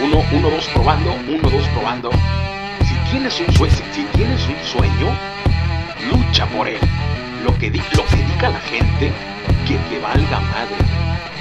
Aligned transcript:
Uno, 0.00 0.24
uno, 0.32 0.50
dos, 0.50 0.66
probando, 0.74 1.14
uno, 1.14 1.48
dos, 1.48 1.68
probando. 1.68 2.10
Si 2.80 3.10
tienes 3.12 3.38
un 3.38 3.54
sueño, 4.66 5.16
lucha 6.10 6.48
por 6.48 6.66
él. 6.66 6.80
Lo 7.44 7.56
que, 7.58 7.70
lo 7.70 8.04
que 8.06 8.16
diga 8.16 8.50
la 8.50 8.60
gente, 8.60 9.12
que 9.68 9.76
te 9.88 10.00
valga 10.00 10.40
madre. 10.40 10.74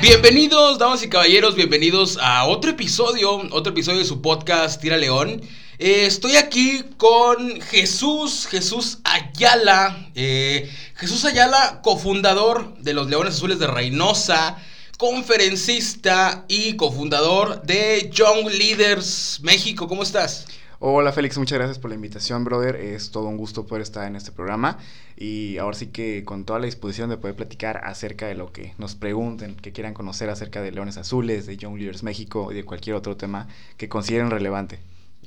Bienvenidos, 0.01 0.77
damas 0.77 1.01
y 1.01 1.09
caballeros, 1.09 1.55
bienvenidos 1.55 2.19
a 2.21 2.45
otro 2.45 2.69
episodio, 2.69 3.41
otro 3.49 3.73
episodio 3.73 3.99
de 3.99 4.05
su 4.05 4.21
podcast 4.21 4.79
Tira 4.79 4.97
León. 4.97 5.41
Eh, 5.79 6.05
estoy 6.05 6.35
aquí 6.35 6.83
con 6.97 7.59
Jesús, 7.59 8.45
Jesús 8.45 8.99
Ayala. 9.03 10.09
Eh, 10.13 10.71
Jesús 10.93 11.25
Ayala, 11.25 11.81
cofundador 11.81 12.77
de 12.77 12.93
los 12.93 13.07
Leones 13.07 13.33
Azules 13.33 13.57
de 13.57 13.65
Reynosa 13.65 14.57
conferencista 14.97 16.45
y 16.47 16.75
cofundador 16.75 17.61
de 17.63 18.09
Young 18.11 18.49
Leaders 18.51 19.39
México. 19.43 19.87
¿Cómo 19.87 20.03
estás? 20.03 20.45
Hola 20.79 21.13
Félix, 21.13 21.37
muchas 21.37 21.57
gracias 21.57 21.79
por 21.79 21.89
la 21.89 21.95
invitación, 21.95 22.43
brother. 22.43 22.75
Es 22.75 23.11
todo 23.11 23.27
un 23.27 23.37
gusto 23.37 23.65
poder 23.65 23.81
estar 23.81 24.05
en 24.05 24.15
este 24.15 24.31
programa 24.31 24.77
y 25.15 25.57
ahora 25.57 25.77
sí 25.77 25.87
que 25.87 26.25
con 26.25 26.43
toda 26.43 26.59
la 26.59 26.65
disposición 26.65 27.09
de 27.09 27.17
poder 27.17 27.35
platicar 27.35 27.81
acerca 27.85 28.27
de 28.27 28.35
lo 28.35 28.51
que 28.51 28.73
nos 28.77 28.95
pregunten, 28.95 29.55
que 29.55 29.71
quieran 29.71 29.93
conocer 29.93 30.29
acerca 30.29 30.61
de 30.61 30.71
Leones 30.71 30.97
Azules, 30.97 31.45
de 31.45 31.55
Young 31.55 31.77
Leaders 31.77 32.03
México 32.03 32.51
y 32.51 32.55
de 32.55 32.65
cualquier 32.65 32.95
otro 32.97 33.15
tema 33.15 33.47
que 33.77 33.87
consideren 33.87 34.29
relevante. 34.29 34.79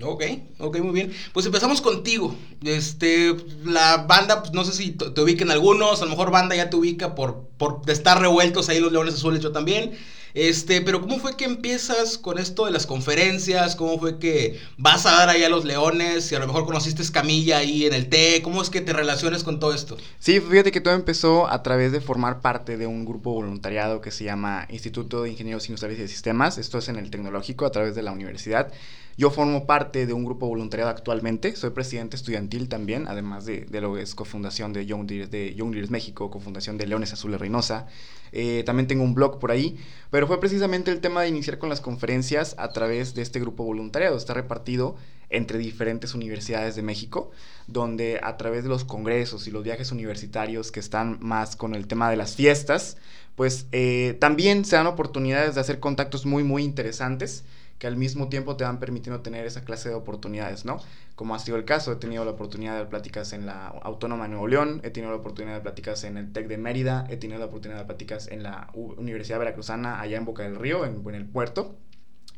Ok, 0.02 0.24
ok, 0.59 0.78
muy 0.80 0.92
bien. 0.92 1.12
Pues 1.32 1.46
empezamos 1.46 1.80
contigo. 1.80 2.34
Este, 2.62 3.34
la 3.64 4.04
banda, 4.09 4.42
pues 4.42 4.52
no 4.52 4.64
sé 4.64 4.73
si 4.73 4.91
te, 4.92 5.20
ubiquen 5.20 5.50
algunos, 5.50 6.02
a 6.02 6.04
lo 6.04 6.10
mejor 6.10 6.30
banda 6.30 6.54
ya 6.54 6.68
te 6.68 6.77
ubica 6.77 7.14
por, 7.14 7.48
por 7.56 7.80
estar 7.87 8.20
revueltos 8.20 8.68
ahí 8.68 8.78
los 8.78 8.92
Leones 8.92 9.14
Azules, 9.14 9.40
yo 9.40 9.52
también. 9.52 9.96
Este, 10.36 10.82
pero 10.82 11.00
¿cómo 11.00 11.18
fue 11.18 11.34
que 11.34 11.46
empiezas 11.46 12.18
con 12.18 12.38
esto 12.38 12.66
de 12.66 12.70
las 12.70 12.84
conferencias? 12.84 13.74
¿Cómo 13.74 13.98
fue 13.98 14.18
que 14.18 14.60
vas 14.76 15.06
a 15.06 15.12
dar 15.12 15.30
ahí 15.30 15.42
a 15.45 15.48
los 15.48 15.64
leones? 15.64 16.26
Si 16.26 16.34
a 16.34 16.38
lo 16.38 16.46
mejor 16.46 16.66
conociste 16.66 17.01
Escamilla 17.01 17.56
ahí 17.56 17.87
en 17.87 17.95
el 17.95 18.10
té, 18.10 18.43
¿cómo 18.43 18.60
es 18.60 18.68
que 18.68 18.82
te 18.82 18.93
relacionas 18.93 19.45
con 19.45 19.59
todo 19.59 19.73
esto? 19.73 19.96
Sí, 20.18 20.38
fíjate 20.40 20.73
que 20.73 20.82
todo 20.82 20.93
empezó 20.93 21.48
a 21.48 21.62
través 21.62 21.90
de 21.90 22.02
formar 22.02 22.43
parte 22.43 22.76
de 22.76 22.87
un 22.87 23.06
grupo 23.06 23.32
voluntariado 23.32 24.02
que 24.02 24.10
se 24.10 24.24
llama 24.24 24.66
Instituto 24.68 25.23
de 25.23 25.30
Ingenieros 25.30 25.70
Industriales 25.70 25.98
y 26.01 26.02
de 26.02 26.09
Sistemas. 26.09 26.59
Esto 26.59 26.76
es 26.76 26.90
en 26.90 26.96
el 26.96 27.10
tecnológico 27.10 27.65
a 27.65 27.71
través 27.71 27.95
de 27.95 28.02
la 28.02 28.12
universidad. 28.12 28.71
Yo 29.18 29.30
formo 29.30 29.65
parte 29.65 30.04
de 30.04 30.12
un 30.12 30.26
grupo 30.26 30.46
voluntariado 30.46 30.90
actualmente, 30.90 31.56
soy 31.56 31.71
presidente 31.71 32.16
estudiantil 32.16 32.68
también, 32.68 33.09
además 33.09 33.46
de, 33.46 33.66
lo 33.80 33.95
que 33.95 34.02
es 34.02 34.15
cofundación 34.15 34.74
de 34.74 34.84
Young 34.84 35.09
Leaders, 35.09 35.30
de 35.30 35.54
Young 35.54 35.71
Leaders 35.71 35.90
México, 35.90 36.30
cofundación 36.30 36.76
de 36.76 36.87
Leones 36.87 37.15
Azules 37.15 37.40
Reynosa. 37.40 37.87
Eh, 38.32 38.62
también 38.66 38.87
tengo 38.87 39.02
un 39.04 39.15
blog 39.15 39.38
por 39.38 39.52
ahí, 39.52 39.78
pero 40.10 40.26
fue 40.27 40.41
precisamente 40.41 40.91
el 40.91 41.01
tema 41.01 41.23
de 41.23 41.29
iniciar 41.29 41.59
con 41.59 41.69
las 41.69 41.80
conferencias 41.80 42.55
a 42.59 42.71
través 42.71 43.15
de 43.15 43.23
este 43.23 43.41
grupo 43.41 43.65
voluntariado. 43.65 44.16
Está 44.16 44.35
repartido 44.35 44.96
entre 45.30 45.59
diferentes 45.59 46.15
universidades 46.15 46.77
de 46.77 46.83
México, 46.83 47.30
donde 47.66 48.21
a 48.23 48.37
través 48.37 48.63
de 48.63 48.68
los 48.68 48.85
congresos 48.85 49.46
y 49.46 49.51
los 49.51 49.65
viajes 49.65 49.93
universitarios 49.93 50.71
que 50.71 50.80
están 50.80 51.18
más 51.21 51.57
con 51.57 51.74
el 51.74 51.87
tema 51.87 52.10
de 52.10 52.16
las 52.16 52.37
fiestas, 52.37 52.96
pues 53.35 53.66
eh, 53.73 54.16
también 54.21 54.65
se 54.65 54.77
dan 54.77 54.87
oportunidades 54.87 55.55
de 55.55 55.60
hacer 55.60 55.80
contactos 55.80 56.27
muy, 56.27 56.45
muy 56.45 56.63
interesantes 56.63 57.45
que 57.79 57.87
al 57.87 57.96
mismo 57.96 58.29
tiempo 58.29 58.57
te 58.57 58.65
van 58.65 58.79
permitiendo 58.79 59.21
tener 59.21 59.46
esa 59.46 59.65
clase 59.65 59.91
de 59.91 59.95
oportunidades, 59.95 60.65
¿no? 60.65 60.80
Como 61.15 61.35
ha 61.35 61.38
sido 61.38 61.57
el 61.57 61.65
caso, 61.65 61.93
he 61.93 61.96
tenido 61.96 62.24
la 62.24 62.30
oportunidad 62.33 62.79
de 62.79 62.87
pláticas 62.87 63.33
en 63.33 63.46
la 63.46 63.68
Autónoma 63.68 64.25
de 64.25 64.31
Nuevo 64.31 64.49
León, 64.49 64.81
he 64.83 64.91
tenido 64.91 65.12
la 65.12 65.19
oportunidad 65.19 65.55
de 65.55 65.60
pláticas 65.60 66.05
en 66.05 66.16
el 66.16 66.33
TEC 66.33 66.49
de 66.49 66.59
Mérida, 66.59 67.06
he 67.10 67.16
tenido 67.16 67.38
la 67.38 67.47
oportunidad 67.47 67.81
de 67.81 67.87
pláticas 67.87 68.28
en 68.28 68.43
la 68.43 68.71
Universidad 68.75 69.38
Veracruzana, 69.38 70.00
allá 70.00 70.16
en 70.16 70.25
Boca 70.25 70.43
del 70.43 70.56
Río, 70.56 70.84
en, 70.84 71.15
el 71.15 71.27
puerto. 71.27 71.77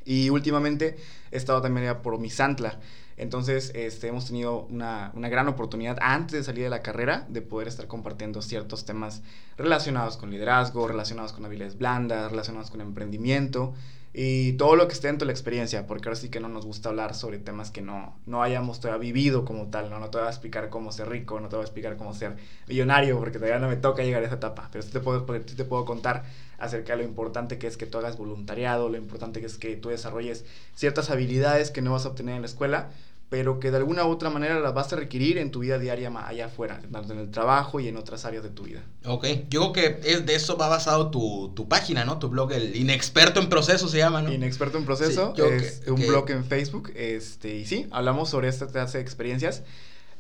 Y 0.05 0.31
últimamente 0.31 0.97
he 1.31 1.37
estado 1.37 1.61
también 1.61 1.87
allá 1.87 2.03
por 2.03 2.19
Misantla. 2.19 2.81
Entonces, 3.17 3.73
este, 3.75 4.09
hemos 4.09 4.27
tenido 4.27 4.63
una, 4.67 5.11
una, 5.15 5.29
gran 5.29 5.49
oportunidad 5.49 5.99
antes 6.01 6.39
de 6.39 6.45
salir 6.45 6.65
de 6.65 6.71
la 6.71 6.83
carrera 6.83 7.27
de 7.29 7.43
poder 7.43 7.67
estar 7.67 7.89
compartiendo 7.89 8.41
ciertos 8.43 8.85
temas 8.85 9.23
relacionados 9.57 10.17
con 10.17 10.31
liderazgo, 10.31 10.87
relacionados 10.87 11.33
con 11.33 11.45
habilidades 11.45 11.77
blandas, 11.77 12.31
relacionados 12.31 12.71
con 12.71 12.81
emprendimiento 12.81 13.75
y 14.21 14.55
todo 14.55 14.75
lo 14.75 14.89
que 14.89 14.95
esté 14.95 15.07
dentro 15.07 15.25
de 15.25 15.29
la 15.29 15.33
experiencia, 15.33 15.87
porque 15.87 16.09
ahora 16.09 16.19
sí 16.19 16.29
que 16.29 16.41
no 16.41 16.49
nos 16.49 16.67
gusta 16.67 16.89
hablar 16.89 17.15
sobre 17.15 17.39
temas 17.39 17.71
que 17.71 17.83
no, 17.83 18.19
no 18.27 18.43
hayamos 18.43 18.81
todavía 18.81 18.99
vivido 18.99 19.45
como 19.45 19.69
tal, 19.69 19.91
¿no? 19.91 20.01
No 20.01 20.11
te 20.11 20.19
voy 20.19 20.27
a 20.27 20.31
explicar 20.31 20.71
cómo 20.71 20.91
ser 20.91 21.09
rico, 21.09 21.39
no 21.39 21.49
te 21.49 21.55
voy 21.55 21.63
a 21.63 21.67
explicar 21.67 21.97
cómo 21.97 22.13
ser 22.13 22.35
millonario, 22.67 23.17
porque 23.21 23.39
todavía 23.39 23.61
no 23.61 23.69
me 23.69 23.77
toca 23.77 24.03
llegar 24.03 24.25
a 24.25 24.27
esa 24.27 24.35
etapa, 24.35 24.71
pero 24.73 24.83
sí 24.83 24.91
te 24.91 24.99
puedo, 24.99 25.25
sí 25.47 25.55
te 25.55 25.65
puedo 25.65 25.85
contar 25.85 26.25
acerca 26.59 26.95
de 26.95 27.05
lo 27.05 27.09
importante 27.09 27.59
que 27.59 27.69
es 27.69 27.77
que 27.77 27.87
tú 27.87 27.99
hagas 27.99 28.19
voluntariado, 28.19 28.89
lo 28.89 28.97
importante 28.97 29.39
que 29.39 29.47
es 29.47 29.57
que 29.57 29.77
tú 29.77 29.91
desarrolles 29.91 30.45
ciertas 30.75 31.11
habilidades 31.11 31.71
que 31.71 31.81
no 31.81 31.93
vas 31.93 32.05
a 32.05 32.09
obtener 32.09 32.35
en 32.35 32.43
la 32.43 32.49
escuela, 32.49 32.91
pero 33.31 33.61
que 33.61 33.71
de 33.71 33.77
alguna 33.77 34.07
u 34.07 34.11
otra 34.11 34.31
manera 34.31 34.59
las 34.59 34.73
vas 34.73 34.93
a 34.93 34.97
requerir 34.97 35.39
en 35.39 35.51
tu 35.51 35.61
vida 35.61 35.79
diaria 35.79 36.11
allá 36.27 36.47
afuera, 36.47 36.81
tanto 36.91 37.13
en 37.13 37.19
el 37.19 37.31
trabajo 37.31 37.79
y 37.79 37.89
en 37.89 37.97
otras 37.97 38.25
áreas 38.25 38.43
de 38.43 38.51
tu 38.51 38.63
vida. 38.65 38.83
Ok, 39.05 39.27
yo 39.51 39.73
creo 39.73 40.01
que 40.01 40.11
es 40.11 40.25
de 40.25 40.35
eso 40.35 40.57
va 40.57 40.69
basado 40.69 41.11
tu, 41.11 41.53
tu 41.55 41.69
página, 41.69 42.05
¿no? 42.05 42.19
Tu 42.19 42.29
blog, 42.29 42.53
el 42.53 42.75
Inexperto 42.75 43.41
en 43.41 43.49
Proceso 43.49 43.89
se 43.89 43.99
llama, 43.99 44.23
¿no? 44.23 44.33
Inexperto 44.33 44.79
en 44.79 44.85
Proceso, 44.85 45.35
es 45.37 45.83
un 45.87 46.07
blog 46.07 46.31
en 46.31 46.45
Facebook, 46.45 46.93
este, 46.95 47.57
y 47.57 47.67
sí, 47.67 47.87
hablamos 47.91 48.31
sobre 48.31 48.49
esta 48.49 48.67
clase 48.67 48.99
de 48.99 49.03
experiencias. 49.03 49.63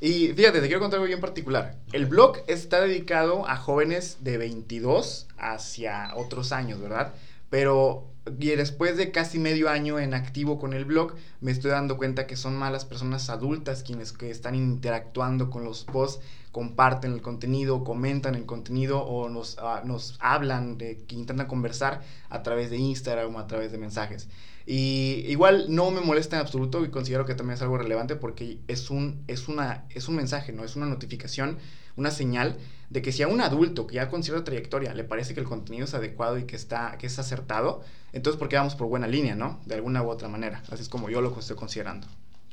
Y 0.00 0.28
fíjate, 0.28 0.60
te 0.60 0.66
quiero 0.66 0.80
contar 0.80 0.98
algo 0.98 1.08
bien 1.08 1.20
particular. 1.20 1.76
El 1.92 2.06
blog 2.06 2.38
está 2.46 2.80
dedicado 2.80 3.48
a 3.48 3.56
jóvenes 3.56 4.18
de 4.20 4.38
22 4.38 5.26
hacia 5.38 6.12
otros 6.14 6.52
años, 6.52 6.80
¿verdad? 6.80 7.14
Pero 7.50 8.06
y 8.38 8.48
después 8.48 8.96
de 8.96 9.10
casi 9.10 9.38
medio 9.38 9.68
año 9.68 9.98
en 9.98 10.14
activo 10.14 10.58
con 10.58 10.72
el 10.72 10.84
blog, 10.84 11.14
me 11.40 11.50
estoy 11.50 11.70
dando 11.70 11.96
cuenta 11.96 12.26
que 12.26 12.36
son 12.36 12.56
malas 12.56 12.84
personas 12.84 13.30
adultas 13.30 13.82
quienes 13.82 14.12
que 14.12 14.30
están 14.30 14.54
interactuando 14.54 15.50
con 15.50 15.64
los 15.64 15.84
posts, 15.84 16.22
comparten 16.52 17.12
el 17.12 17.22
contenido, 17.22 17.84
comentan 17.84 18.34
el 18.34 18.46
contenido 18.46 19.00
o 19.00 19.28
nos, 19.28 19.58
ah, 19.58 19.82
nos 19.84 20.16
hablan, 20.20 20.78
de, 20.78 21.04
que 21.06 21.14
intentan 21.14 21.46
conversar 21.46 22.02
a 22.30 22.42
través 22.42 22.70
de 22.70 22.78
Instagram 22.78 23.34
o 23.34 23.38
a 23.38 23.46
través 23.46 23.72
de 23.72 23.78
mensajes. 23.78 24.28
Y 24.66 25.24
igual 25.28 25.66
no 25.68 25.90
me 25.90 26.00
molesta 26.00 26.36
en 26.36 26.42
absoluto 26.42 26.84
y 26.84 26.90
considero 26.90 27.24
que 27.24 27.34
también 27.34 27.54
es 27.54 27.62
algo 27.62 27.78
relevante 27.78 28.16
porque 28.16 28.58
es 28.68 28.90
un, 28.90 29.22
es 29.26 29.48
una, 29.48 29.86
es 29.90 30.08
un 30.08 30.16
mensaje, 30.16 30.52
¿no? 30.52 30.64
Es 30.64 30.76
una 30.76 30.86
notificación, 30.86 31.58
una 31.96 32.10
señal 32.10 32.58
de 32.90 33.02
que 33.02 33.12
si 33.12 33.22
a 33.22 33.28
un 33.28 33.40
adulto 33.40 33.86
que 33.86 33.96
ya 33.96 34.08
con 34.08 34.22
cierta 34.22 34.44
trayectoria 34.44 34.94
le 34.94 35.04
parece 35.04 35.34
que 35.34 35.40
el 35.40 35.46
contenido 35.46 35.84
es 35.84 35.94
adecuado 35.94 36.38
y 36.38 36.44
que, 36.44 36.56
está, 36.56 36.96
que 36.98 37.06
es 37.06 37.18
acertado, 37.18 37.82
entonces 38.12 38.38
¿por 38.38 38.48
qué 38.48 38.56
vamos 38.56 38.74
por 38.74 38.88
buena 38.88 39.06
línea, 39.06 39.34
no? 39.34 39.60
De 39.66 39.74
alguna 39.74 40.02
u 40.02 40.08
otra 40.08 40.28
manera. 40.28 40.62
Así 40.70 40.82
es 40.82 40.88
como 40.88 41.10
yo 41.10 41.20
lo 41.20 41.38
estoy 41.38 41.56
considerando. 41.56 42.06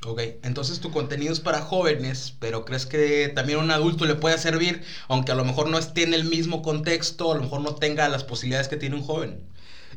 Ok, 0.05 0.21
entonces 0.43 0.81
tu 0.81 0.91
contenido 0.91 1.33
es 1.33 1.39
para 1.39 1.61
jóvenes, 1.61 2.35
pero 2.39 2.63
¿crees 2.63 2.85
que 2.85 3.31
también 3.33 3.59
a 3.59 3.63
un 3.63 3.71
adulto 3.71 4.05
le 4.05 4.13
puede 4.13 4.37
servir, 4.37 4.83
aunque 5.07 5.31
a 5.31 5.35
lo 5.35 5.43
mejor 5.45 5.69
no 5.69 5.79
esté 5.79 6.03
en 6.03 6.13
el 6.13 6.25
mismo 6.25 6.61
contexto, 6.61 7.31
a 7.31 7.35
lo 7.35 7.41
mejor 7.41 7.61
no 7.61 7.75
tenga 7.75 8.07
las 8.09 8.23
posibilidades 8.23 8.67
que 8.67 8.77
tiene 8.77 8.97
un 8.97 9.01
joven? 9.01 9.39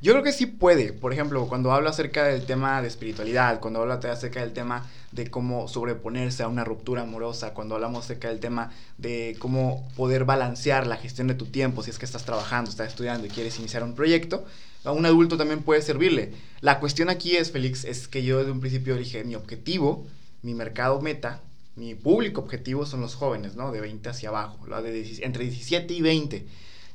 Yo 0.00 0.12
creo 0.12 0.22
que 0.22 0.32
sí 0.32 0.46
puede. 0.46 0.92
Por 0.92 1.12
ejemplo, 1.12 1.46
cuando 1.48 1.72
hablo 1.72 1.88
acerca 1.88 2.24
del 2.24 2.46
tema 2.46 2.80
de 2.82 2.88
espiritualidad, 2.88 3.60
cuando 3.60 3.80
hablo 3.80 3.94
acerca 3.94 4.40
del 4.40 4.52
tema 4.52 4.86
de 5.12 5.30
cómo 5.30 5.68
sobreponerse 5.68 6.42
a 6.42 6.48
una 6.48 6.64
ruptura 6.64 7.02
amorosa, 7.02 7.54
cuando 7.54 7.74
hablamos 7.74 8.04
acerca 8.04 8.28
del 8.28 8.40
tema 8.40 8.70
de 8.98 9.36
cómo 9.38 9.88
poder 9.96 10.24
balancear 10.24 10.86
la 10.86 10.96
gestión 10.96 11.26
de 11.26 11.34
tu 11.34 11.46
tiempo, 11.46 11.82
si 11.82 11.90
es 11.90 11.98
que 11.98 12.04
estás 12.04 12.24
trabajando, 12.24 12.70
estás 12.70 12.88
estudiando 12.88 13.26
y 13.26 13.30
quieres 13.30 13.58
iniciar 13.58 13.82
un 13.82 13.94
proyecto, 13.94 14.44
a 14.84 14.92
un 14.92 15.06
adulto 15.06 15.36
también 15.36 15.62
puede 15.62 15.82
servirle. 15.82 16.32
La 16.60 16.78
cuestión 16.78 17.10
aquí 17.10 17.36
es, 17.36 17.50
Félix, 17.50 17.84
es 17.84 18.06
que 18.06 18.22
yo 18.22 18.38
desde 18.38 18.52
un 18.52 18.60
principio 18.60 18.96
dije, 18.96 19.24
mi 19.24 19.34
objetivo, 19.34 20.06
mi 20.42 20.54
mercado 20.54 21.00
meta, 21.00 21.40
mi 21.74 21.94
público 21.94 22.40
objetivo 22.40 22.86
son 22.86 23.00
los 23.00 23.14
jóvenes, 23.14 23.56
¿no? 23.56 23.72
De 23.72 23.80
20 23.80 24.08
hacia 24.08 24.28
abajo, 24.28 24.58
de 24.82 25.18
entre 25.22 25.44
17 25.44 25.94
y 25.94 26.00
20. 26.00 26.46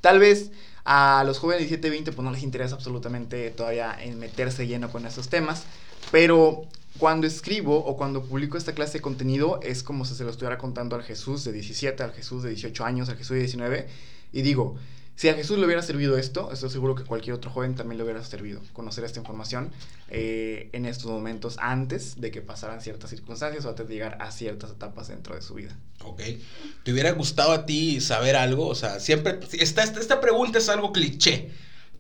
Tal 0.02 0.20
vez 0.20 0.52
a 0.86 1.24
los 1.26 1.40
jóvenes 1.40 1.62
de 1.62 1.68
17 1.68 1.90
20 1.90 2.12
pues 2.12 2.26
no 2.26 2.32
les 2.32 2.44
interesa 2.44 2.76
absolutamente 2.76 3.50
todavía 3.52 3.98
en 4.02 4.20
meterse 4.20 4.68
lleno 4.68 4.92
con 4.92 5.06
esos 5.06 5.30
temas, 5.30 5.64
pero 6.12 6.64
cuando 6.98 7.26
escribo 7.26 7.78
o 7.78 7.98
cuando 7.98 8.24
publico 8.24 8.58
esta 8.58 8.74
clase 8.74 9.00
de 9.00 9.02
contenido 9.02 9.60
es 9.64 9.84
como 9.84 10.06
si 10.06 10.16
se 10.16 10.24
lo 10.24 10.30
estuviera 10.30 10.58
contando 10.58 10.96
al 10.96 11.04
Jesús 11.04 11.44
de 11.44 11.52
17, 11.52 12.04
al 12.04 12.12
Jesús 12.12 12.44
de 12.44 12.50
18 12.50 12.86
años, 12.86 13.10
al 13.10 13.18
Jesús 13.18 13.36
de 13.36 13.40
19 13.40 13.88
y 14.34 14.42
digo, 14.42 14.76
si 15.16 15.30
a 15.30 15.36
Jesús 15.36 15.60
le 15.60 15.66
hubiera 15.66 15.82
servido 15.84 16.18
esto, 16.18 16.52
estoy 16.52 16.72
seguro 16.72 16.96
que 16.96 17.04
cualquier 17.04 17.36
otro 17.36 17.52
joven 17.52 17.76
también 17.76 17.98
le 17.98 18.04
hubiera 18.04 18.24
servido 18.24 18.62
conocer 18.74 19.04
esta 19.04 19.20
información 19.20 19.72
eh, 20.10 20.70
en 20.74 20.86
estos 20.86 21.12
momentos 21.12 21.58
antes 21.60 22.20
de 22.20 22.32
que 22.32 22.42
pasaran 22.42 22.82
ciertas 22.82 23.12
circunstancias 23.12 23.64
o 23.66 23.70
antes 23.70 23.88
de 23.88 23.94
llegar 23.94 24.18
a 24.20 24.32
ciertas 24.32 24.72
etapas 24.72 25.10
dentro 25.10 25.36
de 25.36 25.42
su 25.42 25.54
vida. 25.54 25.78
Ok. 26.04 26.22
¿Te 26.84 26.92
hubiera 26.92 27.12
gustado 27.12 27.52
a 27.52 27.66
ti 27.66 28.02
saber 28.02 28.36
algo? 28.36 28.68
O 28.68 28.76
sea, 28.76 29.00
siempre, 29.00 29.40
esta, 29.54 29.84
esta 29.84 30.20
pregunta 30.20 30.58
es 30.58 30.68
algo 30.68 30.92
cliché, 30.92 31.52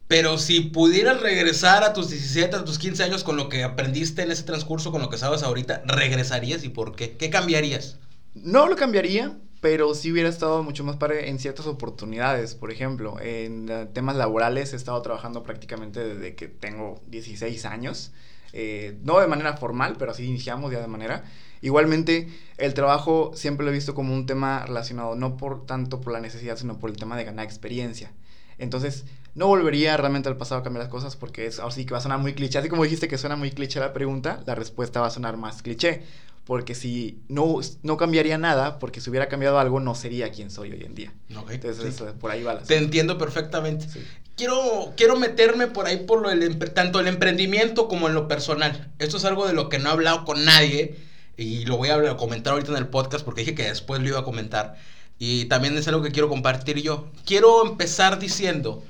pero 0.07 0.39
si 0.39 0.61
pudieras 0.61 1.21
regresar 1.21 1.83
a 1.83 1.93
tus 1.93 2.09
17, 2.09 2.55
a 2.55 2.65
tus 2.65 2.79
15 2.79 3.03
años 3.03 3.23
con 3.23 3.37
lo 3.37 3.47
que 3.47 3.63
aprendiste 3.63 4.23
en 4.23 4.31
ese 4.31 4.43
transcurso, 4.43 4.91
con 4.91 5.01
lo 5.01 5.09
que 5.09 5.17
sabes 5.17 5.43
ahorita, 5.43 5.83
¿regresarías 5.85 6.63
y 6.63 6.69
por 6.69 6.95
qué? 6.95 7.15
¿Qué 7.15 7.29
cambiarías? 7.29 7.99
No 8.33 8.67
lo 8.67 8.75
cambiaría, 8.75 9.37
pero 9.63 9.95
sí 9.95 10.11
hubiera 10.11 10.27
estado 10.27 10.61
mucho 10.61 10.83
más 10.83 10.97
padre 10.97 11.29
en 11.29 11.39
ciertas 11.39 11.67
oportunidades. 11.67 12.53
Por 12.53 12.69
ejemplo, 12.69 13.15
en 13.21 13.89
temas 13.93 14.17
laborales 14.17 14.73
he 14.73 14.75
estado 14.75 15.01
trabajando 15.01 15.41
prácticamente 15.43 16.01
desde 16.05 16.35
que 16.35 16.49
tengo 16.49 17.01
16 17.07 17.63
años. 17.65 18.11
eh, 18.51 18.97
no 19.03 19.19
de 19.21 19.27
manera 19.27 19.55
formal, 19.57 19.95
pero 19.97 20.11
así 20.11 20.25
iniciamos 20.25 20.69
ya 20.73 20.81
de 20.81 20.87
manera. 20.87 21.23
Igualmente, 21.61 22.27
el 22.57 22.73
trabajo 22.73 23.31
siempre 23.35 23.65
lo 23.65 23.71
he 23.71 23.73
visto 23.73 23.95
como 23.95 24.13
un 24.13 24.25
tema 24.25 24.65
relacionado 24.65 25.15
no 25.15 25.37
por 25.37 25.65
tanto 25.65 26.01
por 26.01 26.11
la 26.11 26.19
necesidad, 26.19 26.57
sino 26.57 26.77
por 26.77 26.89
el 26.89 26.97
tema 26.97 27.15
de 27.17 27.23
ganar 27.23 27.45
experiencia. 27.45 28.11
Entonces, 28.57 29.05
no 29.33 29.47
volvería 29.47 29.95
realmente 29.97 30.27
al 30.29 30.35
pasado 30.37 30.59
a 30.61 30.63
cambiar 30.63 30.83
las 30.83 30.91
cosas 30.91 31.15
porque 31.15 31.45
es 31.47 31.59
así 31.59 31.85
que 31.85 31.93
va 31.93 31.99
a 31.99 32.01
sonar 32.01 32.19
muy 32.19 32.33
cliché. 32.33 32.59
Así 32.59 32.67
como 32.69 32.83
dijiste 32.83 33.07
que 33.07 33.17
suena 33.17 33.37
muy 33.37 33.51
cliché 33.51 33.79
la 33.79 33.93
pregunta, 33.93 34.43
la 34.45 34.55
respuesta 34.55 34.99
va 34.99 35.07
a 35.07 35.09
sonar 35.09 35.37
más 35.37 35.61
cliché. 35.63 36.03
Porque 36.45 36.75
si 36.75 37.19
no, 37.29 37.59
no 37.83 37.97
cambiaría 37.97 38.37
nada, 38.37 38.79
porque 38.79 38.99
si 38.99 39.09
hubiera 39.09 39.29
cambiado 39.29 39.59
algo, 39.59 39.79
no 39.79 39.95
sería 39.95 40.31
quien 40.31 40.51
soy 40.51 40.71
hoy 40.71 40.83
en 40.83 40.93
día. 40.93 41.13
Entonces, 41.49 42.01
por 42.19 42.31
ahí 42.31 42.43
va 42.43 42.55
la 42.55 42.63
Te 42.63 42.77
entiendo 42.77 43.17
perfectamente. 43.17 43.87
Quiero, 44.35 44.93
quiero 44.97 45.15
meterme 45.15 45.67
por 45.67 45.85
ahí 45.85 46.05
por 46.05 46.21
lo 46.21 46.29
del, 46.29 46.57
tanto 46.73 46.99
el 46.99 47.07
emprendimiento 47.07 47.87
como 47.87 48.07
en 48.07 48.13
lo 48.13 48.27
personal. 48.27 48.91
Esto 48.99 49.17
es 49.17 49.25
algo 49.25 49.47
de 49.47 49.53
lo 49.53 49.69
que 49.69 49.79
no 49.79 49.89
he 49.89 49.91
hablado 49.93 50.25
con 50.25 50.43
nadie 50.43 50.95
y 51.37 51.65
lo 51.65 51.77
voy 51.77 51.89
a 51.89 52.17
comentar 52.17 52.53
ahorita 52.53 52.71
en 52.71 52.77
el 52.77 52.87
podcast 52.87 53.23
porque 53.23 53.41
dije 53.41 53.55
que 53.55 53.63
después 53.63 54.01
lo 54.01 54.07
iba 54.07 54.19
a 54.19 54.23
comentar. 54.23 54.75
Y 55.19 55.45
también 55.45 55.77
es 55.77 55.87
algo 55.87 56.01
que 56.01 56.11
quiero 56.11 56.29
compartir 56.29 56.81
yo. 56.81 57.07
Quiero 57.25 57.65
empezar 57.65 58.19
diciendo, 58.19 58.83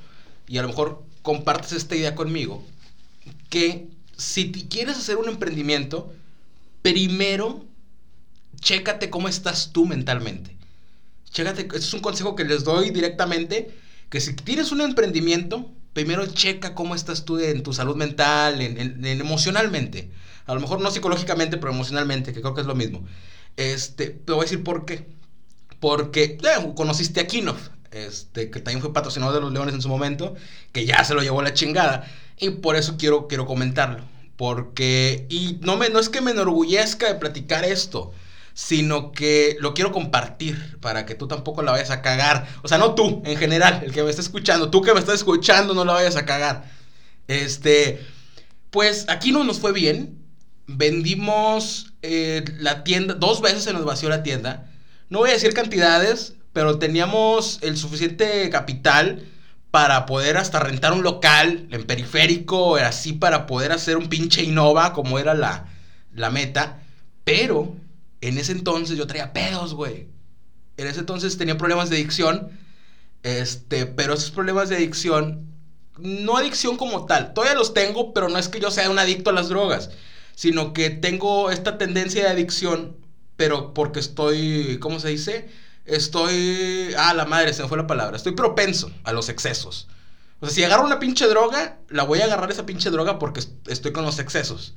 y 0.47 0.57
a 0.57 0.61
lo 0.61 0.69
mejor 0.69 1.03
compartes 1.21 1.73
esta 1.73 1.95
idea 1.95 2.15
conmigo, 2.15 2.63
que 3.49 3.87
si 4.17 4.51
quieres 4.51 4.97
hacer 4.97 5.17
un 5.17 5.29
emprendimiento, 5.29 6.11
primero, 6.83 7.65
chécate 8.59 9.09
cómo 9.09 9.27
estás 9.27 9.71
tú 9.73 9.87
mentalmente. 9.87 10.55
Chécate, 11.31 11.63
este 11.63 11.77
es 11.77 11.93
un 11.95 12.01
consejo 12.01 12.35
que 12.35 12.43
les 12.43 12.63
doy 12.63 12.91
directamente, 12.91 13.75
que 14.09 14.21
si 14.21 14.35
tienes 14.35 14.71
un 14.71 14.81
emprendimiento, 14.81 15.71
primero 15.93 16.27
checa 16.27 16.75
cómo 16.75 16.93
estás 16.93 17.25
tú 17.25 17.39
en 17.39 17.63
tu 17.63 17.73
salud 17.73 17.95
mental, 17.95 18.61
en, 18.61 19.03
emocionalmente. 19.05 20.11
A 20.45 20.53
lo 20.53 20.59
mejor 20.59 20.81
no 20.81 20.91
psicológicamente, 20.91 21.57
pero 21.57 21.71
emocionalmente, 21.71 22.33
que 22.33 22.41
creo 22.41 22.53
que 22.53 22.61
es 22.61 22.67
lo 22.67 22.75
mismo. 22.75 23.03
Este, 23.55 24.09
te 24.09 24.31
voy 24.33 24.41
a 24.41 24.43
decir 24.43 24.63
por 24.63 24.85
qué. 24.85 25.07
Porque 25.79 26.37
eh, 26.43 26.73
conociste 26.75 27.21
a 27.21 27.27
Kinoff, 27.27 27.69
este, 27.91 28.51
que 28.51 28.59
también 28.59 28.81
fue 28.81 28.93
patrocinador 28.93 29.35
de 29.35 29.41
los 29.41 29.53
Leones 29.53 29.73
en 29.73 29.81
su 29.81 29.89
momento, 29.89 30.35
que 30.71 30.85
ya 30.85 31.03
se 31.03 31.13
lo 31.13 31.21
llevó 31.21 31.41
la 31.41 31.53
chingada. 31.53 32.05
Y 32.37 32.49
por 32.51 32.75
eso 32.75 32.97
quiero, 32.97 33.27
quiero 33.27 33.45
comentarlo. 33.45 34.12
Porque, 34.43 35.25
y 35.29 35.57
no, 35.61 35.77
me, 35.77 35.87
no 35.87 36.01
es 36.01 36.09
que 36.09 36.19
me 36.19 36.31
enorgullezca 36.31 37.07
de 37.07 37.15
platicar 37.15 37.63
esto, 37.63 38.11
sino 38.53 39.13
que 39.13 39.55
lo 39.61 39.73
quiero 39.73 39.93
compartir 39.93 40.77
para 40.81 41.05
que 41.05 41.15
tú 41.15 41.29
tampoco 41.29 41.61
la 41.61 41.71
vayas 41.71 41.91
a 41.91 42.01
cagar. 42.01 42.45
O 42.61 42.67
sea, 42.67 42.77
no 42.77 42.93
tú, 42.93 43.21
en 43.23 43.37
general, 43.37 43.81
el 43.85 43.93
que 43.93 44.03
me 44.03 44.09
está 44.09 44.21
escuchando, 44.21 44.69
tú 44.69 44.81
que 44.81 44.93
me 44.93 44.99
estás 44.99 45.15
escuchando, 45.15 45.73
no 45.73 45.85
la 45.85 45.93
vayas 45.93 46.17
a 46.17 46.25
cagar. 46.25 46.69
Este, 47.29 48.05
pues 48.69 49.05
aquí 49.07 49.31
no 49.31 49.45
nos 49.45 49.61
fue 49.61 49.71
bien. 49.71 50.21
Vendimos 50.67 51.93
eh, 52.01 52.43
la 52.59 52.83
tienda, 52.83 53.13
dos 53.13 53.39
veces 53.39 53.63
se 53.63 53.71
nos 53.71 53.85
vació 53.85 54.09
la 54.09 54.23
tienda. 54.23 54.69
No 55.07 55.19
voy 55.19 55.29
a 55.29 55.35
decir 55.35 55.53
cantidades, 55.53 56.33
pero 56.51 56.79
teníamos 56.79 57.59
el 57.61 57.77
suficiente 57.77 58.49
capital 58.49 59.23
para 59.73 60.05
poder 60.05 60.37
hasta 60.37 60.59
rentar 60.59 60.93
un 60.93 61.01
local 61.01 61.67
en 61.71 61.87
periférico, 61.87 62.75
así 62.75 63.11
para 63.11 63.47
poder 63.47 63.71
hacer 63.71 63.97
un 63.97 64.07
pinche 64.07 64.43
Innova 64.43 64.93
como 64.93 65.17
era 65.17 65.33
la, 65.33 65.65
la 66.13 66.29
meta. 66.29 66.83
Pero 67.23 67.75
en 68.21 68.37
ese 68.37 68.51
entonces 68.51 68.99
yo 68.99 69.07
traía 69.07 69.33
pedos, 69.33 69.73
güey. 69.73 70.09
En 70.77 70.85
ese 70.85 70.99
entonces 70.99 71.39
tenía 71.39 71.57
problemas 71.57 71.89
de 71.89 71.95
adicción. 71.95 72.51
Este, 73.23 73.87
pero 73.87 74.13
esos 74.13 74.29
problemas 74.29 74.69
de 74.69 74.75
adicción, 74.75 75.47
no 75.97 76.37
adicción 76.37 76.77
como 76.77 77.07
tal, 77.07 77.33
todavía 77.33 77.57
los 77.57 77.73
tengo, 77.73 78.13
pero 78.13 78.29
no 78.29 78.37
es 78.37 78.49
que 78.49 78.59
yo 78.59 78.69
sea 78.69 78.91
un 78.91 78.99
adicto 78.99 79.31
a 79.31 79.33
las 79.33 79.49
drogas, 79.49 79.89
sino 80.35 80.73
que 80.73 80.91
tengo 80.91 81.49
esta 81.49 81.79
tendencia 81.79 82.21
de 82.21 82.29
adicción, 82.29 82.95
pero 83.37 83.73
porque 83.73 83.99
estoy, 84.01 84.77
¿cómo 84.79 84.99
se 84.99 85.09
dice? 85.09 85.49
Estoy. 85.85 86.93
Ah, 86.97 87.13
la 87.13 87.25
madre, 87.25 87.53
se 87.53 87.63
me 87.63 87.67
fue 87.67 87.77
la 87.77 87.87
palabra. 87.87 88.17
Estoy 88.17 88.33
propenso 88.33 88.91
a 89.03 89.13
los 89.13 89.29
excesos. 89.29 89.87
O 90.39 90.45
sea, 90.45 90.55
si 90.55 90.63
agarro 90.63 90.85
una 90.85 90.99
pinche 90.99 91.27
droga, 91.27 91.77
la 91.89 92.03
voy 92.03 92.19
a 92.19 92.25
agarrar 92.25 92.51
esa 92.51 92.65
pinche 92.65 92.89
droga 92.89 93.19
porque 93.19 93.41
estoy 93.67 93.91
con 93.91 94.03
los 94.03 94.19
excesos. 94.19 94.75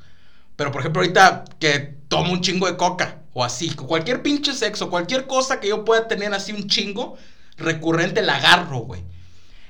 Pero 0.55 0.73
por 0.73 0.81
ejemplo, 0.81 1.03
ahorita 1.03 1.45
que 1.59 1.97
tomo 2.09 2.33
un 2.33 2.41
chingo 2.41 2.67
de 2.67 2.77
coca 2.77 3.23
o 3.35 3.45
así, 3.45 3.71
cualquier 3.71 4.23
pinche 4.23 4.55
sexo, 4.55 4.89
cualquier 4.89 5.27
cosa 5.27 5.61
que 5.61 5.69
yo 5.69 5.85
pueda 5.85 6.09
tener 6.09 6.33
así 6.33 6.53
un 6.53 6.69
chingo 6.69 7.17
recurrente, 7.59 8.23
la 8.23 8.37
agarro, 8.37 8.79
güey. 8.79 9.03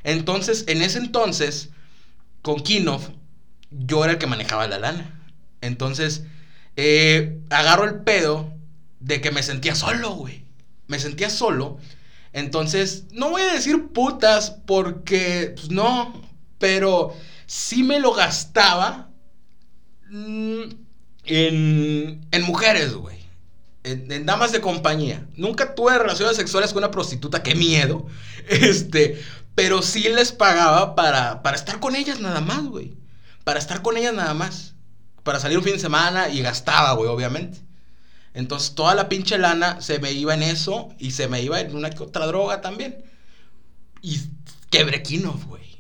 Entonces, 0.04 0.64
en 0.68 0.82
ese 0.82 0.98
entonces, 0.98 1.70
con 2.42 2.60
Kinov, 2.60 3.00
yo 3.70 4.04
era 4.04 4.12
el 4.12 4.18
que 4.18 4.28
manejaba 4.28 4.68
la 4.68 4.78
lana. 4.78 5.20
Entonces, 5.60 6.24
eh, 6.76 7.40
agarro 7.50 7.84
el 7.84 8.02
pedo 8.02 8.52
de 9.00 9.20
que 9.20 9.32
me 9.32 9.42
sentía 9.42 9.74
solo, 9.74 10.10
güey 10.10 10.45
me 10.86 10.98
sentía 10.98 11.30
solo. 11.30 11.78
Entonces, 12.32 13.04
no 13.12 13.30
voy 13.30 13.42
a 13.42 13.52
decir 13.52 13.88
putas 13.88 14.50
porque, 14.66 15.52
pues 15.54 15.70
no, 15.70 16.22
pero 16.58 17.14
sí 17.46 17.82
me 17.82 17.98
lo 18.00 18.12
gastaba 18.12 19.10
mm, 20.10 20.62
en, 21.24 22.26
en 22.30 22.42
mujeres, 22.42 22.94
güey. 22.94 23.16
En, 23.84 24.26
damas 24.26 24.52
de 24.52 24.60
compañía. 24.60 25.26
Nunca 25.36 25.74
tuve 25.74 25.96
relaciones 25.96 26.36
sexuales 26.36 26.72
con 26.72 26.78
una 26.78 26.90
prostituta, 26.90 27.42
qué 27.42 27.54
miedo. 27.54 28.06
Este, 28.48 29.20
pero 29.56 29.82
sí 29.82 30.02
les 30.02 30.30
pagaba 30.30 30.94
para, 30.94 31.42
para 31.42 31.56
estar 31.56 31.80
con 31.80 31.96
ellas 31.96 32.20
nada 32.20 32.40
más, 32.40 32.64
güey. 32.64 32.96
Para 33.42 33.58
estar 33.58 33.82
con 33.82 33.96
ellas 33.96 34.14
nada 34.14 34.34
más. 34.34 34.74
Para 35.24 35.40
salir 35.40 35.58
un 35.58 35.64
fin 35.64 35.72
de 35.72 35.78
semana 35.80 36.28
y 36.28 36.42
gastaba, 36.42 36.92
güey, 36.92 37.08
obviamente. 37.08 37.65
Entonces 38.36 38.74
toda 38.74 38.94
la 38.94 39.08
pinche 39.08 39.38
lana 39.38 39.80
se 39.80 39.98
me 39.98 40.12
iba 40.12 40.34
en 40.34 40.42
eso 40.42 40.90
y 40.98 41.12
se 41.12 41.26
me 41.26 41.40
iba 41.40 41.58
en 41.58 41.74
una 41.74 41.88
otra 41.98 42.26
droga 42.26 42.60
también. 42.60 43.02
Y 44.02 44.20
quebré 44.68 45.02
güey. 45.48 45.78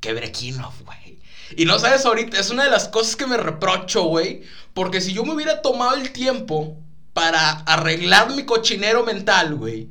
Quebré 0.00 0.32
Kinov, 0.32 0.72
güey. 0.86 1.18
Y 1.54 1.66
no 1.66 1.78
sabes 1.78 2.06
ahorita, 2.06 2.40
es 2.40 2.48
una 2.48 2.64
de 2.64 2.70
las 2.70 2.88
cosas 2.88 3.14
que 3.14 3.26
me 3.26 3.36
reprocho, 3.36 4.04
güey. 4.04 4.42
Porque 4.72 5.02
si 5.02 5.12
yo 5.12 5.22
me 5.26 5.34
hubiera 5.34 5.60
tomado 5.60 5.94
el 5.96 6.12
tiempo 6.12 6.78
para 7.12 7.50
arreglar 7.50 8.34
mi 8.34 8.46
cochinero 8.46 9.04
mental, 9.04 9.54
güey, 9.56 9.90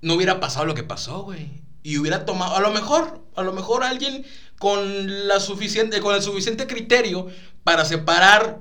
no 0.00 0.14
hubiera 0.14 0.40
pasado 0.40 0.64
lo 0.64 0.74
que 0.74 0.82
pasó, 0.82 1.24
güey. 1.24 1.62
Y 1.82 1.98
hubiera 1.98 2.24
tomado, 2.24 2.56
a 2.56 2.60
lo 2.60 2.70
mejor, 2.70 3.22
a 3.36 3.42
lo 3.42 3.52
mejor 3.52 3.84
alguien 3.84 4.24
con, 4.58 5.28
la 5.28 5.40
suficiente, 5.40 6.00
con 6.00 6.14
el 6.14 6.22
suficiente 6.22 6.66
criterio 6.66 7.28
para 7.64 7.84
separar 7.84 8.60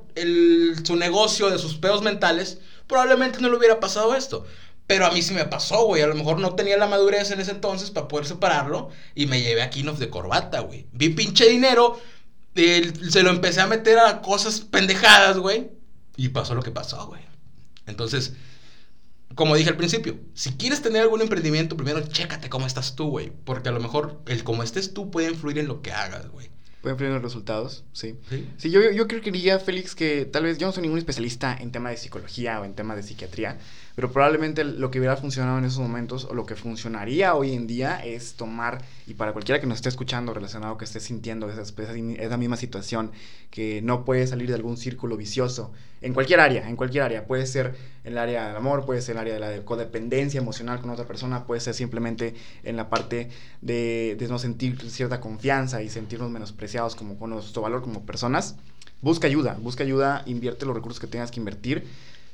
su 0.84 0.96
negocio 0.96 1.50
de 1.50 1.58
sus 1.58 1.76
pedos 1.76 2.02
mentales, 2.02 2.60
probablemente 2.88 3.40
no 3.40 3.50
le 3.50 3.58
hubiera 3.58 3.80
pasado 3.80 4.16
esto. 4.16 4.46
Pero 4.86 5.06
a 5.06 5.12
mí 5.12 5.22
sí 5.22 5.34
me 5.34 5.46
pasó, 5.46 5.86
güey. 5.86 6.02
A 6.02 6.08
lo 6.08 6.16
mejor 6.16 6.40
no 6.40 6.56
tenía 6.56 6.78
la 6.78 6.88
madurez 6.88 7.32
en 7.32 7.42
ese 7.42 7.52
entonces 7.52 7.92
para 7.92 8.08
poder 8.08 8.26
separarlo. 8.26 8.90
Y 9.16 9.26
me 9.26 9.42
llevé 9.42 9.62
a 9.62 9.70
Kinoff 9.70 10.00
de 10.00 10.10
corbata, 10.10 10.62
güey. 10.62 10.88
Vi 10.94 11.10
pinche 11.10 11.50
dinero. 11.50 12.00
se 12.56 13.24
lo 13.24 13.30
empecé 13.30 13.60
a 13.60 13.68
meter 13.68 14.00
a 14.00 14.22
cosas 14.22 14.62
pendejadas, 14.62 15.40
güey. 15.40 15.70
Y 16.16 16.30
pasó 16.30 16.56
lo 16.56 16.64
que 16.64 16.72
pasó, 16.72 17.06
güey. 17.08 17.22
Entonces, 17.86 18.34
como 19.36 19.56
dije 19.56 19.70
al 19.70 19.78
principio, 19.78 20.20
si 20.34 20.52
quieres 20.54 20.82
tener 20.82 21.02
algún 21.02 21.22
emprendimiento, 21.22 21.78
primero 21.78 22.02
chécate 22.02 22.50
cómo 22.50 22.66
estás 22.66 22.96
tú, 22.96 23.10
güey. 23.10 23.32
Porque 23.46 23.70
a 23.70 23.72
lo 23.72 23.80
mejor 23.80 24.22
el 24.26 24.44
cómo 24.44 24.64
estés 24.64 24.94
tú 24.94 25.12
puede 25.12 25.30
influir 25.30 25.60
en 25.60 25.68
lo 25.68 25.82
que 25.82 25.92
hagas, 25.92 26.30
güey. 26.30 26.50
Pueden 26.82 26.96
influir 26.96 27.10
en 27.10 27.16
los 27.16 27.24
resultados, 27.24 27.84
sí. 27.92 28.16
Sí, 28.58 28.72
yo, 28.72 28.92
yo 28.92 29.08
creo 29.08 29.22
que 29.22 29.32
diría, 29.32 29.60
Félix, 29.60 29.96
que 29.96 30.26
tal 30.26 30.44
vez 30.44 30.58
yo 30.58 30.68
no 30.68 30.74
soy 30.74 30.84
ningún 30.84 31.00
especialista 31.00 31.56
en 31.60 31.72
tema 31.72 31.90
de 31.90 31.98
psicología 31.98 32.60
o 32.62 32.66
en 32.66 32.74
tema 32.76 32.96
de 32.96 33.04
psiquiatría, 33.04 33.58
pero 33.98 34.12
probablemente 34.12 34.64
lo 34.64 34.92
que 34.92 35.00
hubiera 35.00 35.18
funcionado 35.18 35.58
en 35.58 35.66
esos 35.66 35.80
momentos 35.80 36.26
o 36.26 36.36
lo 36.36 36.46
que 36.46 36.56
funcionaría 36.56 37.34
hoy 37.34 37.56
en 37.56 37.66
día 37.66 37.98
es 38.06 38.36
tomar, 38.36 38.84
y 39.08 39.16
para 39.16 39.34
cualquiera 39.34 39.60
que 39.60 39.66
nos 39.66 39.78
esté 39.78 39.90
escuchando 39.90 40.36
relacionado, 40.36 40.78
que 40.78 40.86
esté 40.86 41.00
sintiendo 41.00 41.50
esa, 41.50 41.64
esa 41.64 42.38
misma 42.38 42.58
situación, 42.58 43.12
que 43.50 43.82
no 43.82 44.06
puede 44.06 44.28
salir 44.28 44.50
de 44.50 44.54
algún 44.54 44.78
círculo 44.78 45.18
vicioso, 45.18 45.72
en 46.02 46.14
cualquier 46.14 46.42
área, 46.42 46.70
en 46.70 46.76
cualquier 46.76 47.06
área, 47.06 47.26
puede 47.26 47.48
ser 47.48 47.74
el 48.04 48.20
área 48.20 48.50
del 48.50 48.58
amor, 48.58 48.86
puede 48.86 49.02
ser 49.02 49.16
el 49.16 49.22
área 49.22 49.34
de 49.34 49.40
la 49.40 49.66
codependencia 49.66 50.40
emocional 50.40 50.80
con 50.80 50.92
otra 50.92 51.08
persona, 51.08 51.48
puede 51.48 51.60
ser 51.60 51.74
simplemente 51.74 52.36
en 52.62 52.76
la 52.76 52.92
parte 52.92 53.30
de, 53.64 54.16
de 54.20 54.28
no 54.28 54.38
sentir 54.38 54.80
cierta 54.92 55.20
confianza 55.20 55.82
y 55.82 55.90
sentirnos 55.90 56.30
menospreciados 56.30 56.96
como 56.96 57.18
con 57.18 57.32
nuestro 57.32 57.64
valor 57.64 57.82
como 57.82 58.06
personas. 58.06 58.58
Busca 59.02 59.26
ayuda, 59.26 59.58
busca 59.60 59.84
ayuda, 59.84 60.22
invierte 60.28 60.68
los 60.68 60.76
recursos 60.76 61.00
que 61.00 61.08
tengas 61.08 61.32
que 61.32 61.40
invertir 61.40 61.88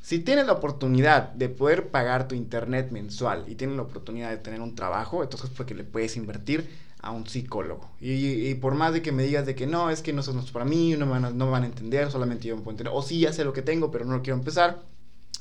si 0.03 0.19
tienes 0.19 0.47
la 0.47 0.51
oportunidad 0.51 1.31
de 1.31 1.47
poder 1.47 1.87
pagar 1.87 2.27
tu 2.27 2.35
internet 2.35 2.91
mensual 2.91 3.45
y 3.47 3.55
tienes 3.55 3.77
la 3.77 3.83
oportunidad 3.83 4.31
de 4.31 4.37
tener 4.37 4.59
un 4.59 4.75
trabajo, 4.75 5.23
entonces 5.23 5.49
es 5.49 5.55
porque 5.55 5.73
le 5.73 5.85
puedes 5.85 6.17
invertir 6.17 6.69
a 6.99 7.11
un 7.11 7.25
psicólogo. 7.25 7.89
Y, 8.01 8.53
por 8.55 8.75
más 8.75 8.91
de 8.91 9.01
que 9.01 9.13
me 9.13 9.23
digas 9.23 9.45
de 9.45 9.55
que 9.55 9.65
no, 9.65 9.89
es 9.89 10.01
que 10.01 10.11
no, 10.11 10.19
es 10.19 10.51
para 10.51 10.65
mí, 10.65 10.93
no 10.97 11.05
me, 11.05 11.13
van 11.13 11.25
a, 11.25 11.29
no 11.29 11.49
van 11.49 11.63
a 11.63 11.67
entender, 11.67 12.11
solamente 12.11 12.49
yo 12.49 12.57
me 12.57 12.63
puedo 12.63 12.73
entender, 12.73 12.93
o 12.93 13.01
sí, 13.01 13.21
ya 13.21 13.31
sé 13.31 13.45
lo 13.45 13.53
que 13.53 13.61
tengo, 13.61 13.91
pero 13.91 14.03
no 14.03 14.17
lo 14.17 14.21
quiero 14.21 14.37
empezar, 14.37 14.81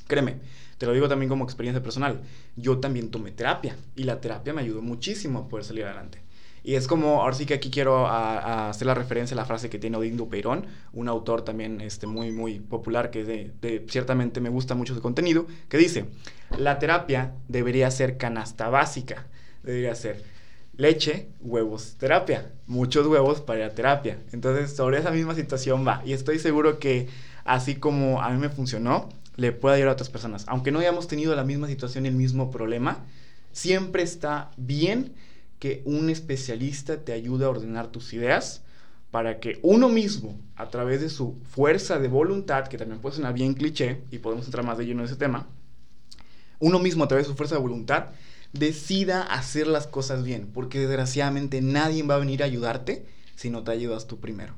créeme, 0.07 0.37
te 0.77 0.85
lo 0.85 0.93
digo 0.93 1.09
también 1.09 1.27
como 1.27 1.43
experiencia 1.43 1.83
personal, 1.83 2.21
yo 2.55 2.79
también 2.79 3.11
tomé 3.11 3.31
terapia 3.31 3.75
y 3.97 4.05
la 4.05 4.21
terapia 4.21 4.53
me 4.53 4.61
ayudó 4.61 4.81
muchísimo 4.81 5.39
a 5.39 5.49
poder 5.49 5.65
salir 5.65 5.83
adelante. 5.83 6.21
Y 6.63 6.75
es 6.75 6.87
como, 6.87 7.21
ahora 7.21 7.35
sí 7.35 7.45
que 7.45 7.53
aquí 7.53 7.69
quiero 7.69 8.07
hacer 8.07 8.87
la 8.87 8.93
referencia 8.93 9.35
a 9.35 9.37
la 9.37 9.45
frase 9.45 9.69
que 9.69 9.79
tiene 9.79 9.97
Odín 9.97 10.15
Dupeirón, 10.15 10.65
un 10.93 11.09
autor 11.09 11.43
también 11.43 11.81
este, 11.81 12.07
muy, 12.07 12.31
muy 12.31 12.59
popular 12.59 13.11
que 13.11 13.25
de, 13.25 13.85
ciertamente 13.89 14.39
me 14.39 14.47
gusta 14.47 14.73
mucho 14.73 14.95
su 14.95 15.01
contenido, 15.01 15.45
que 15.67 15.77
dice, 15.77 16.05
la 16.57 16.79
terapia 16.79 17.33
debería 17.49 17.91
ser 17.91 18.17
canasta 18.17 18.69
básica, 18.69 19.27
debería 19.61 19.93
ser 19.93 20.23
leche, 20.77 21.27
huevos, 21.41 21.95
terapia, 21.99 22.53
muchos 22.65 23.07
huevos 23.07 23.41
para 23.41 23.59
la 23.59 23.73
terapia. 23.73 24.19
Entonces, 24.31 24.73
sobre 24.73 24.99
esa 24.99 25.11
misma 25.11 25.35
situación 25.35 25.85
va. 25.85 26.01
Y 26.05 26.13
estoy 26.13 26.39
seguro 26.39 26.79
que 26.79 27.09
así 27.43 27.75
como 27.75 28.21
a 28.21 28.29
mí 28.29 28.37
me 28.37 28.49
funcionó, 28.49 29.09
le 29.35 29.51
puede 29.51 29.75
ayudar 29.75 29.89
a 29.89 29.93
otras 29.93 30.09
personas. 30.09 30.45
Aunque 30.47 30.71
no 30.71 30.79
hayamos 30.79 31.07
tenido 31.07 31.35
la 31.35 31.43
misma 31.43 31.67
situación 31.67 32.05
y 32.05 32.09
el 32.09 32.15
mismo 32.15 32.51
problema, 32.51 32.99
siempre 33.51 34.03
está 34.03 34.51
bien 34.57 35.13
que 35.63 35.81
un 35.85 36.09
especialista 36.09 37.05
te 37.05 37.13
ayude 37.13 37.45
a 37.45 37.49
ordenar 37.49 37.87
tus 37.87 38.11
ideas 38.11 38.63
para 39.11 39.39
que 39.39 39.59
uno 39.61 39.87
mismo, 39.87 40.37
a 40.57 40.67
través 40.67 40.99
de 40.99 41.07
su 41.07 41.37
fuerza 41.51 41.99
de 41.99 42.09
voluntad, 42.09 42.67
que 42.67 42.77
también 42.77 42.99
puede 42.99 43.15
sonar 43.15 43.33
bien 43.33 43.53
cliché, 43.53 44.01
y 44.11 44.17
podemos 44.17 44.43
entrar 44.43 44.65
más 44.65 44.77
de 44.77 44.85
lleno 44.85 45.03
en 45.03 45.05
ese 45.05 45.15
tema, 45.15 45.47
uno 46.59 46.79
mismo 46.79 47.05
a 47.05 47.07
través 47.07 47.27
de 47.27 47.31
su 47.31 47.37
fuerza 47.37 47.55
de 47.55 47.61
voluntad 47.61 48.07
decida 48.51 49.21
hacer 49.21 49.67
las 49.67 49.87
cosas 49.87 50.25
bien, 50.25 50.49
porque 50.53 50.79
desgraciadamente 50.79 51.61
nadie 51.61 52.03
va 52.03 52.15
a 52.15 52.19
venir 52.19 52.43
a 52.43 52.45
ayudarte 52.45 53.05
si 53.37 53.49
no 53.49 53.63
te 53.63 53.71
ayudas 53.71 54.05
tú 54.05 54.19
primero. 54.19 54.55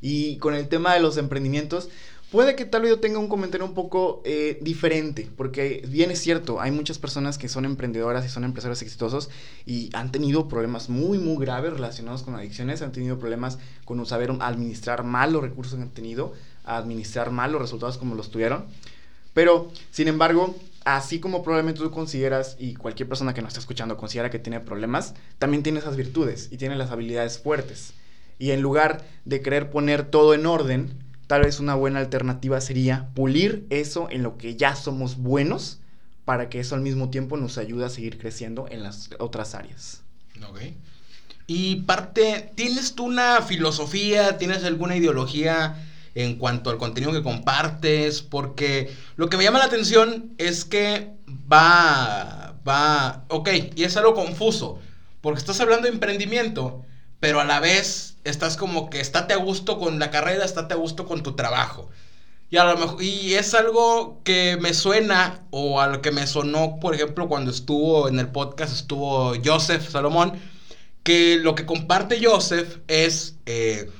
Y 0.00 0.38
con 0.38 0.54
el 0.54 0.66
tema 0.66 0.94
de 0.94 1.00
los 1.00 1.16
emprendimientos, 1.16 1.90
Puede 2.30 2.54
que 2.54 2.64
tal 2.64 2.82
vez 2.82 2.90
yo 2.90 3.00
tenga 3.00 3.18
un 3.18 3.28
comentario 3.28 3.66
un 3.66 3.74
poco 3.74 4.22
eh, 4.24 4.58
diferente, 4.60 5.28
porque 5.36 5.84
bien 5.88 6.12
es 6.12 6.20
cierto, 6.20 6.60
hay 6.60 6.70
muchas 6.70 7.00
personas 7.00 7.38
que 7.38 7.48
son 7.48 7.64
emprendedoras 7.64 8.24
y 8.24 8.28
son 8.28 8.44
empresarios 8.44 8.82
exitosos 8.82 9.30
y 9.66 9.90
han 9.94 10.12
tenido 10.12 10.46
problemas 10.46 10.88
muy, 10.88 11.18
muy 11.18 11.44
graves 11.44 11.72
relacionados 11.72 12.22
con 12.22 12.36
adicciones, 12.36 12.82
han 12.82 12.92
tenido 12.92 13.18
problemas 13.18 13.58
con 13.84 14.04
saber 14.06 14.30
administrar 14.38 15.02
mal 15.02 15.32
los 15.32 15.42
recursos 15.42 15.74
que 15.74 15.82
han 15.82 15.90
tenido, 15.90 16.32
administrar 16.64 17.32
mal 17.32 17.50
los 17.50 17.60
resultados 17.60 17.98
como 17.98 18.14
los 18.14 18.30
tuvieron. 18.30 18.66
Pero, 19.34 19.72
sin 19.90 20.06
embargo, 20.06 20.54
así 20.84 21.18
como 21.18 21.42
probablemente 21.42 21.80
tú 21.80 21.90
consideras 21.90 22.54
y 22.60 22.74
cualquier 22.74 23.08
persona 23.08 23.34
que 23.34 23.42
nos 23.42 23.48
está 23.48 23.60
escuchando 23.60 23.96
considera 23.96 24.30
que 24.30 24.38
tiene 24.38 24.60
problemas, 24.60 25.14
también 25.38 25.64
tiene 25.64 25.80
esas 25.80 25.96
virtudes 25.96 26.48
y 26.52 26.58
tiene 26.58 26.76
las 26.76 26.92
habilidades 26.92 27.40
fuertes. 27.40 27.92
Y 28.38 28.52
en 28.52 28.62
lugar 28.62 29.04
de 29.24 29.42
querer 29.42 29.70
poner 29.70 30.04
todo 30.04 30.32
en 30.32 30.46
orden, 30.46 31.09
tal 31.30 31.42
vez 31.42 31.60
una 31.60 31.76
buena 31.76 32.00
alternativa 32.00 32.60
sería 32.60 33.08
pulir 33.14 33.64
eso 33.70 34.08
en 34.10 34.24
lo 34.24 34.36
que 34.36 34.56
ya 34.56 34.74
somos 34.74 35.16
buenos 35.16 35.78
para 36.24 36.48
que 36.48 36.58
eso 36.58 36.74
al 36.74 36.80
mismo 36.80 37.08
tiempo 37.10 37.36
nos 37.36 37.56
ayude 37.56 37.84
a 37.84 37.88
seguir 37.88 38.18
creciendo 38.18 38.66
en 38.68 38.82
las 38.82 39.10
otras 39.20 39.54
áreas. 39.54 40.02
Ok. 40.48 40.60
Y 41.46 41.82
parte, 41.82 42.50
¿tienes 42.56 42.96
tú 42.96 43.04
una 43.04 43.42
filosofía, 43.42 44.38
tienes 44.38 44.64
alguna 44.64 44.96
ideología 44.96 45.76
en 46.16 46.34
cuanto 46.34 46.68
al 46.68 46.78
contenido 46.78 47.12
que 47.12 47.22
compartes? 47.22 48.22
Porque 48.22 48.92
lo 49.14 49.28
que 49.28 49.36
me 49.36 49.44
llama 49.44 49.60
la 49.60 49.66
atención 49.66 50.34
es 50.36 50.64
que 50.64 51.12
va, 51.28 52.56
va, 52.66 53.24
ok, 53.28 53.50
y 53.76 53.84
es 53.84 53.96
algo 53.96 54.14
confuso, 54.14 54.80
porque 55.20 55.38
estás 55.38 55.60
hablando 55.60 55.86
de 55.86 55.92
emprendimiento, 55.92 56.84
pero 57.20 57.38
a 57.38 57.44
la 57.44 57.60
vez 57.60 58.09
estás 58.24 58.56
como 58.56 58.90
que 58.90 59.00
estate 59.00 59.34
a 59.34 59.38
gusto 59.38 59.78
con 59.78 59.98
la 59.98 60.10
carrera, 60.10 60.44
estate 60.44 60.74
a 60.74 60.76
gusto 60.76 61.06
con 61.06 61.22
tu 61.22 61.34
trabajo. 61.34 61.88
Y, 62.50 62.56
a 62.56 62.64
lo 62.64 62.76
mejor, 62.76 63.02
y 63.02 63.34
es 63.34 63.54
algo 63.54 64.20
que 64.24 64.58
me 64.60 64.74
suena, 64.74 65.44
o 65.50 65.80
a 65.80 65.86
lo 65.86 66.02
que 66.02 66.10
me 66.10 66.26
sonó, 66.26 66.80
por 66.80 66.94
ejemplo, 66.94 67.28
cuando 67.28 67.50
estuvo 67.52 68.08
en 68.08 68.18
el 68.18 68.28
podcast, 68.28 68.74
estuvo 68.74 69.34
Joseph 69.44 69.88
Salomón, 69.88 70.32
que 71.04 71.36
lo 71.36 71.54
que 71.54 71.64
comparte 71.64 72.20
Joseph 72.22 72.78
es, 72.88 73.36
eh, 73.46 73.90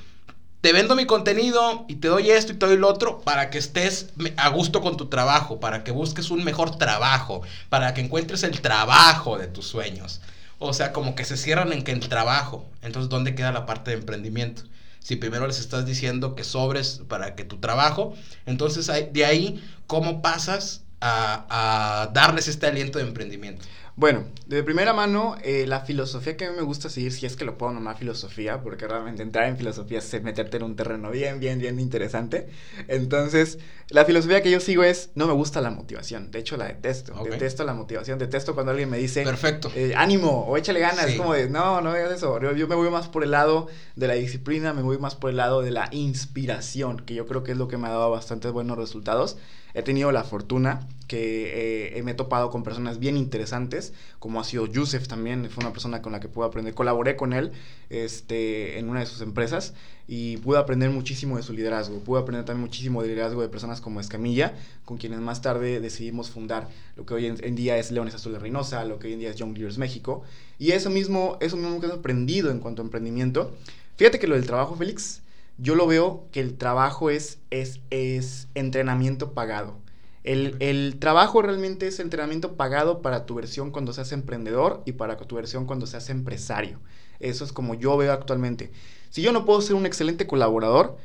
te 0.59 0.73
vendo 0.73 0.95
mi 0.95 1.05
contenido 1.05 1.85
y 1.87 1.95
te 1.95 2.09
doy 2.09 2.29
esto 2.29 2.51
y 2.51 2.55
te 2.57 2.65
doy 2.67 2.77
lo 2.77 2.89
otro 2.89 3.21
para 3.21 3.49
que 3.49 3.57
estés 3.57 4.09
a 4.37 4.49
gusto 4.49 4.81
con 4.81 4.97
tu 4.97 5.07
trabajo, 5.07 5.59
para 5.59 5.83
que 5.83 5.91
busques 5.91 6.29
un 6.29 6.43
mejor 6.43 6.77
trabajo, 6.77 7.41
para 7.69 7.93
que 7.93 8.01
encuentres 8.01 8.43
el 8.43 8.61
trabajo 8.61 9.37
de 9.37 9.47
tus 9.47 9.65
sueños. 9.65 10.21
O 10.63 10.73
sea, 10.73 10.93
como 10.93 11.15
que 11.15 11.25
se 11.25 11.37
cierran 11.37 11.73
en 11.73 11.83
que 11.83 11.91
el 11.91 12.07
trabajo. 12.07 12.69
Entonces, 12.83 13.09
¿dónde 13.09 13.33
queda 13.35 13.51
la 13.51 13.65
parte 13.65 13.91
de 13.91 13.97
emprendimiento? 13.97 14.63
Si 14.99 15.15
primero 15.15 15.47
les 15.47 15.59
estás 15.59 15.85
diciendo 15.87 16.35
que 16.35 16.43
sobres 16.43 17.01
para 17.07 17.35
que 17.35 17.43
tu 17.43 17.59
trabajo, 17.59 18.13
entonces 18.45 18.89
de 19.11 19.25
ahí, 19.25 19.63
¿cómo 19.87 20.21
pasas 20.21 20.83
a, 20.99 22.03
a 22.03 22.07
darles 22.13 22.47
este 22.47 22.67
aliento 22.67 22.99
de 22.99 23.05
emprendimiento? 23.05 23.65
Bueno, 23.97 24.23
de 24.47 24.63
primera 24.63 24.93
mano, 24.93 25.35
eh, 25.43 25.65
la 25.67 25.81
filosofía 25.81 26.37
que 26.37 26.45
a 26.45 26.51
mí 26.51 26.55
me 26.55 26.63
gusta 26.63 26.89
seguir, 26.89 27.11
si 27.11 27.25
es 27.25 27.35
que 27.35 27.43
lo 27.43 27.57
puedo 27.57 27.73
nomar 27.73 27.97
filosofía, 27.97 28.61
porque 28.61 28.87
realmente 28.87 29.21
entrar 29.21 29.47
en 29.49 29.57
filosofía 29.57 29.99
es 29.99 30.23
meterte 30.23 30.57
en 30.57 30.63
un 30.63 30.75
terreno 30.77 31.11
bien, 31.11 31.39
bien, 31.39 31.59
bien 31.59 31.79
interesante. 31.79 32.47
Entonces, 32.87 33.59
la 33.89 34.05
filosofía 34.05 34.41
que 34.41 34.49
yo 34.49 34.61
sigo 34.61 34.83
es, 34.83 35.09
no 35.15 35.27
me 35.27 35.33
gusta 35.33 35.59
la 35.59 35.71
motivación, 35.71 36.31
de 36.31 36.39
hecho 36.39 36.55
la 36.55 36.67
detesto, 36.67 37.21
detesto 37.23 37.65
la 37.65 37.73
motivación, 37.73 38.17
detesto 38.17 38.53
cuando 38.53 38.71
alguien 38.71 38.89
me 38.89 38.97
dice, 38.97 39.23
perfecto, 39.23 39.69
eh, 39.75 39.93
ánimo 39.95 40.45
o 40.45 40.55
échale 40.55 40.79
ganas, 40.79 41.07
es 41.07 41.17
como 41.17 41.33
de, 41.33 41.49
no, 41.49 41.81
no 41.81 41.89
hagas 41.89 42.13
eso, 42.13 42.41
yo, 42.41 42.53
yo 42.53 42.67
me 42.69 42.75
voy 42.75 42.89
más 42.89 43.09
por 43.09 43.23
el 43.23 43.31
lado 43.31 43.67
de 43.97 44.07
la 44.07 44.13
disciplina, 44.13 44.73
me 44.73 44.81
voy 44.81 44.99
más 44.99 45.15
por 45.15 45.29
el 45.29 45.37
lado 45.37 45.61
de 45.61 45.71
la 45.71 45.89
inspiración, 45.91 47.01
que 47.01 47.13
yo 47.13 47.25
creo 47.25 47.43
que 47.43 47.51
es 47.51 47.57
lo 47.57 47.67
que 47.67 47.77
me 47.77 47.87
ha 47.87 47.91
dado 47.91 48.09
bastantes 48.09 48.51
buenos 48.53 48.77
resultados. 48.77 49.37
He 49.73 49.83
tenido 49.83 50.11
la 50.11 50.25
fortuna 50.25 50.87
que 51.11 51.97
eh, 51.97 52.03
me 52.03 52.11
he 52.11 52.13
topado 52.13 52.49
con 52.51 52.63
personas 52.63 52.97
bien 52.97 53.17
interesantes, 53.17 53.91
como 54.17 54.39
ha 54.39 54.45
sido 54.45 54.65
Yusef 54.65 55.09
también, 55.09 55.49
fue 55.49 55.61
una 55.61 55.73
persona 55.73 56.01
con 56.01 56.13
la 56.13 56.21
que 56.21 56.29
pude 56.29 56.47
aprender, 56.47 56.73
colaboré 56.73 57.17
con 57.17 57.33
él 57.33 57.51
este, 57.89 58.79
en 58.79 58.87
una 58.87 59.01
de 59.01 59.05
sus 59.05 59.19
empresas 59.19 59.73
y 60.07 60.37
pude 60.37 60.57
aprender 60.57 60.89
muchísimo 60.89 61.35
de 61.35 61.43
su 61.43 61.51
liderazgo, 61.51 61.99
pude 61.99 62.21
aprender 62.21 62.45
también 62.45 62.65
muchísimo 62.65 63.01
de 63.01 63.09
liderazgo 63.09 63.41
de 63.41 63.49
personas 63.49 63.81
como 63.81 63.99
Escamilla, 63.99 64.53
con 64.85 64.95
quienes 64.95 65.19
más 65.19 65.41
tarde 65.41 65.81
decidimos 65.81 66.29
fundar 66.29 66.69
lo 66.95 67.05
que 67.05 67.13
hoy 67.13 67.25
en, 67.25 67.55
día 67.55 67.75
es 67.77 67.91
Leones 67.91 68.15
Azul 68.15 68.31
de 68.31 68.39
Reynosa, 68.39 68.85
lo 68.85 68.97
que 68.97 69.07
hoy 69.07 69.13
en 69.13 69.19
día 69.19 69.31
es 69.31 69.35
Young 69.35 69.53
Leaders 69.53 69.77
México, 69.77 70.23
y 70.59 70.71
eso 70.71 70.89
mismo, 70.89 71.37
eso 71.41 71.57
mismo 71.57 71.81
que 71.81 71.87
he 71.87 71.91
aprendido 71.91 72.51
en 72.51 72.59
cuanto 72.59 72.81
a 72.81 72.85
emprendimiento. 72.85 73.53
Fíjate 73.97 74.17
que 74.17 74.27
lo 74.27 74.35
del 74.35 74.45
trabajo, 74.45 74.77
Félix, 74.77 75.23
yo 75.57 75.75
lo 75.75 75.87
veo 75.87 76.23
que 76.31 76.39
el 76.39 76.57
trabajo 76.57 77.09
es, 77.09 77.39
es, 77.49 77.81
es 77.89 78.47
entrenamiento 78.55 79.33
pagado. 79.33 79.80
El, 80.23 80.55
el, 80.59 80.97
trabajo 80.99 81.41
realmente 81.41 81.87
es 81.87 81.99
entrenamiento 81.99 82.55
pagado 82.55 83.01
para 83.01 83.25
tu 83.25 83.35
versión 83.35 83.71
cuando 83.71 83.91
seas 83.91 84.11
emprendedor 84.11 84.83
y 84.85 84.91
para 84.93 85.17
tu 85.17 85.35
versión 85.35 85.65
cuando 85.65 85.87
seas 85.87 86.09
empresario. 86.09 86.79
Eso 87.19 87.43
es 87.43 87.51
como 87.51 87.73
yo 87.73 87.97
veo 87.97 88.13
actualmente. 88.13 88.71
Si 89.09 89.21
yo 89.21 89.31
no 89.31 89.45
puedo 89.45 89.61
ser 89.61 89.75
un 89.75 89.85
excelente 89.85 90.27
colaborador, 90.27 90.97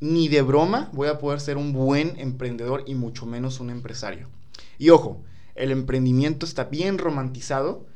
ni 0.00 0.28
de 0.28 0.42
broma 0.42 0.90
voy 0.92 1.08
a 1.08 1.18
poder 1.18 1.40
ser 1.40 1.56
un 1.56 1.72
buen 1.72 2.18
emprendedor 2.18 2.82
y 2.86 2.94
mucho 2.94 3.24
menos 3.24 3.60
un 3.60 3.70
empresario. 3.70 4.28
Y 4.78 4.90
ojo, 4.90 5.22
el 5.54 5.70
emprendimiento 5.70 6.44
está 6.44 6.64
bien 6.64 6.98
romantizado 6.98 7.86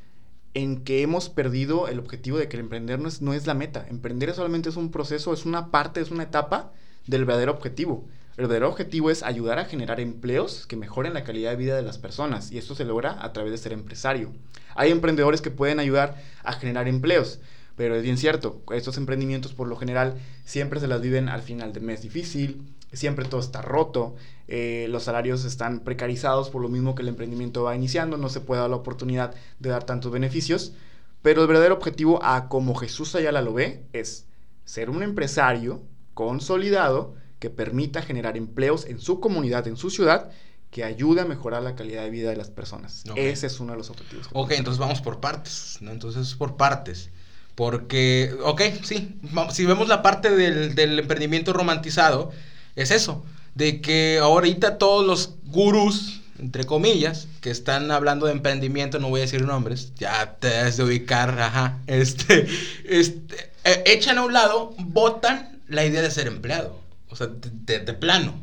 en 0.55 0.85
que 0.85 1.03
hemos 1.03 1.29
perdido 1.29 1.89
el 1.89 1.99
objetivo 1.99 2.39
de 2.39 2.49
que 2.49 2.57
el 2.57 2.63
emprender 2.63 2.99
no 2.99 3.09
es, 3.09 3.21
no 3.21 3.35
es 3.35 3.47
la 3.47 3.55
meta. 3.55 3.87
Emprender 3.91 4.33
solamente 4.35 4.69
es 4.69 4.77
un 4.77 4.91
proceso, 4.91 5.33
es 5.33 5.45
una 5.45 5.71
parte, 5.71 6.01
es 6.01 6.11
una 6.11 6.23
etapa 6.23 6.73
del 7.07 7.25
verdadero 7.25 7.53
objetivo. 7.53 8.07
El 8.37 8.43
verdadero 8.43 8.69
objetivo 8.69 9.11
es 9.11 9.23
ayudar 9.23 9.59
a 9.59 9.65
generar 9.65 9.99
empleos 9.99 10.67
que 10.67 10.77
mejoren 10.77 11.15
la 11.15 11.25
calidad 11.25 11.53
de 11.53 11.57
vida 11.57 11.75
de 11.75 11.83
las 11.83 11.97
personas 11.97 12.53
y 12.53 12.59
esto 12.59 12.75
se 12.75 12.85
logra 12.85 13.25
a 13.25 13.33
través 13.33 13.51
de 13.51 13.57
ser 13.57 13.73
empresario. 13.73 14.31
Hay 14.75 14.91
emprendedores 14.91 15.41
que 15.41 15.51
pueden 15.51 15.81
ayudar 15.81 16.23
a 16.43 16.53
generar 16.53 16.87
empleos, 16.87 17.41
pero 17.77 17.97
es 17.97 18.03
bien 18.03 18.19
cierto, 18.19 18.63
estos 18.73 18.99
emprendimientos 18.99 19.55
por 19.55 19.69
lo 19.69 19.77
general 19.77 20.19
siempre 20.45 20.81
se 20.81 20.87
las 20.87 21.01
viven 21.01 21.31
al 21.31 21.41
final 21.41 21.73
del 21.73 21.85
mes 21.85 22.03
difícil, 22.03 22.75
siempre 22.93 23.25
todo 23.25 23.41
está 23.41 23.63
roto, 23.63 24.17
eh, 24.49 24.87
los 24.91 25.05
salarios 25.05 25.47
están 25.47 25.81
precarizados 25.81 26.51
por 26.51 26.61
lo 26.61 26.69
mismo 26.69 26.95
que 26.95 27.01
el 27.03 27.09
emprendimiento 27.09 27.63
va 27.63 27.75
iniciando, 27.75 28.19
no 28.19 28.29
se 28.29 28.41
puede 28.41 28.61
dar 28.61 28.69
la 28.69 28.77
oportunidad 28.77 29.35
de 29.61 29.71
dar 29.71 29.85
tantos 29.85 30.13
beneficios, 30.13 30.75
pero 31.23 31.41
el 31.41 31.49
verdadero 31.49 31.75
objetivo, 31.75 32.23
a 32.23 32.51
como 32.51 32.75
Jesús 32.75 33.15
Ayala 33.15 33.41
lo 33.41 33.55
ve, 33.55 33.87
es 33.95 34.27
ser 34.67 34.91
un 34.91 35.03
empresario 35.03 35.81
consolidado 36.13 37.15
que 37.39 37.51
permita 37.51 38.03
generar 38.03 38.37
empleos 38.37 38.87
en 38.87 39.01
su 39.01 39.21
comunidad, 39.21 39.67
en 39.67 39.77
su 39.77 39.91
ciudad, 39.91 40.31
que 40.71 40.85
ayude 40.85 41.21
a 41.21 41.25
mejorar 41.25 41.63
la 41.63 41.75
calidad 41.75 42.03
de 42.03 42.11
vida 42.11 42.31
de 42.31 42.37
las 42.37 42.51
personas. 42.51 43.05
Ese 43.15 43.47
es 43.47 43.61
uno 43.61 43.73
de 43.73 43.79
los 43.79 43.91
objetivos. 43.91 44.29
Ok, 44.33 44.53
entonces 44.53 44.79
vamos 44.79 45.01
por 45.01 45.21
partes, 45.21 45.79
¿no? 45.81 45.91
Entonces 45.91 46.35
por 46.35 46.57
partes. 46.57 47.11
Porque, 47.55 48.37
ok, 48.45 48.63
sí, 48.83 49.19
si 49.51 49.65
vemos 49.65 49.89
la 49.89 50.03
parte 50.03 50.31
del, 50.31 50.75
del 50.75 50.99
emprendimiento 50.99 51.55
romantizado, 51.55 52.31
es 52.75 52.91
eso, 52.91 53.25
de 53.55 53.81
que 53.81 54.19
ahorita 54.19 54.77
todos 54.77 55.07
los 55.07 55.37
gurús, 55.45 56.21
entre 56.39 56.65
comillas, 56.65 57.27
que 57.41 57.51
están 57.51 57.91
hablando 57.91 58.27
de 58.27 58.33
emprendimiento, 58.33 58.99
no 58.99 59.09
voy 59.09 59.21
a 59.21 59.25
decir 59.25 59.43
nombres, 59.43 59.95
ya 59.97 60.37
te 60.39 60.59
has 60.59 60.77
de 60.77 60.85
ubicar, 60.85 61.41
ajá, 61.41 61.79
este, 61.87 62.47
este, 62.85 63.53
eh, 63.65 63.83
echan 63.87 64.19
a 64.19 64.25
un 64.25 64.35
lado, 64.35 64.75
votan 64.79 65.63
la 65.69 65.87
idea 65.87 66.03
de 66.03 66.11
ser 66.11 66.27
empleado, 66.27 66.79
o 67.09 67.17
sea, 67.17 67.29
de, 67.29 67.81
plano, 67.95 68.35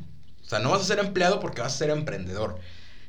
o 0.42 0.46
sea, 0.46 0.60
no 0.60 0.72
vas 0.72 0.82
a 0.82 0.86
ser 0.86 1.00
empleado 1.00 1.40
porque 1.40 1.62
vas 1.62 1.74
a 1.74 1.78
ser 1.78 1.90
emprendedor. 1.90 2.60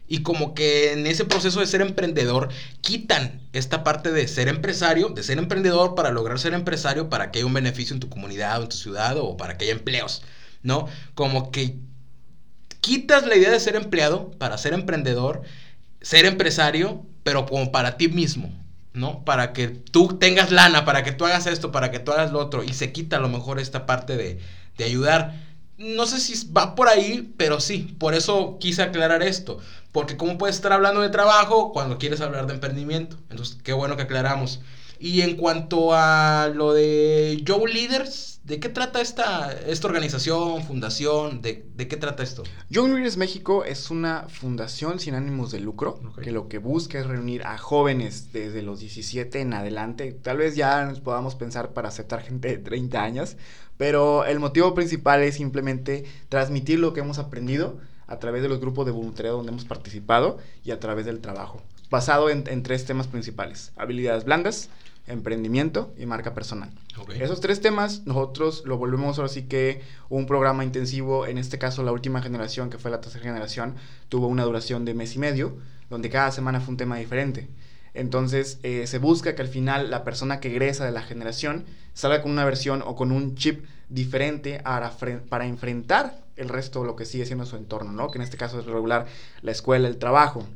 Y 0.06 0.22
como 0.22 0.54
que 0.54 0.92
en 0.92 1.06
ese 1.06 1.24
proceso 1.24 1.60
de 1.60 1.66
ser 1.66 1.80
emprendedor 1.80 2.50
quitan 2.82 3.40
esta 3.52 3.84
parte 3.84 4.12
de 4.12 4.28
ser 4.28 4.48
empresario, 4.48 5.08
de 5.08 5.22
ser 5.22 5.38
emprendedor 5.38 5.94
para 5.94 6.10
lograr 6.10 6.38
ser 6.38 6.52
empresario, 6.52 7.08
para 7.08 7.30
que 7.30 7.38
haya 7.38 7.46
un 7.46 7.54
beneficio 7.54 7.94
en 7.94 8.00
tu 8.00 8.10
comunidad 8.10 8.60
o 8.60 8.64
en 8.64 8.68
tu 8.68 8.76
ciudad 8.76 9.16
o 9.16 9.36
para 9.36 9.56
que 9.56 9.64
haya 9.64 9.74
empleos, 9.74 10.22
¿no? 10.62 10.88
Como 11.14 11.50
que 11.50 11.78
quitas 12.80 13.26
la 13.26 13.36
idea 13.36 13.50
de 13.50 13.60
ser 13.60 13.76
empleado 13.76 14.30
para 14.32 14.58
ser 14.58 14.74
emprendedor, 14.74 15.42
ser 16.02 16.26
empresario, 16.26 17.06
pero 17.22 17.46
como 17.46 17.72
para 17.72 17.96
ti 17.96 18.08
mismo, 18.08 18.52
¿no? 18.92 19.24
Para 19.24 19.54
que 19.54 19.68
tú 19.68 20.18
tengas 20.18 20.52
lana, 20.52 20.84
para 20.84 21.02
que 21.02 21.12
tú 21.12 21.24
hagas 21.24 21.46
esto, 21.46 21.72
para 21.72 21.90
que 21.90 21.98
tú 21.98 22.12
hagas 22.12 22.30
lo 22.30 22.40
otro, 22.40 22.62
y 22.62 22.74
se 22.74 22.92
quita 22.92 23.16
a 23.16 23.20
lo 23.20 23.30
mejor 23.30 23.58
esta 23.58 23.86
parte 23.86 24.18
de, 24.18 24.38
de 24.76 24.84
ayudar. 24.84 25.34
No 25.76 26.06
sé 26.06 26.20
si 26.20 26.50
va 26.52 26.74
por 26.74 26.88
ahí, 26.88 27.32
pero 27.36 27.60
sí, 27.60 27.94
por 27.98 28.14
eso 28.14 28.58
quise 28.60 28.82
aclarar 28.82 29.22
esto. 29.22 29.58
Porque 29.92 30.16
cómo 30.16 30.38
puedes 30.38 30.56
estar 30.56 30.72
hablando 30.72 31.00
de 31.00 31.08
trabajo 31.08 31.72
cuando 31.72 31.98
quieres 31.98 32.20
hablar 32.20 32.46
de 32.46 32.54
emprendimiento. 32.54 33.16
Entonces, 33.30 33.58
qué 33.62 33.72
bueno 33.72 33.96
que 33.96 34.02
aclaramos. 34.02 34.60
Y 34.98 35.22
en 35.22 35.36
cuanto 35.36 35.94
a 35.94 36.50
lo 36.54 36.72
de 36.72 37.42
Joe 37.46 37.72
Leaders, 37.72 38.33
¿de 38.44 38.60
qué 38.60 38.68
trata 38.68 39.00
esta, 39.00 39.52
esta 39.52 39.86
organización, 39.88 40.62
fundación? 40.64 41.40
¿De, 41.42 41.66
de 41.74 41.88
qué 41.88 41.96
trata 41.96 42.22
esto? 42.22 42.42
Young 42.70 42.92
Leaders 42.92 43.16
México 43.16 43.64
es 43.64 43.90
una 43.90 44.26
fundación 44.28 45.00
sin 45.00 45.14
ánimos 45.14 45.50
de 45.50 45.60
lucro, 45.60 45.98
Ok. 46.08 46.20
que 46.20 46.30
lo 46.32 46.48
que 46.48 46.58
busca 46.58 46.98
es 46.98 47.06
reunir 47.06 47.42
a 47.44 47.56
jóvenes 47.58 48.32
desde 48.32 48.62
los 48.62 48.80
17 48.80 49.40
en 49.40 49.54
adelante. 49.54 50.12
Tal 50.12 50.36
vez 50.36 50.56
ya 50.56 50.84
nos 50.84 51.00
podamos 51.00 51.34
pensar 51.34 51.72
para 51.72 51.88
aceptar 51.88 52.22
gente 52.22 52.48
de 52.48 52.58
30 52.58 53.02
años, 53.02 53.36
pero 53.78 54.24
el 54.24 54.38
motivo 54.40 54.74
principal 54.74 55.22
es 55.22 55.36
simplemente 55.36 56.04
transmitir 56.28 56.78
lo 56.78 56.92
que 56.92 57.00
hemos 57.00 57.18
aprendido 57.18 57.78
a 58.06 58.18
través 58.18 58.42
de 58.42 58.48
los 58.50 58.60
grupos 58.60 58.84
de 58.84 58.92
voluntariado 58.92 59.38
donde 59.38 59.52
hemos 59.52 59.64
participado 59.64 60.36
y 60.62 60.70
a 60.70 60.78
través 60.78 61.06
del 61.06 61.20
trabajo, 61.20 61.62
basado 61.90 62.28
en, 62.28 62.44
en 62.48 62.62
tres 62.62 62.84
temas 62.84 63.06
principales, 63.08 63.72
habilidades 63.76 64.24
blandas, 64.24 64.68
emprendimiento 65.06 65.92
y 65.98 66.06
marca 66.06 66.34
personal. 66.34 66.70
Ok. 66.98 67.10
Esos 67.20 67.40
tres 67.40 67.60
temas 67.60 68.02
nosotros 68.06 68.62
lo 68.64 68.78
volvemos 68.78 69.18
ahora 69.18 69.28
sí 69.28 69.42
que 69.42 69.82
un 70.08 70.26
programa 70.26 70.64
intensivo, 70.64 71.26
en 71.26 71.38
este 71.38 71.58
caso 71.58 71.82
la 71.82 71.92
última 71.92 72.22
generación, 72.22 72.70
que 72.70 72.78
fue 72.78 72.90
la 72.90 73.00
tercera 73.00 73.24
generación, 73.24 73.74
tuvo 74.08 74.28
una 74.28 74.44
duración 74.44 74.84
de 74.84 74.94
mes 74.94 75.14
y 75.16 75.18
medio, 75.18 75.56
donde 75.90 76.10
cada 76.10 76.32
semana 76.32 76.60
fue 76.60 76.72
un 76.72 76.78
tema 76.78 76.96
diferente. 76.96 77.48
Entonces 77.92 78.58
eh, 78.62 78.86
se 78.86 78.98
busca 78.98 79.34
que 79.34 79.42
al 79.42 79.48
final 79.48 79.90
la 79.90 80.02
persona 80.04 80.40
que 80.40 80.50
egresa 80.50 80.84
de 80.84 80.92
la 80.92 81.02
generación 81.02 81.64
salga 81.92 82.22
con 82.22 82.32
una 82.32 82.44
versión 82.44 82.82
o 82.84 82.96
con 82.96 83.12
un 83.12 83.36
chip 83.36 83.64
diferente 83.88 84.60
para, 84.64 84.90
para 85.28 85.46
enfrentar 85.46 86.24
el 86.36 86.48
resto 86.48 86.80
de 86.80 86.86
lo 86.86 86.96
que 86.96 87.04
sigue 87.04 87.26
siendo 87.26 87.46
su 87.46 87.56
entorno, 87.56 87.92
¿no? 87.92 88.10
Que 88.10 88.18
en 88.18 88.22
este 88.22 88.36
caso 88.36 88.58
es 88.58 88.66
regular 88.66 89.06
la 89.42 89.52
escuela, 89.52 89.86
el 89.86 89.98
trabajo. 89.98 90.46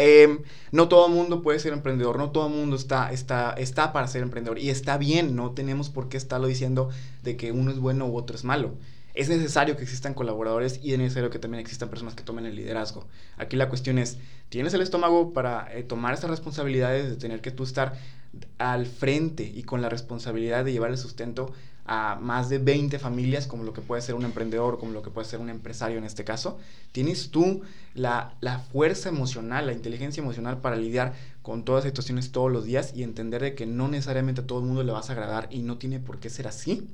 Em, 0.00 0.42
no 0.70 0.88
todo 0.88 1.08
el 1.08 1.12
mundo 1.12 1.42
puede 1.42 1.58
ser 1.58 1.72
emprendedor, 1.72 2.18
no 2.18 2.30
todo 2.30 2.46
el 2.46 2.54
mundo 2.54 2.76
está, 2.76 3.10
está, 3.10 3.50
está 3.54 3.92
para 3.92 4.06
ser 4.06 4.22
emprendedor 4.22 4.60
y 4.60 4.70
está 4.70 4.96
bien, 4.96 5.34
no 5.34 5.50
tenemos 5.50 5.90
por 5.90 6.08
qué 6.08 6.16
estarlo 6.16 6.46
diciendo 6.46 6.88
de 7.24 7.36
que 7.36 7.50
uno 7.50 7.72
es 7.72 7.80
bueno 7.80 8.06
u 8.06 8.16
otro 8.16 8.36
es 8.36 8.44
malo. 8.44 8.74
Es 9.14 9.28
necesario 9.28 9.76
que 9.76 9.82
existan 9.82 10.14
colaboradores 10.14 10.78
y 10.84 10.92
es 10.92 10.98
necesario 11.00 11.30
que 11.30 11.40
también 11.40 11.60
existan 11.60 11.88
personas 11.88 12.14
que 12.14 12.22
tomen 12.22 12.46
el 12.46 12.54
liderazgo. 12.54 13.08
Aquí 13.38 13.56
la 13.56 13.68
cuestión 13.68 13.98
es, 13.98 14.18
¿tienes 14.50 14.72
el 14.72 14.82
estómago 14.82 15.32
para 15.32 15.66
eh, 15.76 15.82
tomar 15.82 16.14
esas 16.14 16.30
responsabilidades 16.30 17.10
de 17.10 17.16
tener 17.16 17.40
que 17.40 17.50
tú 17.50 17.64
estar 17.64 17.98
al 18.58 18.86
frente 18.86 19.42
y 19.42 19.64
con 19.64 19.82
la 19.82 19.88
responsabilidad 19.88 20.64
de 20.64 20.70
llevar 20.70 20.90
el 20.90 20.98
sustento 20.98 21.52
a 21.88 22.16
más 22.20 22.48
de 22.48 22.58
20 22.58 22.98
familias, 22.98 23.46
como 23.46 23.64
lo 23.64 23.72
que 23.72 23.80
puede 23.80 24.02
ser 24.02 24.14
un 24.14 24.24
emprendedor, 24.24 24.78
como 24.78 24.92
lo 24.92 25.02
que 25.02 25.10
puede 25.10 25.26
ser 25.26 25.40
un 25.40 25.48
empresario 25.48 25.98
en 25.98 26.04
este 26.04 26.22
caso? 26.22 26.58
¿Tienes 26.92 27.30
tú 27.30 27.62
la, 27.94 28.34
la 28.40 28.60
fuerza 28.60 29.08
emocional, 29.08 29.66
la 29.66 29.72
inteligencia 29.72 30.22
emocional 30.22 30.58
para 30.58 30.76
lidiar 30.76 31.14
con 31.42 31.64
todas 31.64 31.84
las 31.84 31.90
situaciones 31.90 32.30
todos 32.30 32.52
los 32.52 32.64
días 32.64 32.92
y 32.94 33.02
entender 33.02 33.42
de 33.42 33.54
que 33.54 33.66
no 33.66 33.88
necesariamente 33.88 34.42
a 34.42 34.46
todo 34.46 34.60
el 34.60 34.66
mundo 34.66 34.84
le 34.84 34.92
vas 34.92 35.08
a 35.08 35.14
agradar 35.14 35.48
y 35.50 35.60
no 35.60 35.78
tiene 35.78 35.98
por 35.98 36.20
qué 36.20 36.30
ser 36.30 36.46
así? 36.46 36.88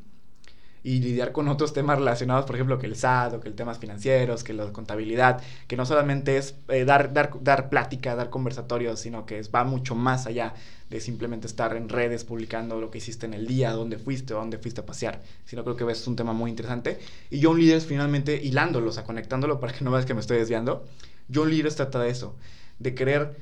y 0.85 1.01
lidiar 1.01 1.33
con 1.33 1.49
otros 1.49 1.73
temas 1.73 1.99
relacionados, 1.99 2.45
por 2.45 2.57
ejemplo, 2.57 2.79
que 2.79 2.87
el 2.87 2.95
SAT 2.95 3.33
o 3.33 3.41
que 3.41 3.49
el 3.49 3.55
temas 3.55 3.79
financieros, 3.79 4.45
que 4.45 4.53
la 4.53 4.71
contabilidad, 4.71 5.41
que 5.67 5.79
no 5.79 5.87
solamente 5.87 6.37
es 6.37 6.57
eh, 6.69 6.85
dar, 6.85 7.15
dar, 7.15 7.33
dar 7.41 7.71
plática, 7.71 8.15
dar 8.15 8.29
conversatorios, 8.29 9.01
sino 9.01 9.25
que 9.25 9.41
va 9.45 9.65
mucho 9.65 9.95
más 9.95 10.27
allá 10.27 10.53
simplemente 11.01 11.47
estar 11.47 11.77
en 11.77 11.89
redes 11.89 12.25
publicando 12.25 12.81
lo 12.81 12.91
que 12.91 12.99
hiciste 12.99 13.27
en 13.27 13.35
el 13.35 13.47
día, 13.47 13.73
dónde 13.73 13.99
fuiste 13.99 14.35
o 14.35 14.39
dónde 14.39 14.59
fuiste 14.59 14.81
a 14.81 14.87
pasear, 14.87 15.23
sino 15.45 15.65
creo 15.65 15.77
que 15.77 15.91
es 15.91 16.07
un 16.07 16.17
tema 16.17 16.33
muy 16.33 16.51
interesante. 16.51 16.99
Y 17.31 17.43
John 17.43 17.59
Leaders 17.59 17.87
finalmente 17.87 18.41
hilándolo, 18.43 18.91
o 18.91 18.93
sea, 18.93 19.05
conectándolo 19.05 19.61
para 19.61 19.73
que 19.73 19.85
no 19.85 19.91
veas 19.91 20.07
que 20.07 20.15
me 20.15 20.21
estoy 20.21 20.39
desviando, 20.39 20.85
John 21.33 21.51
Leaders 21.51 21.77
trata 21.77 22.01
de 22.01 22.11
eso, 22.11 22.37
de 22.79 22.95
querer 22.95 23.37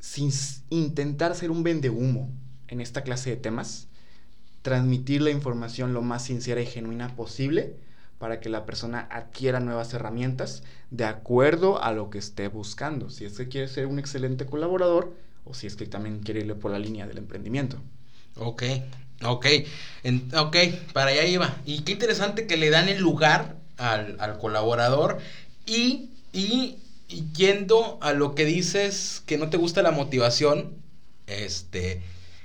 sin 0.00 0.30
intentar 0.70 1.34
ser 1.34 1.50
un 1.50 1.62
vendehumo 1.62 2.30
en 2.68 2.80
esta 2.80 3.02
clase 3.02 3.30
de 3.30 3.36
temas, 3.36 3.88
transmitir 4.62 5.22
la 5.22 5.30
información 5.30 5.94
lo 5.94 6.02
más 6.02 6.24
sincera 6.24 6.60
y 6.60 6.66
genuina 6.66 7.14
posible 7.16 7.76
para 8.18 8.40
que 8.40 8.48
la 8.48 8.66
persona 8.66 9.08
adquiera 9.10 9.60
nuevas 9.60 9.94
herramientas 9.94 10.62
de 10.90 11.04
acuerdo 11.04 11.82
a 11.82 11.92
lo 11.92 12.10
que 12.10 12.18
esté 12.18 12.48
buscando. 12.48 13.10
Si 13.10 13.24
es 13.24 13.36
que 13.36 13.48
quiere 13.48 13.68
ser 13.68 13.86
un 13.86 13.98
excelente 13.98 14.44
colaborador 14.44 15.14
o 15.48 15.54
si 15.54 15.66
es 15.66 15.76
que 15.76 15.86
también 15.86 16.20
quiere 16.20 16.40
irle 16.40 16.54
por 16.54 16.70
la 16.70 16.78
línea 16.78 17.06
del 17.06 17.18
emprendimiento. 17.18 17.78
Ok, 18.36 18.62
ok, 19.24 19.46
en- 20.04 20.30
ok, 20.36 20.56
para 20.92 21.10
allá 21.10 21.24
iba. 21.24 21.56
Y 21.64 21.80
qué 21.80 21.92
interesante 21.92 22.46
que 22.46 22.56
le 22.56 22.70
dan 22.70 22.88
el 22.88 23.00
lugar 23.00 23.56
al, 23.76 24.16
al 24.20 24.38
colaborador 24.38 25.18
y, 25.66 26.10
y, 26.32 26.76
y 27.08 27.24
yendo 27.32 27.98
a 28.00 28.12
lo 28.12 28.34
que 28.34 28.44
dices 28.44 29.22
que 29.26 29.38
no 29.38 29.50
te 29.50 29.56
gusta 29.56 29.82
la 29.82 29.90
motivación, 29.90 30.74
este, 31.26 32.02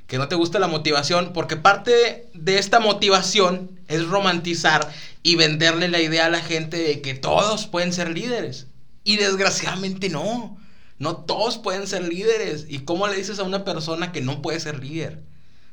que 0.07 0.17
no 0.17 0.27
te 0.27 0.35
gusta 0.35 0.59
la 0.59 0.67
motivación, 0.67 1.31
porque 1.33 1.55
parte 1.57 2.27
de 2.33 2.57
esta 2.57 2.79
motivación 2.79 3.79
es 3.87 4.05
romantizar 4.07 4.91
y 5.21 5.35
venderle 5.35 5.87
la 5.87 6.01
idea 6.01 6.25
a 6.25 6.29
la 6.29 6.41
gente 6.41 6.77
de 6.77 7.01
que 7.01 7.13
todos 7.13 7.67
pueden 7.67 7.93
ser 7.93 8.09
líderes. 8.09 8.67
Y 9.03 9.17
desgraciadamente 9.17 10.09
no. 10.09 10.57
No 10.99 11.17
todos 11.17 11.57
pueden 11.57 11.87
ser 11.87 12.07
líderes. 12.07 12.65
¿Y 12.69 12.79
cómo 12.79 13.07
le 13.07 13.15
dices 13.15 13.39
a 13.39 13.43
una 13.43 13.63
persona 13.63 14.11
que 14.11 14.21
no 14.21 14.41
puede 14.41 14.59
ser 14.59 14.83
líder? 14.83 15.21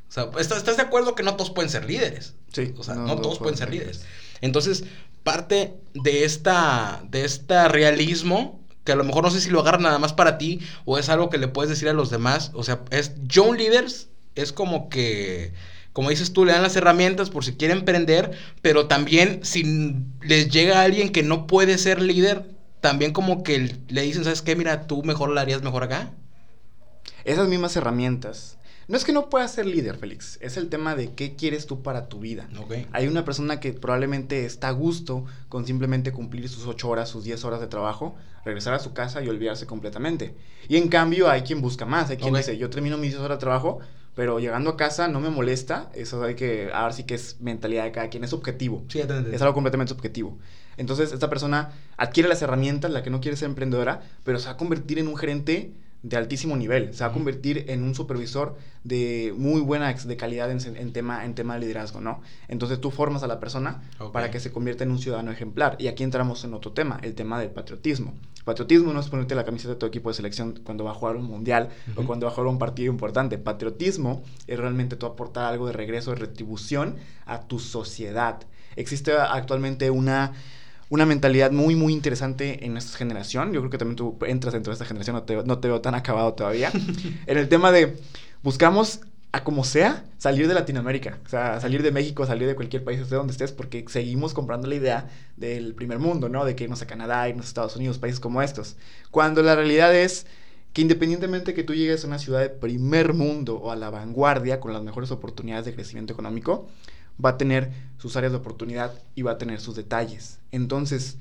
O 0.08 0.12
sea, 0.12 0.28
¿estás, 0.38 0.76
de 0.76 0.82
acuerdo 0.82 1.14
que 1.14 1.22
no 1.22 1.36
todos 1.36 1.50
pueden 1.50 1.70
ser 1.70 1.84
líderes? 1.84 2.34
Sí, 2.52 2.74
O 2.76 2.82
sea, 2.82 2.94
no 2.96 3.06
no, 3.06 3.20
todos 3.20 3.38
pueden 3.38 3.56
ser 3.56 3.70
líderes. 3.70 4.02
Entonces, 4.40 4.84
parte 5.22 5.74
de 5.94 6.24
esta, 6.24 7.02
de 7.08 7.24
este 7.24 7.68
realismo, 7.68 8.60
que 8.84 8.92
a 8.92 8.96
lo 8.96 9.04
mejor 9.04 9.22
no 9.22 9.30
sé 9.30 9.40
si 9.40 9.50
lo 9.50 9.60
agarra 9.60 9.78
nada 9.78 9.98
más 9.98 10.12
para 10.12 10.38
ti 10.38 10.60
o 10.84 10.98
es 10.98 11.08
algo 11.08 11.30
que 11.30 11.38
le 11.38 11.48
puedes 11.48 11.70
decir 11.70 11.88
a 11.88 11.92
los 11.92 12.10
demás. 12.10 12.50
O 12.54 12.64
sea, 12.64 12.80
es 12.90 13.12
John 13.32 13.56
Leaders, 13.56 14.08
es 14.34 14.52
como 14.52 14.88
que, 14.88 15.52
como 15.92 16.10
dices 16.10 16.32
tú, 16.32 16.44
le 16.44 16.52
dan 16.52 16.62
las 16.62 16.76
herramientas 16.76 17.30
por 17.30 17.44
si 17.44 17.52
quiere 17.54 17.74
emprender, 17.74 18.32
pero 18.62 18.86
también 18.86 19.40
si 19.44 19.94
les 20.22 20.48
llega 20.50 20.82
alguien 20.82 21.10
que 21.10 21.22
no 21.22 21.46
puede 21.46 21.78
ser 21.78 22.00
líder, 22.00 22.46
también 22.80 23.12
como 23.12 23.42
que 23.42 23.76
le 23.88 24.02
dicen, 24.02 24.24
¿sabes 24.24 24.42
qué? 24.42 24.56
Mira, 24.56 24.86
tú 24.86 25.02
mejor 25.02 25.30
la 25.30 25.42
harías 25.42 25.62
mejor 25.62 25.84
acá. 25.84 26.12
Esas 27.24 27.48
mismas 27.48 27.76
herramientas. 27.76 28.58
No 28.88 28.96
es 28.96 29.04
que 29.04 29.12
no 29.12 29.28
puedas 29.28 29.52
ser 29.52 29.66
líder, 29.66 29.96
Félix. 29.96 30.36
Es 30.40 30.56
el 30.56 30.68
tema 30.68 30.96
de 30.96 31.12
qué 31.12 31.36
quieres 31.36 31.66
tú 31.66 31.80
para 31.80 32.08
tu 32.08 32.18
vida. 32.18 32.48
Hay 32.90 33.06
una 33.06 33.24
persona 33.24 33.60
que 33.60 33.72
probablemente 33.72 34.44
está 34.46 34.68
a 34.68 34.72
gusto 34.72 35.24
con 35.48 35.64
simplemente 35.64 36.10
cumplir 36.10 36.48
sus 36.48 36.66
8 36.66 36.88
horas, 36.88 37.08
sus 37.08 37.22
10 37.22 37.44
horas 37.44 37.60
de 37.60 37.68
trabajo, 37.68 38.16
regresar 38.44 38.74
a 38.74 38.80
su 38.80 38.92
casa 38.92 39.22
y 39.22 39.28
olvidarse 39.28 39.64
completamente. 39.64 40.34
Y 40.68 40.76
en 40.76 40.88
cambio 40.88 41.30
hay 41.30 41.42
quien 41.42 41.60
busca 41.60 41.86
más, 41.86 42.10
hay 42.10 42.16
quien 42.16 42.34
dice, 42.34 42.58
yo 42.58 42.68
termino 42.68 42.98
mis 42.98 43.10
10 43.10 43.22
horas 43.22 43.38
de 43.38 43.42
trabajo, 43.42 43.78
pero 44.14 44.38
llegando 44.38 44.70
a 44.70 44.76
casa 44.76 45.08
no 45.08 45.20
me 45.20 45.30
molesta, 45.30 45.90
eso 45.94 46.22
hay 46.22 46.34
que, 46.34 46.70
ahora 46.72 46.92
sí 46.92 47.04
que 47.04 47.14
es 47.14 47.40
mentalidad 47.40 47.84
de 47.84 47.92
cada 47.92 48.08
quien, 48.08 48.24
es 48.24 48.32
objetivo. 48.32 48.84
Sí. 48.88 49.00
Es 49.00 49.42
algo 49.42 49.54
completamente 49.54 49.92
subjetivo. 49.92 50.38
Entonces, 50.76 51.12
esta 51.12 51.28
persona 51.28 51.72
adquiere 51.96 52.28
las 52.28 52.42
herramientas, 52.42 52.90
la 52.90 53.02
que 53.02 53.10
no 53.10 53.20
quiere 53.20 53.36
ser 53.36 53.48
emprendedora, 53.48 54.02
pero 54.24 54.38
se 54.38 54.46
va 54.46 54.52
a 54.52 54.56
convertir 54.56 54.98
en 54.98 55.08
un 55.08 55.16
gerente 55.16 55.72
de 56.02 56.16
altísimo 56.16 56.56
nivel. 56.56 56.94
Se 56.94 57.04
va 57.04 57.10
a 57.10 57.12
convertir 57.12 57.66
en 57.68 57.82
un 57.82 57.94
supervisor 57.94 58.56
de 58.84 59.34
muy 59.36 59.60
buena 59.60 59.92
de 59.92 60.16
calidad 60.16 60.50
en, 60.50 60.92
tema, 60.92 61.24
en 61.24 61.34
tema 61.34 61.54
de 61.54 61.60
liderazgo, 61.60 62.00
¿no? 62.00 62.22
Entonces 62.48 62.80
tú 62.80 62.90
formas 62.90 63.22
a 63.22 63.26
la 63.26 63.38
persona 63.38 63.82
para 64.12 64.30
que 64.30 64.40
se 64.40 64.50
convierta 64.50 64.84
en 64.84 64.90
un 64.90 64.98
ciudadano 64.98 65.30
ejemplar. 65.30 65.76
Y 65.78 65.88
aquí 65.88 66.02
entramos 66.02 66.44
en 66.44 66.54
otro 66.54 66.72
tema, 66.72 66.98
el 67.02 67.14
tema 67.14 67.38
del 67.38 67.50
patriotismo. 67.50 68.14
Patriotismo 68.44 68.92
no 68.92 69.00
es 69.00 69.08
ponerte 69.08 69.34
la 69.34 69.44
camiseta 69.44 69.74
de 69.74 69.78
tu 69.78 69.86
equipo 69.86 70.08
de 70.08 70.14
selección 70.14 70.60
cuando 70.64 70.84
va 70.84 70.92
a 70.92 70.94
jugar 70.94 71.16
un 71.16 71.24
mundial 71.24 71.68
o 71.96 72.04
cuando 72.04 72.26
va 72.26 72.32
a 72.32 72.34
jugar 72.34 72.50
un 72.50 72.58
partido 72.58 72.90
importante. 72.90 73.36
Patriotismo 73.36 74.22
es 74.46 74.58
realmente 74.58 74.96
tú 74.96 75.04
aportar 75.04 75.44
algo 75.44 75.66
de 75.66 75.74
regreso, 75.74 76.10
de 76.10 76.16
retribución 76.16 76.96
a 77.26 77.42
tu 77.42 77.58
sociedad. 77.58 78.40
Existe 78.76 79.12
actualmente 79.12 79.90
una 79.90 80.32
una 80.90 81.06
mentalidad 81.06 81.52
muy, 81.52 81.74
muy 81.76 81.94
interesante 81.94 82.66
en 82.66 82.76
esta 82.76 82.98
generación. 82.98 83.52
Yo 83.52 83.60
creo 83.60 83.70
que 83.70 83.78
también 83.78 83.96
tú 83.96 84.18
entras 84.26 84.52
dentro 84.52 84.72
de 84.72 84.74
esta 84.74 84.84
generación, 84.84 85.16
no 85.16 85.22
te, 85.22 85.42
no 85.44 85.58
te 85.58 85.68
veo 85.68 85.80
tan 85.80 85.94
acabado 85.94 86.34
todavía. 86.34 86.70
en 87.26 87.38
el 87.38 87.48
tema 87.48 87.72
de 87.72 87.96
buscamos 88.42 89.00
a 89.32 89.44
como 89.44 89.62
sea, 89.62 90.04
salir 90.18 90.48
de 90.48 90.54
Latinoamérica. 90.54 91.18
O 91.24 91.28
sea, 91.28 91.60
salir 91.60 91.82
de 91.82 91.92
México, 91.92 92.26
salir 92.26 92.48
de 92.48 92.56
cualquier 92.56 92.82
país, 92.82 93.08
de 93.08 93.16
donde 93.16 93.30
estés, 93.30 93.52
porque 93.52 93.84
seguimos 93.88 94.34
comprando 94.34 94.66
la 94.66 94.74
idea 94.74 95.08
del 95.36 95.74
primer 95.74 96.00
mundo, 96.00 96.28
¿no? 96.28 96.44
De 96.44 96.56
que 96.56 96.64
irnos 96.64 96.82
a 96.82 96.86
Canadá, 96.86 97.28
irnos 97.28 97.46
a 97.46 97.48
Estados 97.48 97.76
Unidos, 97.76 97.98
países 97.98 98.18
como 98.18 98.42
estos. 98.42 98.76
Cuando 99.12 99.42
la 99.42 99.54
realidad 99.54 99.94
es 99.94 100.26
que 100.72 100.82
independientemente 100.82 101.54
que 101.54 101.62
tú 101.62 101.74
llegues 101.74 102.04
a 102.04 102.08
una 102.08 102.18
ciudad 102.18 102.40
de 102.40 102.48
primer 102.48 103.14
mundo 103.14 103.56
o 103.56 103.70
a 103.70 103.76
la 103.76 103.90
vanguardia 103.90 104.60
con 104.60 104.72
las 104.72 104.82
mejores 104.82 105.10
oportunidades 105.12 105.64
de 105.64 105.74
crecimiento 105.74 106.12
económico, 106.12 106.68
va 107.24 107.30
a 107.30 107.38
tener 107.38 107.70
sus 107.98 108.16
áreas 108.16 108.32
de 108.32 108.38
oportunidad 108.38 108.94
y 109.14 109.22
va 109.22 109.32
a 109.32 109.38
tener 109.38 109.60
sus 109.60 109.76
detalles. 109.76 110.38
Entonces, 110.50 111.18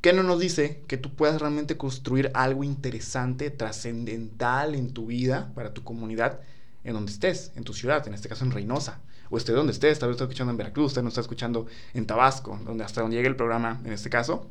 ¿qué 0.00 0.12
no 0.12 0.22
nos 0.22 0.40
dice 0.40 0.82
que 0.86 0.96
tú 0.96 1.14
puedas 1.14 1.40
realmente 1.40 1.76
construir 1.76 2.30
algo 2.34 2.64
interesante, 2.64 3.50
trascendental 3.50 4.74
en 4.74 4.92
tu 4.92 5.06
vida, 5.06 5.52
para 5.54 5.72
tu 5.72 5.84
comunidad, 5.84 6.40
en 6.84 6.94
donde 6.94 7.12
estés, 7.12 7.52
en 7.56 7.64
tu 7.64 7.74
ciudad, 7.74 8.06
en 8.06 8.14
este 8.14 8.28
caso 8.28 8.44
en 8.44 8.50
Reynosa, 8.50 9.00
o 9.28 9.36
esté 9.36 9.52
donde 9.52 9.72
estés, 9.72 9.98
tal 9.98 10.08
vez 10.08 10.16
estás 10.16 10.26
escuchando 10.26 10.52
en 10.52 10.56
Veracruz, 10.56 10.86
usted 10.86 11.02
no 11.02 11.08
está 11.08 11.20
escuchando 11.20 11.66
en 11.94 12.06
Tabasco, 12.06 12.58
donde 12.64 12.84
hasta 12.84 13.00
donde 13.00 13.16
llegue 13.16 13.28
el 13.28 13.36
programa, 13.36 13.80
en 13.84 13.92
este 13.92 14.10
caso, 14.10 14.48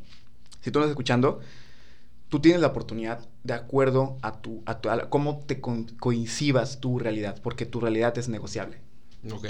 si 0.61 0.71
tú 0.71 0.79
no 0.79 0.85
estás 0.85 0.91
escuchando, 0.91 1.39
tú 2.29 2.39
tienes 2.39 2.59
la 2.59 2.67
oportunidad 2.67 3.25
de 3.43 3.53
acuerdo 3.53 4.17
a 4.21 4.41
tu, 4.41 4.63
a, 4.65 4.79
tu, 4.81 4.89
cómo 5.09 5.39
te 5.45 5.61
coincidas 5.61 6.79
tu 6.79 6.99
realidad, 6.99 7.39
porque 7.41 7.65
tu 7.65 7.79
realidad 7.79 8.17
es 8.17 8.27
negociable. 8.27 8.79
Ok, 9.31 9.45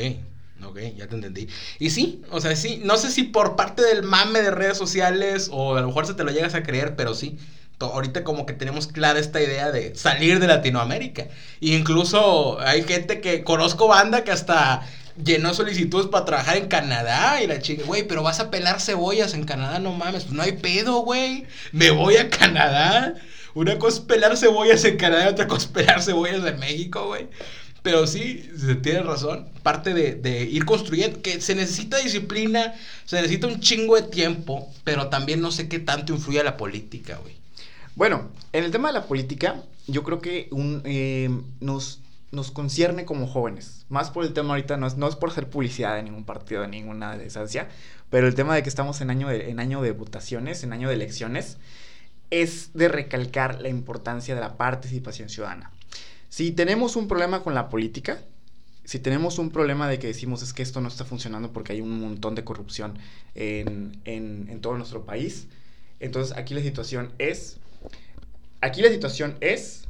ok, 0.63 0.79
ya 0.95 1.07
te 1.07 1.15
entendí. 1.15 1.47
Y 1.79 1.89
sí, 1.89 2.21
o 2.31 2.39
sea, 2.41 2.55
sí, 2.55 2.81
no 2.83 2.97
sé 2.97 3.11
si 3.11 3.23
por 3.23 3.55
parte 3.55 3.81
del 3.83 4.03
mame 4.03 4.41
de 4.41 4.51
redes 4.51 4.77
sociales 4.77 5.49
o 5.51 5.75
a 5.75 5.81
lo 5.81 5.87
mejor 5.87 6.07
se 6.07 6.13
te 6.13 6.23
lo 6.23 6.31
llegas 6.31 6.55
a 6.55 6.63
creer, 6.63 6.95
pero 6.95 7.13
sí, 7.13 7.37
ahorita 7.79 8.23
como 8.23 8.45
que 8.45 8.53
tenemos 8.53 8.87
clara 8.87 9.19
esta 9.19 9.41
idea 9.41 9.71
de 9.71 9.95
salir 9.95 10.39
de 10.39 10.47
Latinoamérica. 10.47 11.23
E 11.61 11.75
incluso 11.75 12.59
hay 12.59 12.83
gente 12.83 13.21
que 13.21 13.43
conozco 13.43 13.87
banda 13.87 14.23
que 14.23 14.31
hasta 14.31 14.87
llenó 15.23 15.53
solicitudes 15.53 16.07
para 16.07 16.25
trabajar 16.25 16.57
en 16.57 16.67
Canadá 16.67 17.41
y 17.41 17.47
la 17.47 17.59
chica, 17.59 17.83
güey, 17.85 18.03
pero 18.07 18.23
vas 18.23 18.39
a 18.39 18.51
pelar 18.51 18.81
cebollas 18.81 19.33
en 19.33 19.45
Canadá, 19.45 19.79
no 19.79 19.93
mames, 19.93 20.23
pues 20.23 20.35
no 20.35 20.43
hay 20.43 20.53
pedo, 20.53 20.99
güey. 20.99 21.45
Me 21.71 21.91
voy 21.91 22.17
a 22.17 22.29
Canadá. 22.29 23.15
Una 23.53 23.79
cosa 23.79 23.99
es 23.99 24.05
pelar 24.05 24.35
cebollas 24.35 24.83
en 24.83 24.97
Canadá 24.97 25.25
y 25.25 25.29
otra 25.29 25.47
cosa 25.47 25.67
es 25.67 25.71
pelar 25.71 26.01
cebollas 26.01 26.45
en 26.45 26.59
México, 26.59 27.07
güey. 27.07 27.27
Pero 27.85 28.07
sí, 28.07 28.49
tiene 28.81 29.03
razón. 29.03 29.47
Parte 29.61 29.93
de, 29.93 30.43
ir 30.43 30.65
construyendo, 30.65 31.21
que 31.21 31.39
se 31.39 31.53
necesita 31.53 31.99
disciplina, 31.99 32.73
se 33.05 33.17
necesita 33.17 33.45
un 33.45 33.59
chingo 33.59 33.95
de 33.95 34.01
tiempo, 34.01 34.73
pero 34.83 35.09
también 35.09 35.39
no 35.39 35.51
sé 35.51 35.69
qué 35.69 35.77
tanto 35.77 36.11
influye 36.11 36.43
la 36.43 36.57
política, 36.57 37.19
güey. 37.21 37.35
Bueno, 37.95 38.31
en 38.53 38.63
el 38.63 38.71
tema 38.71 38.87
de 38.87 38.95
la 38.95 39.05
política, 39.05 39.61
yo 39.85 40.01
creo 40.01 40.19
que 40.19 40.47
un, 40.49 40.81
eh, 40.83 41.29
nos, 41.59 42.01
nos 42.31 42.49
concierne 42.49 43.05
como 43.05 43.27
jóvenes. 43.27 43.85
Más 43.89 44.09
por 44.09 44.25
el 44.25 44.33
tema 44.33 44.55
ahorita, 44.55 44.77
no 44.77 44.87
es, 44.87 44.97
no 44.97 45.07
es 45.07 45.15
por 45.15 45.29
hacer 45.29 45.47
publicidad 45.47 45.95
de 45.95 46.01
ningún 46.01 46.25
partido, 46.25 46.63
de 46.63 46.69
ninguna 46.69 47.15
desancia, 47.15 47.69
pero 48.09 48.25
el 48.25 48.33
tema 48.33 48.55
de 48.55 48.63
que 48.63 48.69
estamos 48.69 48.99
en 49.01 49.11
año 49.11 49.27
de, 49.27 49.51
en 49.51 49.59
año 49.59 49.83
de 49.83 49.91
votaciones, 49.91 50.63
en 50.63 50.73
año 50.73 50.87
de 50.87 50.95
elecciones, 50.95 51.59
es 52.31 52.71
de 52.73 52.87
recalcar 52.87 53.61
la 53.61 53.69
importancia 53.69 54.33
de 54.33 54.41
la 54.41 54.57
participación 54.57 55.29
ciudadana. 55.29 55.69
Si 56.35 56.51
tenemos 56.51 56.97
un 56.97 57.07
problema 57.07 57.43
con 57.43 57.53
la 57.53 57.69
política, 57.69 58.21
si 58.83 58.99
tenemos 58.99 59.39
un 59.39 59.51
problema 59.51 59.87
de 59.87 59.99
que 59.99 60.07
decimos 60.07 60.43
es 60.43 60.51
que 60.51 60.63
esto 60.63 60.81
no 60.81 60.89
está 60.89 61.05
funcionando 61.05 61.53
porque 61.53 61.71
hay 61.71 61.79
un 61.79 61.97
montón 62.01 62.35
de 62.35 62.43
corrupción 62.43 62.99
en, 63.35 64.01
en, 64.03 64.49
en 64.49 64.59
todo 64.59 64.75
nuestro 64.75 65.05
país, 65.05 65.47
entonces 66.01 66.35
aquí 66.35 66.53
la 66.53 66.59
situación 66.59 67.13
es 67.19 67.55
Aquí 68.59 68.81
la 68.81 68.89
situación 68.89 69.37
es... 69.39 69.85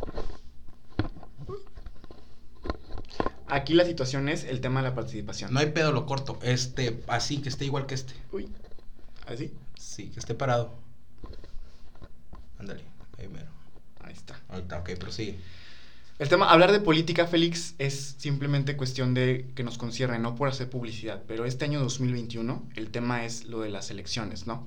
Aquí 3.48 3.74
la 3.74 3.86
situación 3.86 4.30
es 4.30 4.44
el 4.44 4.62
tema 4.62 4.84
de 4.84 4.90
la 4.90 4.94
participación. 4.94 5.52
No 5.52 5.60
hay 5.60 5.72
pedo, 5.72 5.92
lo 5.94 6.06
corto. 6.06 6.38
Este, 6.44 7.02
así, 7.08 7.42
que 7.42 7.50
esté 7.50 7.66
igual 7.66 7.88
que 7.88 7.96
este. 7.96 8.14
Uy. 8.32 8.50
¿Así? 9.26 9.52
Sí, 9.80 10.10
que 10.10 10.20
esté 10.20 10.36
parado. 10.36 10.76
Ándale, 12.60 12.84
ahí 13.18 13.30
mero. 13.30 13.50
Ahí 14.02 14.14
está. 14.14 14.40
Ahí 14.50 14.62
está, 14.62 14.78
ok, 14.78 14.92
prosigue. 15.00 15.40
El 16.18 16.30
tema, 16.30 16.50
hablar 16.50 16.72
de 16.72 16.80
política, 16.80 17.28
Félix, 17.28 17.76
es 17.78 18.16
simplemente 18.18 18.78
cuestión 18.78 19.14
de 19.14 19.52
que 19.54 19.64
nos 19.64 19.78
concierne, 19.78 20.18
no 20.18 20.36
por 20.36 20.48
hacer 20.48 20.70
publicidad, 20.70 21.22
pero 21.28 21.44
este 21.44 21.66
año 21.66 21.82
2021 21.82 22.70
el 22.76 22.90
tema 22.90 23.26
es 23.26 23.44
lo 23.44 23.60
de 23.60 23.70
las 23.70 23.92
elecciones, 23.92 24.48
¿no? 24.48 24.66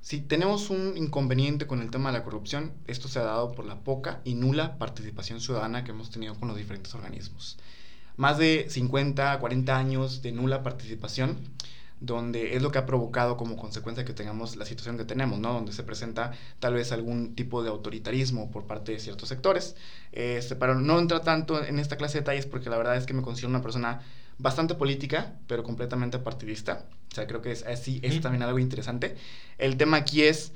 Si 0.00 0.20
tenemos 0.20 0.68
un 0.68 0.96
inconveniente 0.96 1.68
con 1.68 1.80
el 1.80 1.92
tema 1.92 2.10
de 2.10 2.18
la 2.18 2.24
corrupción, 2.24 2.72
esto 2.88 3.06
se 3.06 3.20
ha 3.20 3.22
dado 3.22 3.52
por 3.52 3.66
la 3.66 3.78
poca 3.84 4.20
y 4.24 4.34
nula 4.34 4.78
participación 4.78 5.40
ciudadana 5.40 5.84
que 5.84 5.92
hemos 5.92 6.10
tenido 6.10 6.34
con 6.34 6.48
los 6.48 6.56
diferentes 6.56 6.92
organismos. 6.92 7.56
Más 8.16 8.38
de 8.38 8.66
50, 8.68 9.38
40 9.38 9.78
años 9.78 10.22
de 10.22 10.32
nula 10.32 10.64
participación, 10.64 11.38
donde 12.00 12.56
es 12.56 12.62
lo 12.62 12.70
que 12.70 12.78
ha 12.78 12.86
provocado 12.86 13.36
como 13.36 13.56
consecuencia 13.56 14.04
que 14.06 14.14
tengamos 14.14 14.56
la 14.56 14.64
situación 14.64 14.96
que 14.96 15.04
tenemos, 15.04 15.38
¿no? 15.38 15.52
Donde 15.52 15.72
se 15.72 15.82
presenta 15.82 16.32
tal 16.58 16.74
vez 16.74 16.92
algún 16.92 17.34
tipo 17.34 17.62
de 17.62 17.68
autoritarismo 17.68 18.50
por 18.50 18.66
parte 18.66 18.92
de 18.92 18.98
ciertos 18.98 19.28
sectores. 19.28 19.76
Este, 20.12 20.56
pero 20.56 20.74
no 20.74 20.98
entra 20.98 21.20
tanto 21.20 21.62
en 21.62 21.78
esta 21.78 21.96
clase 21.96 22.14
de 22.14 22.20
detalles 22.20 22.46
porque 22.46 22.70
la 22.70 22.78
verdad 22.78 22.96
es 22.96 23.04
que 23.04 23.12
me 23.12 23.22
considero 23.22 23.50
una 23.50 23.60
persona 23.60 24.00
bastante 24.38 24.74
política, 24.74 25.34
pero 25.46 25.62
completamente 25.62 26.18
partidista. 26.18 26.86
O 27.12 27.14
sea, 27.14 27.26
creo 27.26 27.42
que 27.42 27.52
es 27.52 27.64
así, 27.66 28.00
es 28.02 28.18
también 28.22 28.42
algo 28.42 28.58
interesante. 28.58 29.16
El 29.58 29.76
tema 29.76 29.98
aquí 29.98 30.22
es 30.22 30.52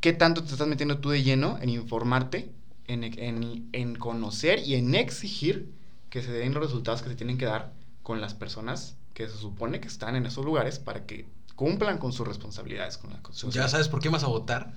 qué 0.00 0.12
tanto 0.12 0.44
te 0.44 0.52
estás 0.52 0.68
metiendo 0.68 0.98
tú 0.98 1.08
de 1.08 1.22
lleno 1.22 1.58
en 1.62 1.70
informarte, 1.70 2.52
en, 2.86 3.04
en, 3.04 3.70
en 3.72 3.94
conocer 3.94 4.58
y 4.60 4.74
en 4.74 4.94
exigir 4.94 5.72
que 6.10 6.22
se 6.22 6.30
den 6.30 6.52
los 6.52 6.62
resultados 6.62 7.00
que 7.00 7.08
se 7.08 7.16
tienen 7.16 7.38
que 7.38 7.46
dar 7.46 7.72
con 8.02 8.20
las 8.20 8.34
personas 8.34 8.97
que 9.18 9.28
se 9.28 9.36
supone 9.36 9.80
que 9.80 9.88
están 9.88 10.14
en 10.14 10.26
esos 10.26 10.44
lugares 10.44 10.78
para 10.78 11.04
que 11.04 11.26
cumplan 11.56 11.98
con 11.98 12.12
sus 12.12 12.24
responsabilidades 12.24 12.98
con 12.98 13.12
la 13.12 13.20
Constitución. 13.20 13.64
¿Ya 13.64 13.68
sabes 13.68 13.88
por 13.88 14.00
qué 14.00 14.08
vas 14.08 14.22
a 14.22 14.28
votar? 14.28 14.72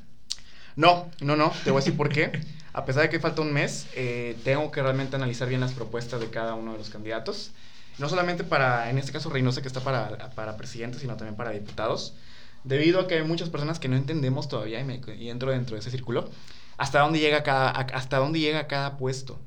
No, 0.76 1.12
no, 1.22 1.36
no, 1.36 1.54
te 1.64 1.70
voy 1.70 1.80
a 1.80 1.84
decir 1.86 1.96
por 1.96 2.10
qué. 2.10 2.42
A 2.74 2.84
pesar 2.84 3.04
de 3.04 3.10
que 3.10 3.20
falta 3.20 3.44
un 3.44 3.54
mes, 3.54 3.88
eh, 3.94 4.36
tengo 4.44 4.72
que 4.72 4.82
realmente 4.82 5.16
analizar 5.16 5.48
bien 5.48 5.62
las 5.62 5.74
propuestas 5.74 6.20
de 6.20 6.32
cada 6.32 6.56
uno 6.56 6.72
de 6.72 6.80
los 6.80 6.90
candidatos 6.90 7.52
no 7.98 8.10
solamente 8.10 8.44
para, 8.44 8.90
en 8.90 8.98
este 8.98 9.12
caso 9.12 9.30
Reynosa, 9.30 9.62
que 9.62 9.68
está 9.68 9.82
para, 9.82 10.32
para 10.32 10.58
presidente, 10.58 10.98
sino 10.98 11.16
también 11.18 11.36
para 11.36 11.52
diputados, 11.52 12.16
debido 12.64 13.00
a 13.00 13.08
que 13.08 13.16
hay 13.16 13.24
muchas 13.24 13.50
personas 13.50 13.80
que 13.80 13.90
no 13.90 13.96
entendemos 13.96 14.48
todavía, 14.48 14.80
y, 14.80 14.84
me, 14.84 15.02
y 15.20 15.30
entro 15.30 15.52
dentro 15.52 15.76
de 15.76 15.82
ese 15.82 15.92
círculo, 15.92 16.30
hasta 16.78 17.00
dónde 17.00 17.20
llega 17.20 17.44
cada, 17.44 17.70
hasta 17.70 18.18
dónde 18.18 18.40
llega 18.40 18.68
cada 18.68 18.98
puesto. 18.98 19.40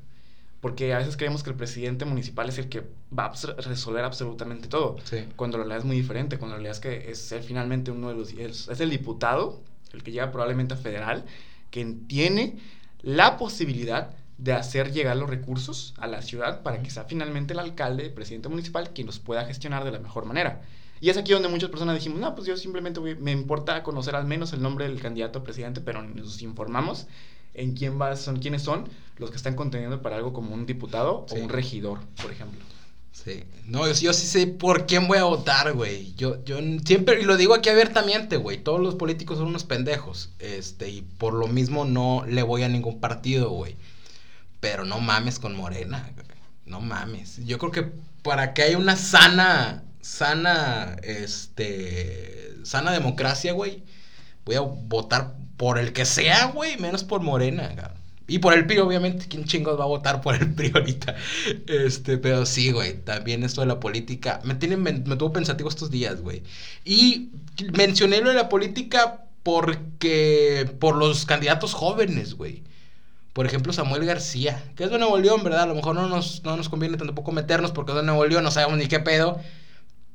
Porque 0.61 0.93
a 0.93 0.97
veces 0.97 1.17
creemos 1.17 1.43
que 1.43 1.51
el 1.51 1.55
presidente 1.55 2.05
municipal 2.05 2.49
es 2.49 2.57
el 2.57 2.69
que 2.69 2.83
va 3.17 3.25
a 3.25 3.61
resolver 3.61 4.03
absolutamente 4.03 4.67
todo. 4.67 4.97
Cuando 5.35 5.57
la 5.57 5.63
realidad 5.63 5.79
es 5.79 5.85
muy 5.85 5.97
diferente, 5.97 6.37
cuando 6.37 6.55
la 6.55 6.61
realidad 6.61 6.75
es 6.75 6.79
que 6.79 7.11
es 7.11 7.19
ser 7.19 7.43
finalmente 7.43 7.91
uno 7.91 8.09
de 8.09 8.15
los... 8.15 8.33
Es, 8.33 8.79
el 8.79 8.89
diputado, 8.89 9.61
el 9.93 10.03
que 10.03 10.11
llega 10.11 10.31
probablemente 10.31 10.73
a 10.73 10.77
federal, 10.77 11.25
que 11.71 11.85
tiene 12.07 12.57
la 13.01 13.37
posibilidad 13.37 14.11
de 14.37 14.53
hacer 14.53 14.91
llegar 14.91 15.15
los 15.15 15.29
recursos 15.29 15.93
a 15.97 16.07
la 16.07 16.21
ciudad 16.21 16.61
para 16.61 16.81
que 16.81 16.89
sea 16.89 17.05
finalmente 17.05 17.53
el 17.53 17.59
alcalde, 17.59 18.05
el 18.05 18.13
presidente 18.13 18.49
municipal, 18.49 18.91
quien 18.93 19.07
los 19.07 19.19
pueda 19.19 19.45
gestionar 19.45 19.83
de 19.83 19.91
la 19.91 19.99
mejor 19.99 20.25
manera. 20.25 20.61
Y 21.01 21.09
es 21.09 21.17
aquí 21.17 21.33
donde 21.33 21.49
muchas 21.49 21.69
personas 21.69 21.95
dijimos, 21.95 22.19
no, 22.19 22.35
pues 22.35 22.47
yo 22.47 22.57
simplemente 22.57 22.99
me 22.99 23.31
importa 23.31 23.83
conocer 23.83 24.15
al 24.15 24.25
menos 24.25 24.53
el 24.53 24.61
nombre 24.61 24.87
del 24.87 25.01
candidato 25.01 25.39
a 25.39 25.43
presidente, 25.43 25.81
pero 25.81 26.01
nos 26.01 26.41
informamos 26.41 27.07
en 27.55 27.73
quién 27.73 27.99
va, 27.99 28.15
son, 28.15 28.39
quiénes 28.39 28.61
son 28.61 28.87
los 29.17 29.31
que 29.31 29.37
están 29.37 29.55
conteniendo 29.55 30.01
para 30.01 30.17
algo 30.17 30.33
como 30.33 30.53
un 30.53 30.65
diputado 30.65 31.25
o 31.29 31.35
un 31.35 31.49
regidor, 31.49 31.99
por 32.21 32.31
ejemplo. 32.31 32.59
Sí. 33.23 33.45
No, 33.65 33.87
yo, 33.87 33.93
yo, 33.93 34.13
sí 34.13 34.27
sé 34.27 34.45
por 34.45 34.85
quién 34.85 35.07
voy 35.07 35.17
a 35.17 35.23
votar, 35.23 35.73
güey. 35.73 36.13
Yo, 36.15 36.43
yo 36.43 36.59
siempre, 36.85 37.21
y 37.21 37.23
lo 37.23 37.37
digo 37.37 37.53
aquí 37.55 37.69
abiertamente, 37.69 38.37
güey. 38.37 38.57
Todos 38.57 38.81
los 38.81 38.95
políticos 38.95 39.37
son 39.37 39.47
unos 39.47 39.63
pendejos. 39.63 40.31
Este, 40.39 40.89
y 40.89 41.01
por 41.01 41.33
lo 41.33 41.47
mismo 41.47 41.85
no 41.85 42.25
le 42.27 42.43
voy 42.43 42.63
a 42.63 42.69
ningún 42.69 42.99
partido, 42.99 43.49
güey. 43.51 43.77
Pero 44.59 44.85
no 44.85 44.99
mames 44.99 45.39
con 45.39 45.55
Morena, 45.55 46.11
No 46.65 46.81
mames. 46.81 47.43
Yo 47.45 47.57
creo 47.57 47.71
que 47.71 47.91
para 48.21 48.53
que 48.53 48.63
haya 48.63 48.77
una 48.77 48.95
sana, 48.97 49.83
sana, 50.01 50.97
este, 51.03 52.53
sana 52.63 52.91
democracia, 52.91 53.53
güey, 53.53 53.83
voy 54.45 54.55
a 54.55 54.61
votar 54.61 55.35
por 55.57 55.79
el 55.79 55.93
que 55.93 56.05
sea, 56.05 56.47
güey, 56.47 56.77
menos 56.77 57.03
por 57.03 57.21
Morena, 57.21 57.94
Y 58.27 58.39
por 58.39 58.53
el 58.53 58.65
PRI, 58.65 58.79
obviamente, 58.79 59.27
¿quién 59.27 59.45
chingos 59.45 59.79
va 59.79 59.83
a 59.83 59.87
votar 59.87 60.21
por 60.21 60.35
el 60.35 60.53
PRI 60.53 60.71
ahorita? 60.73 61.15
Este, 61.67 62.17
pero 62.17 62.45
sí, 62.45 62.71
güey, 62.71 62.97
también 63.03 63.43
esto 63.43 63.61
de 63.61 63.67
la 63.67 63.79
política, 63.79 64.41
me, 64.43 64.55
tiene, 64.55 64.77
me, 64.77 64.93
me 64.93 65.15
tuvo 65.15 65.31
pensativo 65.31 65.69
estos 65.69 65.91
días, 65.91 66.21
güey. 66.21 66.41
Y 66.83 67.29
mencioné 67.73 68.21
lo 68.21 68.29
de 68.29 68.35
la 68.35 68.49
política 68.49 69.25
porque, 69.43 70.69
por 70.79 70.95
los 70.95 71.25
candidatos 71.25 71.73
jóvenes, 71.73 72.33
güey. 72.33 72.63
Por 73.33 73.45
ejemplo, 73.45 73.73
Samuel 73.73 74.05
García, 74.05 74.63
que 74.75 74.85
es 74.85 74.91
de 74.91 74.97
Nuevo 74.97 75.17
León, 75.19 75.43
¿verdad? 75.43 75.63
A 75.63 75.65
lo 75.67 75.75
mejor 75.75 75.93
no 75.95 76.07
nos, 76.07 76.43
no 76.43 76.57
nos 76.57 76.69
conviene 76.69 76.97
tampoco 76.97 77.31
meternos 77.31 77.71
porque 77.71 77.91
es 77.91 77.97
de 77.97 78.03
Nuevo 78.03 78.25
León, 78.25 78.43
no 78.43 78.51
sabemos 78.51 78.77
ni 78.77 78.87
qué 78.87 78.99
pedo. 78.99 79.39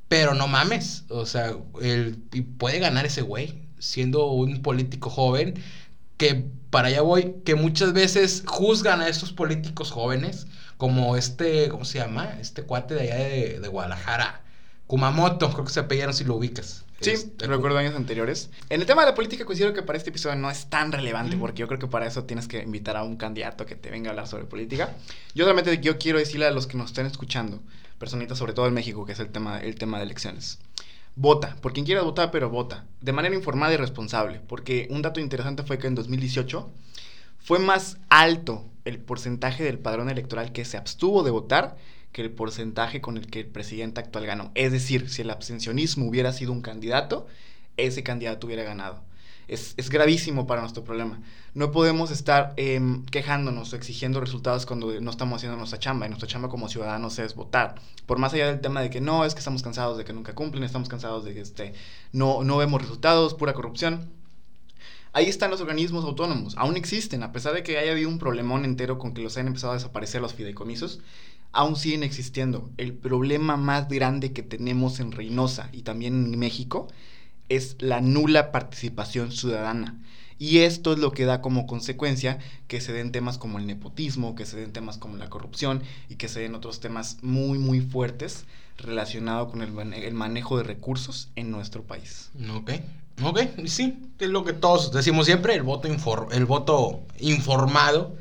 Pero 0.07 0.33
no 0.35 0.47
mames, 0.47 1.05
o 1.09 1.25
sea, 1.25 1.55
él 1.81 2.17
puede 2.57 2.79
ganar 2.79 3.05
ese 3.05 3.21
güey, 3.21 3.69
siendo 3.79 4.25
un 4.27 4.61
político 4.61 5.09
joven 5.09 5.55
que 6.21 6.45
para 6.69 6.89
allá 6.89 7.01
voy, 7.01 7.37
que 7.43 7.55
muchas 7.55 7.93
veces 7.93 8.43
juzgan 8.45 9.01
a 9.01 9.07
estos 9.07 9.33
políticos 9.33 9.89
jóvenes, 9.89 10.45
como 10.77 11.17
este, 11.17 11.67
¿cómo 11.69 11.83
se 11.83 11.97
llama? 11.97 12.37
Este 12.39 12.61
cuate 12.61 12.93
de 12.93 13.01
allá 13.01 13.15
de, 13.15 13.59
de 13.59 13.67
Guadalajara, 13.67 14.43
Kumamoto, 14.85 15.51
creo 15.51 15.65
que 15.65 15.71
se 15.71 15.79
apellidaron 15.79 16.13
si 16.13 16.23
lo 16.23 16.35
ubicas. 16.35 16.85
Sí, 16.99 17.09
Este, 17.09 17.47
recuerdo 17.47 17.79
años 17.79 17.95
anteriores. 17.95 18.51
En 18.69 18.81
el 18.81 18.85
tema 18.85 19.01
de 19.01 19.07
la 19.09 19.15
política 19.15 19.45
considero 19.45 19.73
que 19.73 19.81
para 19.81 19.97
este 19.97 20.11
episodio 20.11 20.35
no 20.35 20.51
es 20.51 20.67
tan 20.67 20.91
relevante 20.91 21.37
porque 21.37 21.61
yo 21.61 21.67
creo 21.67 21.79
que 21.79 21.87
para 21.87 22.05
eso 22.05 22.25
tienes 22.25 22.47
que 22.47 22.61
invitar 22.61 22.97
a 22.97 23.03
un 23.03 23.17
candidato 23.17 23.65
que 23.65 23.75
te 23.75 23.89
venga 23.89 24.09
a 24.09 24.11
hablar 24.11 24.27
sobre 24.27 24.43
política. 24.43 24.95
Yo 25.33 25.45
solamente 25.45 25.79
yo 25.79 25.97
quiero 25.97 26.19
decirle 26.19 26.45
a 26.45 26.51
los 26.51 26.67
que 26.67 26.77
nos 26.77 26.91
estén 26.91 27.07
escuchando, 27.07 27.63
personitas 27.97 28.37
sobre 28.37 28.53
todo 28.53 28.67
en 28.67 28.75
México, 28.75 29.07
que 29.07 29.13
es 29.13 29.19
el 29.19 29.29
tema, 29.29 29.59
el 29.59 29.73
tema 29.73 29.97
de 29.97 30.03
elecciones. 30.03 30.59
Vota, 31.21 31.55
por 31.61 31.71
quien 31.71 31.85
quiera 31.85 32.01
votar, 32.01 32.31
pero 32.31 32.49
vota, 32.49 32.87
de 32.99 33.13
manera 33.13 33.35
informada 33.35 33.71
y 33.71 33.77
responsable, 33.77 34.41
porque 34.47 34.87
un 34.89 35.03
dato 35.03 35.19
interesante 35.19 35.61
fue 35.61 35.77
que 35.77 35.85
en 35.85 35.93
2018 35.93 36.67
fue 37.37 37.59
más 37.59 37.99
alto 38.09 38.65
el 38.85 38.97
porcentaje 38.97 39.63
del 39.63 39.77
padrón 39.77 40.09
electoral 40.09 40.51
que 40.51 40.65
se 40.65 40.77
abstuvo 40.77 41.21
de 41.21 41.29
votar 41.29 41.77
que 42.11 42.23
el 42.23 42.31
porcentaje 42.31 43.01
con 43.01 43.17
el 43.17 43.27
que 43.27 43.41
el 43.41 43.45
presidente 43.45 43.99
actual 43.99 44.25
ganó. 44.25 44.49
Es 44.55 44.71
decir, 44.71 45.11
si 45.11 45.21
el 45.21 45.29
abstencionismo 45.29 46.07
hubiera 46.07 46.33
sido 46.33 46.53
un 46.53 46.63
candidato, 46.63 47.27
ese 47.77 48.01
candidato 48.01 48.47
hubiera 48.47 48.63
ganado. 48.63 49.03
Es, 49.51 49.73
es 49.75 49.89
gravísimo 49.89 50.47
para 50.47 50.61
nuestro 50.61 50.85
problema. 50.85 51.19
No 51.53 51.71
podemos 51.71 52.09
estar 52.09 52.53
eh, 52.55 52.79
quejándonos 53.11 53.73
o 53.73 53.75
exigiendo 53.75 54.21
resultados 54.21 54.65
cuando 54.65 54.99
no 55.01 55.11
estamos 55.11 55.35
haciendo 55.35 55.57
nuestra 55.57 55.77
chamba. 55.77 56.05
Y 56.05 56.09
nuestra 56.09 56.29
chamba 56.29 56.47
como 56.47 56.69
ciudadanos 56.69 57.19
es 57.19 57.35
votar. 57.35 57.75
Por 58.05 58.17
más 58.17 58.33
allá 58.33 58.47
del 58.47 58.61
tema 58.61 58.81
de 58.81 58.89
que 58.89 59.01
no, 59.01 59.25
es 59.25 59.33
que 59.33 59.39
estamos 59.39 59.61
cansados 59.61 59.97
de 59.97 60.05
que 60.05 60.13
nunca 60.13 60.33
cumplen, 60.33 60.63
estamos 60.63 60.87
cansados 60.87 61.25
de 61.25 61.33
que 61.33 61.41
este, 61.41 61.73
no, 62.13 62.45
no 62.45 62.55
vemos 62.55 62.81
resultados, 62.81 63.33
pura 63.33 63.53
corrupción. 63.53 64.09
Ahí 65.11 65.25
están 65.25 65.51
los 65.51 65.59
organismos 65.59 66.05
autónomos, 66.05 66.55
aún 66.57 66.77
existen, 66.77 67.21
a 67.21 67.33
pesar 67.33 67.53
de 67.53 67.63
que 67.63 67.77
haya 67.77 67.91
habido 67.91 68.07
un 68.07 68.17
problemón 68.17 68.63
entero 68.63 68.97
con 68.97 69.13
que 69.13 69.21
los 69.21 69.35
hayan 69.35 69.47
empezado 69.47 69.73
a 69.73 69.75
desaparecer 69.75 70.21
los 70.21 70.33
fideicomisos, 70.33 71.01
aún 71.51 71.75
siguen 71.75 72.03
existiendo. 72.03 72.69
El 72.77 72.93
problema 72.93 73.57
más 73.57 73.89
grande 73.89 74.31
que 74.31 74.43
tenemos 74.43 75.01
en 75.01 75.11
Reynosa 75.11 75.67
y 75.73 75.81
también 75.81 76.13
en 76.13 76.39
México 76.39 76.87
es 77.55 77.75
la 77.79 78.01
nula 78.01 78.51
participación 78.51 79.31
ciudadana. 79.31 79.97
Y 80.39 80.59
esto 80.59 80.93
es 80.93 80.99
lo 80.99 81.11
que 81.11 81.25
da 81.25 81.39
como 81.39 81.67
consecuencia 81.67 82.39
que 82.67 82.81
se 82.81 82.93
den 82.93 83.11
temas 83.11 83.37
como 83.37 83.59
el 83.59 83.67
nepotismo, 83.67 84.33
que 84.33 84.45
se 84.45 84.57
den 84.57 84.73
temas 84.73 84.97
como 84.97 85.17
la 85.17 85.29
corrupción 85.29 85.83
y 86.09 86.15
que 86.15 86.27
se 86.27 86.39
den 86.39 86.55
otros 86.55 86.79
temas 86.79 87.17
muy, 87.21 87.59
muy 87.59 87.79
fuertes 87.79 88.45
relacionados 88.77 89.51
con 89.51 89.61
el, 89.61 89.93
el 89.93 90.13
manejo 90.15 90.57
de 90.57 90.63
recursos 90.63 91.29
en 91.35 91.51
nuestro 91.51 91.83
país. 91.83 92.31
Ok, 92.55 92.71
ok, 93.21 93.39
sí, 93.65 93.99
es 94.17 94.29
lo 94.29 94.43
que 94.43 94.53
todos 94.53 94.91
decimos 94.91 95.27
siempre, 95.27 95.53
el 95.53 95.61
voto, 95.61 95.87
el 96.31 96.45
voto 96.45 97.01
informado 97.19 98.15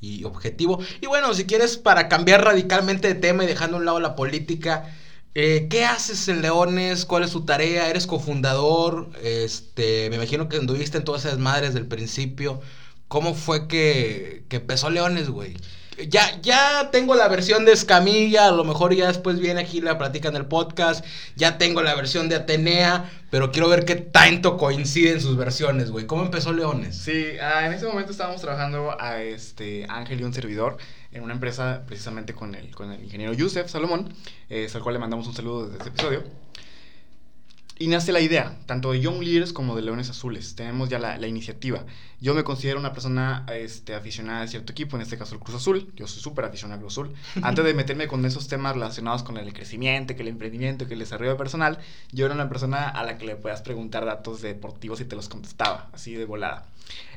y 0.00 0.24
objetivo. 0.24 0.78
Y 1.00 1.06
bueno, 1.06 1.34
si 1.34 1.46
quieres, 1.46 1.76
para 1.76 2.08
cambiar 2.08 2.44
radicalmente 2.44 3.08
de 3.08 3.14
tema 3.14 3.44
y 3.44 3.48
dejando 3.48 3.76
a 3.76 3.80
un 3.80 3.86
lado 3.86 4.00
la 4.00 4.14
política, 4.14 4.94
eh, 5.34 5.68
¿qué 5.70 5.84
haces 5.84 6.28
en 6.28 6.42
Leones? 6.42 7.04
¿Cuál 7.04 7.22
es 7.24 7.30
tu 7.30 7.44
tarea? 7.44 7.88
¿Eres 7.88 8.06
cofundador? 8.06 9.10
Este, 9.22 10.10
me 10.10 10.16
imagino 10.16 10.48
que 10.48 10.56
anduviste 10.56 10.98
en 10.98 11.04
todas 11.04 11.24
esas 11.24 11.38
madres 11.38 11.74
del 11.74 11.86
principio. 11.86 12.60
¿Cómo 13.08 13.34
fue 13.34 13.68
que, 13.68 14.44
que 14.48 14.56
empezó 14.56 14.90
Leones, 14.90 15.30
güey? 15.30 15.56
Ya, 16.08 16.40
ya 16.40 16.90
tengo 16.90 17.14
la 17.14 17.28
versión 17.28 17.64
de 17.64 17.72
Escamilla, 17.72 18.46
a 18.46 18.52
lo 18.52 18.64
mejor 18.64 18.94
ya 18.94 19.08
después 19.08 19.38
viene 19.38 19.60
aquí 19.60 19.80
la 19.80 19.98
plática 19.98 20.28
en 20.28 20.36
el 20.36 20.46
podcast. 20.46 21.04
Ya 21.36 21.58
tengo 21.58 21.82
la 21.82 21.94
versión 21.94 22.28
de 22.28 22.36
Atenea, 22.36 23.10
pero 23.30 23.52
quiero 23.52 23.68
ver 23.68 23.84
qué 23.84 23.96
tanto 23.96 24.56
coinciden 24.56 25.20
sus 25.20 25.36
versiones, 25.36 25.90
güey. 25.90 26.06
¿Cómo 26.06 26.22
empezó 26.22 26.52
Leones? 26.52 26.96
Sí, 26.96 27.36
ah, 27.42 27.66
en 27.66 27.74
ese 27.74 27.86
momento 27.86 28.12
estábamos 28.12 28.40
trabajando 28.40 28.96
a 29.00 29.22
este 29.22 29.86
Ángel 29.88 30.20
y 30.20 30.24
un 30.24 30.32
servidor 30.32 30.78
en 31.12 31.22
una 31.22 31.34
empresa 31.34 31.84
precisamente 31.86 32.34
con 32.34 32.54
el, 32.54 32.74
con 32.74 32.92
el 32.92 33.02
ingeniero 33.02 33.32
Yusef 33.32 33.68
Salomón, 33.68 34.12
eh, 34.48 34.68
al 34.72 34.82
cual 34.82 34.94
le 34.94 34.98
mandamos 34.98 35.26
un 35.26 35.34
saludo 35.34 35.64
desde 35.64 35.78
este 35.78 35.88
episodio. 35.90 36.24
Y 37.82 37.86
nace 37.86 38.12
la 38.12 38.20
idea, 38.20 38.58
tanto 38.66 38.92
de 38.92 39.00
Young 39.00 39.22
Leaders 39.22 39.54
como 39.54 39.74
de 39.74 39.80
Leones 39.80 40.10
Azules. 40.10 40.54
Tenemos 40.54 40.90
ya 40.90 40.98
la, 40.98 41.16
la 41.16 41.26
iniciativa. 41.28 41.86
Yo 42.20 42.34
me 42.34 42.44
considero 42.44 42.78
una 42.78 42.92
persona 42.92 43.46
este, 43.54 43.94
aficionada 43.94 44.42
a 44.42 44.46
cierto 44.48 44.72
equipo, 44.72 44.96
en 44.96 45.02
este 45.02 45.16
caso 45.16 45.34
el 45.34 45.40
Cruz 45.40 45.56
Azul. 45.56 45.90
Yo 45.96 46.06
soy 46.06 46.20
súper 46.20 46.44
aficionado 46.44 46.74
al 46.74 46.80
Cruz 46.82 46.92
Azul. 46.92 47.14
Antes 47.42 47.64
de 47.64 47.72
meterme 47.72 48.06
con 48.06 48.22
esos 48.26 48.48
temas 48.48 48.74
relacionados 48.74 49.22
con 49.22 49.38
el 49.38 49.50
crecimiento, 49.54 50.14
que 50.14 50.20
el 50.20 50.28
emprendimiento, 50.28 50.86
que 50.86 50.92
el 50.92 51.00
desarrollo 51.00 51.38
personal, 51.38 51.78
yo 52.12 52.26
era 52.26 52.34
una 52.34 52.50
persona 52.50 52.86
a 52.86 53.02
la 53.02 53.16
que 53.16 53.24
le 53.24 53.36
puedas 53.36 53.62
preguntar 53.62 54.04
datos 54.04 54.42
deportivos 54.42 55.00
y 55.00 55.06
te 55.06 55.16
los 55.16 55.30
contestaba, 55.30 55.88
así 55.94 56.12
de 56.12 56.26
volada. 56.26 56.66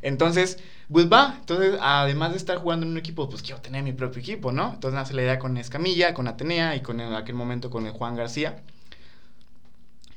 Entonces, 0.02 0.60
pues 0.90 1.12
va, 1.12 1.36
entonces 1.42 1.78
además 1.82 2.32
de 2.32 2.38
estar 2.38 2.58
jugando 2.60 2.86
en 2.86 2.94
un 2.94 2.98
equipo, 2.98 3.30
pues 3.30 3.42
quiero 3.42 3.60
tener 3.60 3.84
mi 3.84 3.92
propio 3.92 4.22
equipo, 4.22 4.54
¿no? 4.54 4.76
Entonces 4.76 4.96
nace 4.96 5.14
la 5.14 5.24
idea 5.24 5.40
con 5.40 5.58
Escamilla, 5.58 6.14
con 6.14 6.30
Atenea 6.30 6.78
y 6.78 6.80
con 6.80 7.02
en 7.02 7.14
aquel 7.16 7.36
momento 7.36 7.70
con 7.70 7.86
el 7.86 7.92
Juan 7.92 8.16
García. 8.16 8.64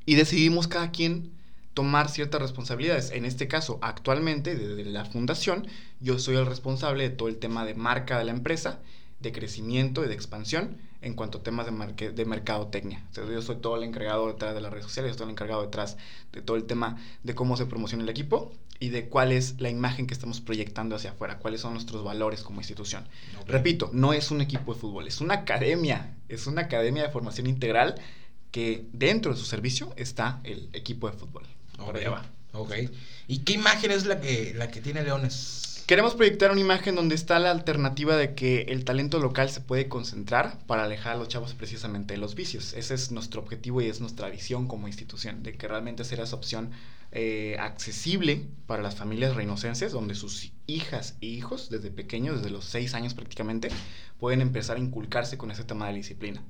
Y 0.06 0.14
decidimos 0.14 0.68
cada 0.68 0.90
quien 0.90 1.32
tomar 1.74 2.08
ciertas 2.08 2.40
responsabilidades. 2.40 3.10
En 3.10 3.26
este 3.26 3.48
caso, 3.48 3.78
actualmente, 3.82 4.54
desde 4.54 4.84
la 4.90 5.04
fundación, 5.04 5.66
yo 6.00 6.18
soy 6.18 6.36
el 6.36 6.46
responsable 6.46 7.02
de 7.02 7.10
todo 7.10 7.28
el 7.28 7.36
tema 7.36 7.66
de 7.66 7.74
marca 7.74 8.18
de 8.18 8.24
la 8.24 8.32
empresa, 8.32 8.80
de 9.20 9.32
crecimiento 9.32 10.04
y 10.04 10.08
de 10.08 10.14
expansión 10.14 10.78
en 11.02 11.14
cuanto 11.14 11.38
a 11.38 11.42
temas 11.42 11.66
de, 11.66 11.72
marque- 11.72 12.10
de 12.12 12.24
mercadotecnia. 12.24 13.04
O 13.10 13.14
sea, 13.14 13.24
yo 13.26 13.42
soy 13.42 13.56
todo 13.56 13.76
el 13.76 13.82
encargado 13.82 14.26
detrás 14.28 14.54
de 14.54 14.60
las 14.60 14.70
redes 14.70 14.86
sociales, 14.86 15.10
estoy 15.10 15.24
el 15.26 15.32
encargado 15.32 15.62
detrás 15.62 15.96
de 16.32 16.40
todo 16.40 16.56
el 16.56 16.64
tema 16.64 16.96
de 17.22 17.34
cómo 17.34 17.56
se 17.56 17.66
promociona 17.66 18.04
el 18.04 18.08
equipo 18.10 18.52
y 18.78 18.88
de 18.90 19.08
cuál 19.08 19.32
es 19.32 19.60
la 19.60 19.70
imagen 19.70 20.06
que 20.06 20.14
estamos 20.14 20.40
proyectando 20.40 20.96
hacia 20.96 21.10
afuera, 21.10 21.38
cuáles 21.38 21.60
son 21.60 21.74
nuestros 21.74 22.04
valores 22.04 22.42
como 22.42 22.60
institución. 22.60 23.06
Repito, 23.46 23.90
no 23.92 24.12
es 24.12 24.30
un 24.30 24.40
equipo 24.40 24.74
de 24.74 24.80
fútbol, 24.80 25.08
es 25.08 25.20
una 25.20 25.34
academia, 25.34 26.14
es 26.28 26.46
una 26.46 26.62
academia 26.62 27.02
de 27.02 27.10
formación 27.10 27.46
integral 27.46 27.96
que 28.56 28.86
dentro 28.94 29.34
de 29.34 29.38
su 29.38 29.44
servicio 29.44 29.92
está 29.96 30.40
el 30.42 30.70
equipo 30.72 31.10
de 31.10 31.12
fútbol. 31.18 31.42
Por 31.76 31.90
Ok, 31.90 31.96
allá 31.96 32.08
va. 32.08 32.26
ok. 32.52 32.72
¿Y 33.28 33.40
qué 33.40 33.52
imagen 33.52 33.90
es 33.90 34.06
la 34.06 34.18
que, 34.18 34.54
la 34.56 34.70
que 34.70 34.80
tiene 34.80 35.02
Leones? 35.02 35.82
Queremos 35.84 36.14
proyectar 36.14 36.50
una 36.52 36.62
imagen 36.62 36.94
donde 36.94 37.14
está 37.14 37.38
la 37.38 37.50
alternativa 37.50 38.16
de 38.16 38.34
que 38.34 38.62
el 38.62 38.86
talento 38.86 39.18
local 39.18 39.50
se 39.50 39.60
puede 39.60 39.88
concentrar 39.88 40.58
para 40.66 40.84
alejar 40.84 41.12
a 41.12 41.16
los 41.16 41.28
chavos 41.28 41.52
precisamente 41.52 42.14
de 42.14 42.18
los 42.18 42.34
vicios. 42.34 42.72
Ese 42.72 42.94
es 42.94 43.12
nuestro 43.12 43.42
objetivo 43.42 43.82
y 43.82 43.88
es 43.88 44.00
nuestra 44.00 44.30
visión 44.30 44.68
como 44.68 44.88
institución, 44.88 45.42
de 45.42 45.52
que 45.52 45.68
realmente 45.68 46.02
sea 46.04 46.24
esa 46.24 46.34
opción 46.34 46.70
eh, 47.12 47.58
accesible 47.60 48.46
para 48.66 48.82
las 48.82 48.96
familias 48.96 49.36
reinocenses, 49.36 49.92
donde 49.92 50.14
sus 50.14 50.50
hijas 50.66 51.18
e 51.20 51.26
hijos, 51.26 51.68
desde 51.68 51.90
pequeños, 51.90 52.36
desde 52.38 52.48
los 52.48 52.64
seis 52.64 52.94
años 52.94 53.12
prácticamente, 53.12 53.68
pueden 54.18 54.40
empezar 54.40 54.78
a 54.78 54.80
inculcarse 54.80 55.36
con 55.36 55.50
ese 55.50 55.64
tema 55.64 55.88
de 55.88 55.94
disciplina. 55.96 56.42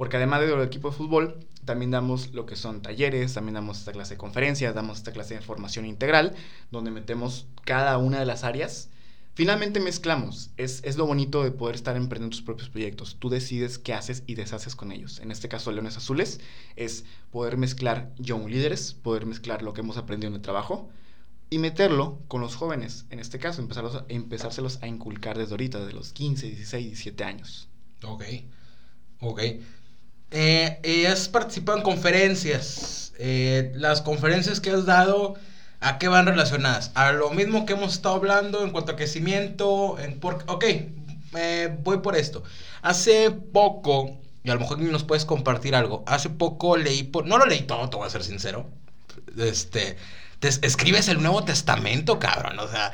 Porque 0.00 0.16
además 0.16 0.40
del 0.40 0.62
equipo 0.62 0.88
de 0.88 0.96
fútbol, 0.96 1.46
también 1.66 1.90
damos 1.90 2.32
lo 2.32 2.46
que 2.46 2.56
son 2.56 2.80
talleres, 2.80 3.34
también 3.34 3.52
damos 3.52 3.80
esta 3.80 3.92
clase 3.92 4.14
de 4.14 4.16
conferencias, 4.16 4.74
damos 4.74 4.96
esta 4.96 5.12
clase 5.12 5.34
de 5.34 5.42
formación 5.42 5.84
integral, 5.84 6.34
donde 6.70 6.90
metemos 6.90 7.48
cada 7.66 7.98
una 7.98 8.18
de 8.18 8.24
las 8.24 8.42
áreas. 8.42 8.88
Finalmente 9.34 9.78
mezclamos. 9.78 10.52
Es, 10.56 10.80
es 10.84 10.96
lo 10.96 11.04
bonito 11.04 11.44
de 11.44 11.50
poder 11.50 11.74
estar 11.74 11.98
emprendiendo 11.98 12.34
tus 12.34 12.42
propios 12.42 12.70
proyectos. 12.70 13.18
Tú 13.18 13.28
decides 13.28 13.78
qué 13.78 13.92
haces 13.92 14.22
y 14.26 14.36
deshaces 14.36 14.74
con 14.74 14.90
ellos. 14.90 15.20
En 15.20 15.30
este 15.30 15.50
caso, 15.50 15.70
Leones 15.70 15.98
Azules 15.98 16.40
es 16.76 17.04
poder 17.30 17.58
mezclar 17.58 18.10
young 18.16 18.48
líderes, 18.48 18.94
poder 18.94 19.26
mezclar 19.26 19.60
lo 19.60 19.74
que 19.74 19.82
hemos 19.82 19.98
aprendido 19.98 20.28
en 20.28 20.36
el 20.36 20.40
trabajo 20.40 20.88
y 21.50 21.58
meterlo 21.58 22.22
con 22.26 22.40
los 22.40 22.56
jóvenes. 22.56 23.04
En 23.10 23.18
este 23.18 23.38
caso, 23.38 23.60
empezarlos 23.60 24.04
empezárselos 24.08 24.82
a 24.82 24.88
inculcar 24.88 25.36
desde 25.36 25.52
ahorita, 25.52 25.84
de 25.84 25.92
los 25.92 26.14
15, 26.14 26.46
16, 26.46 26.86
17 26.86 27.22
años. 27.22 27.68
Ok, 28.02 28.24
ok. 29.20 29.42
Eh, 30.30 31.06
has 31.10 31.28
participado 31.28 31.78
en 31.78 31.84
conferencias. 31.84 33.12
Eh, 33.18 33.72
las 33.74 34.02
conferencias 34.02 34.60
que 34.60 34.70
has 34.70 34.86
dado, 34.86 35.34
¿a 35.80 35.98
qué 35.98 36.08
van 36.08 36.26
relacionadas? 36.26 36.90
A 36.94 37.12
lo 37.12 37.30
mismo 37.30 37.66
que 37.66 37.72
hemos 37.74 37.94
estado 37.94 38.14
hablando 38.14 38.64
en 38.64 38.70
cuanto 38.70 38.92
a 38.92 38.96
crecimiento. 38.96 39.96
Ok, 40.46 40.64
voy 41.82 41.98
por 41.98 42.16
esto. 42.16 42.42
Hace 42.82 43.30
poco, 43.30 44.18
y 44.42 44.50
a 44.50 44.54
lo 44.54 44.60
mejor 44.60 44.78
nos 44.80 45.04
puedes 45.04 45.24
compartir 45.24 45.74
algo. 45.74 46.02
Hace 46.06 46.30
poco 46.30 46.76
leí, 46.76 47.02
por... 47.02 47.26
no 47.26 47.38
lo 47.38 47.46
leí 47.46 47.62
todo, 47.62 47.90
te 47.90 47.96
voy 47.96 48.06
a 48.06 48.10
ser 48.10 48.24
sincero. 48.24 48.70
Este, 49.36 49.96
escribes 50.40 51.08
el 51.08 51.22
Nuevo 51.22 51.44
Testamento, 51.44 52.18
cabrón. 52.18 52.58
O 52.58 52.68
sea, 52.68 52.92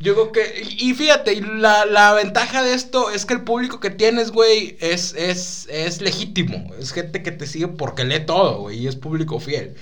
yo 0.00 0.14
creo 0.14 0.32
que. 0.32 0.62
Y 0.78 0.94
fíjate, 0.94 1.40
la, 1.40 1.84
la 1.86 2.12
ventaja 2.12 2.62
de 2.62 2.74
esto 2.74 3.10
es 3.10 3.24
que 3.24 3.34
el 3.34 3.42
público 3.42 3.80
que 3.80 3.90
tienes, 3.90 4.30
güey, 4.30 4.76
es, 4.80 5.14
es, 5.14 5.68
es 5.70 6.00
legítimo. 6.00 6.74
Es 6.78 6.92
gente 6.92 7.22
que 7.22 7.32
te 7.32 7.46
sigue 7.46 7.68
porque 7.68 8.04
lee 8.04 8.26
todo, 8.26 8.60
güey, 8.60 8.78
y 8.78 8.86
es 8.88 8.96
público 8.96 9.38
fiel. 9.40 9.74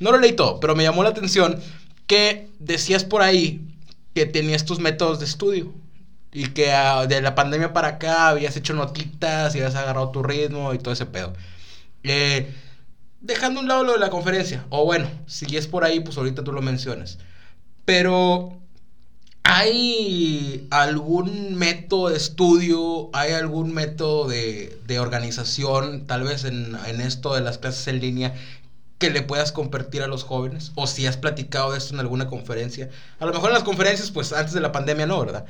No 0.00 0.12
lo 0.12 0.18
leí 0.18 0.32
todo, 0.32 0.60
pero 0.60 0.74
me 0.74 0.82
llamó 0.82 1.02
la 1.02 1.10
atención 1.10 1.60
que 2.06 2.48
decías 2.58 3.04
por 3.04 3.22
ahí 3.22 3.60
que 4.14 4.26
tenías 4.26 4.64
tus 4.64 4.78
métodos 4.80 5.20
de 5.20 5.26
estudio. 5.26 5.72
Y 6.32 6.48
que 6.48 6.72
ah, 6.72 7.06
de 7.06 7.22
la 7.22 7.36
pandemia 7.36 7.72
para 7.72 7.88
acá 7.88 8.28
habías 8.28 8.56
hecho 8.56 8.74
notitas 8.74 9.54
y 9.54 9.58
habías 9.58 9.76
agarrado 9.76 10.10
tu 10.10 10.22
ritmo 10.24 10.74
y 10.74 10.78
todo 10.78 10.92
ese 10.92 11.06
pedo. 11.06 11.32
Eh, 12.02 12.52
dejando 13.24 13.60
un 13.60 13.68
lado 13.68 13.84
lo 13.84 13.92
de 13.94 13.98
la 13.98 14.10
conferencia, 14.10 14.66
o 14.70 14.84
bueno, 14.84 15.10
si 15.26 15.56
es 15.56 15.66
por 15.66 15.84
ahí, 15.84 16.00
pues 16.00 16.16
ahorita 16.16 16.44
tú 16.44 16.52
lo 16.52 16.62
mencionas. 16.62 17.18
Pero 17.84 18.60
¿Hay 19.46 20.66
algún 20.70 21.54
método 21.54 22.08
de 22.08 22.16
estudio, 22.16 23.10
hay 23.12 23.32
algún 23.32 23.74
método 23.74 24.26
de, 24.26 24.78
de 24.86 24.98
organización, 24.98 26.06
tal 26.06 26.22
vez 26.22 26.44
en, 26.44 26.74
en, 26.86 27.02
esto 27.02 27.34
de 27.34 27.42
las 27.42 27.58
clases 27.58 27.86
en 27.88 28.00
línea, 28.00 28.34
que 28.98 29.10
le 29.10 29.20
puedas 29.20 29.52
compartir 29.52 30.02
a 30.02 30.06
los 30.06 30.24
jóvenes? 30.24 30.72
O 30.76 30.86
si 30.86 31.06
has 31.06 31.18
platicado 31.18 31.72
de 31.72 31.78
esto 31.78 31.92
en 31.92 32.00
alguna 32.00 32.26
conferencia. 32.26 32.88
A 33.20 33.26
lo 33.26 33.34
mejor 33.34 33.50
en 33.50 33.54
las 33.54 33.64
conferencias, 33.64 34.10
pues 34.10 34.32
antes 34.32 34.54
de 34.54 34.60
la 34.62 34.72
pandemia 34.72 35.06
no, 35.06 35.20
¿verdad? 35.20 35.44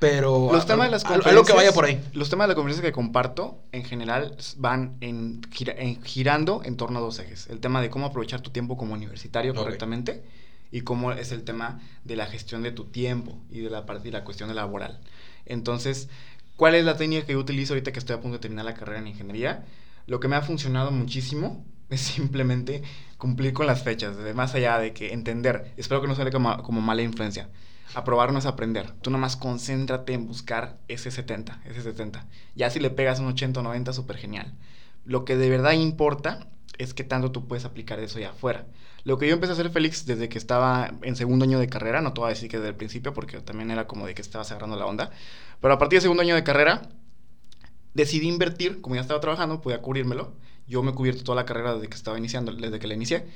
Pero 0.00 0.50
los 0.50 0.66
temas 0.66 0.86
de 0.86 0.92
las 0.92 1.04
conferencias, 1.04 1.30
algo 1.30 1.44
que 1.44 1.52
vaya 1.52 1.72
por 1.72 1.84
ahí. 1.84 2.02
Los 2.14 2.30
temas 2.30 2.46
de 2.46 2.52
la 2.52 2.54
conferencia 2.54 2.82
que 2.82 2.90
comparto 2.90 3.62
en 3.70 3.84
general 3.84 4.34
van 4.56 4.96
en, 5.00 5.42
en, 5.76 6.02
girando 6.02 6.62
en 6.64 6.76
torno 6.78 6.98
a 6.98 7.02
dos 7.02 7.18
ejes. 7.18 7.48
El 7.48 7.60
tema 7.60 7.82
de 7.82 7.90
cómo 7.90 8.06
aprovechar 8.06 8.40
tu 8.40 8.50
tiempo 8.50 8.78
como 8.78 8.94
universitario 8.94 9.52
okay. 9.52 9.62
correctamente 9.62 10.24
y 10.72 10.80
cómo 10.80 11.12
es 11.12 11.32
el 11.32 11.44
tema 11.44 11.80
de 12.04 12.16
la 12.16 12.26
gestión 12.26 12.62
de 12.62 12.72
tu 12.72 12.86
tiempo 12.86 13.38
y 13.50 13.60
de 13.60 13.68
la 13.68 13.84
parte 13.84 14.08
y 14.08 14.10
la 14.10 14.24
cuestión 14.24 14.54
laboral. 14.54 15.00
Entonces, 15.44 16.08
¿cuál 16.56 16.74
es 16.76 16.84
la 16.84 16.96
técnica 16.96 17.26
que 17.26 17.32
yo 17.34 17.38
utilizo 17.38 17.74
ahorita 17.74 17.92
que 17.92 17.98
estoy 17.98 18.16
a 18.16 18.20
punto 18.20 18.38
de 18.38 18.40
terminar 18.40 18.64
la 18.64 18.74
carrera 18.74 19.00
en 19.00 19.08
ingeniería? 19.08 19.66
Lo 20.06 20.18
que 20.18 20.28
me 20.28 20.36
ha 20.36 20.42
funcionado 20.42 20.90
muchísimo 20.90 21.62
es 21.90 22.00
simplemente 22.00 22.82
cumplir 23.18 23.52
con 23.52 23.66
las 23.66 23.82
fechas, 23.82 24.16
más 24.34 24.54
allá 24.54 24.78
de 24.78 24.94
que 24.94 25.12
entender, 25.12 25.74
espero 25.76 26.00
que 26.00 26.08
no 26.08 26.14
sea 26.14 26.30
como, 26.30 26.62
como 26.62 26.80
mala 26.80 27.02
influencia. 27.02 27.50
Aprobar 27.94 28.32
no 28.32 28.38
es 28.38 28.46
aprender. 28.46 28.92
Tú 29.02 29.10
nomás 29.10 29.36
concéntrate 29.36 30.12
en 30.12 30.26
buscar 30.26 30.78
ese 30.88 31.10
70, 31.10 31.62
ese 31.64 31.82
70. 31.82 32.26
Ya 32.54 32.70
si 32.70 32.78
le 32.78 32.90
pegas 32.90 33.18
un 33.20 33.26
80 33.26 33.60
o 33.60 33.62
90, 33.62 33.92
súper 33.92 34.16
genial. 34.16 34.54
Lo 35.04 35.24
que 35.24 35.36
de 35.36 35.50
verdad 35.50 35.72
importa 35.72 36.48
es 36.78 36.94
que 36.94 37.04
tanto 37.04 37.32
tú 37.32 37.46
puedes 37.46 37.64
aplicar 37.64 37.98
eso 37.98 38.18
allá 38.18 38.30
afuera. 38.30 38.66
Lo 39.04 39.18
que 39.18 39.26
yo 39.26 39.34
empecé 39.34 39.52
a 39.52 39.54
hacer, 39.54 39.70
Félix, 39.70 40.06
desde 40.06 40.28
que 40.28 40.38
estaba 40.38 40.92
en 41.02 41.16
segundo 41.16 41.44
año 41.44 41.58
de 41.58 41.68
carrera, 41.68 42.00
no 42.00 42.12
te 42.12 42.20
voy 42.20 42.28
a 42.28 42.34
decir 42.34 42.48
que 42.48 42.58
desde 42.58 42.70
el 42.70 42.76
principio, 42.76 43.12
porque 43.12 43.40
también 43.40 43.70
era 43.70 43.86
como 43.86 44.06
de 44.06 44.14
que 44.14 44.22
estabas 44.22 44.50
agarrando 44.50 44.76
la 44.76 44.86
onda, 44.86 45.10
pero 45.60 45.74
a 45.74 45.78
partir 45.78 45.96
del 45.96 46.02
segundo 46.02 46.22
año 46.22 46.34
de 46.34 46.44
carrera, 46.44 46.88
decidí 47.94 48.28
invertir, 48.28 48.80
como 48.80 48.94
ya 48.94 49.00
estaba 49.00 49.20
trabajando, 49.20 49.60
podía 49.60 49.80
cubrírmelo. 49.80 50.34
Yo 50.66 50.82
me 50.82 50.92
he 50.92 50.94
cubierto 50.94 51.24
toda 51.24 51.36
la 51.36 51.46
carrera 51.46 51.74
desde 51.74 51.88
que 51.88 51.96
estaba 51.96 52.18
iniciando, 52.18 52.52
desde 52.52 52.78
que 52.78 52.86
la 52.86 52.94
inicié. 52.94 53.26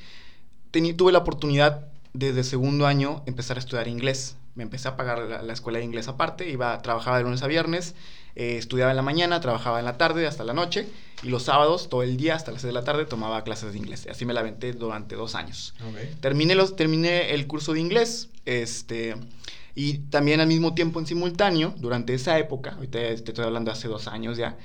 Tení, 0.70 0.92
tuve 0.92 1.12
la 1.12 1.18
oportunidad 1.18 1.88
desde 2.12 2.44
segundo 2.44 2.86
año 2.86 3.22
empezar 3.26 3.56
a 3.56 3.60
estudiar 3.60 3.88
inglés. 3.88 4.36
Me 4.54 4.62
empecé 4.62 4.88
a 4.88 4.96
pagar 4.96 5.18
la, 5.18 5.42
la 5.42 5.52
escuela 5.52 5.78
de 5.78 5.84
inglés 5.84 6.08
aparte, 6.08 6.48
iba, 6.48 6.80
trabajaba 6.82 7.18
de 7.18 7.24
lunes 7.24 7.42
a 7.42 7.46
viernes, 7.46 7.94
eh, 8.36 8.56
estudiaba 8.56 8.90
en 8.90 8.96
la 8.96 9.02
mañana, 9.02 9.40
trabajaba 9.40 9.78
en 9.78 9.84
la 9.84 9.96
tarde 9.96 10.26
hasta 10.26 10.42
la 10.42 10.54
noche 10.54 10.88
y 11.22 11.28
los 11.28 11.44
sábados, 11.44 11.88
todo 11.88 12.02
el 12.02 12.16
día 12.16 12.34
hasta 12.34 12.50
las 12.50 12.62
6 12.62 12.68
de 12.68 12.80
la 12.80 12.84
tarde, 12.84 13.04
tomaba 13.04 13.44
clases 13.44 13.72
de 13.72 13.78
inglés. 13.78 14.08
Así 14.10 14.24
me 14.24 14.32
la 14.32 14.40
aventé 14.40 14.72
durante 14.72 15.14
dos 15.14 15.36
años. 15.36 15.74
Okay. 15.90 16.12
Terminé, 16.20 16.56
los, 16.56 16.74
terminé 16.74 17.32
el 17.32 17.46
curso 17.46 17.72
de 17.74 17.80
inglés 17.80 18.30
este, 18.44 19.14
y 19.76 19.98
también 19.98 20.40
al 20.40 20.48
mismo 20.48 20.74
tiempo 20.74 20.98
en 20.98 21.06
simultáneo, 21.06 21.74
durante 21.78 22.12
esa 22.12 22.36
época, 22.38 22.72
ahorita 22.72 22.98
te 22.98 23.12
estoy 23.14 23.44
hablando 23.44 23.70
hace 23.70 23.86
dos 23.86 24.08
años 24.08 24.36
ya, 24.36 24.56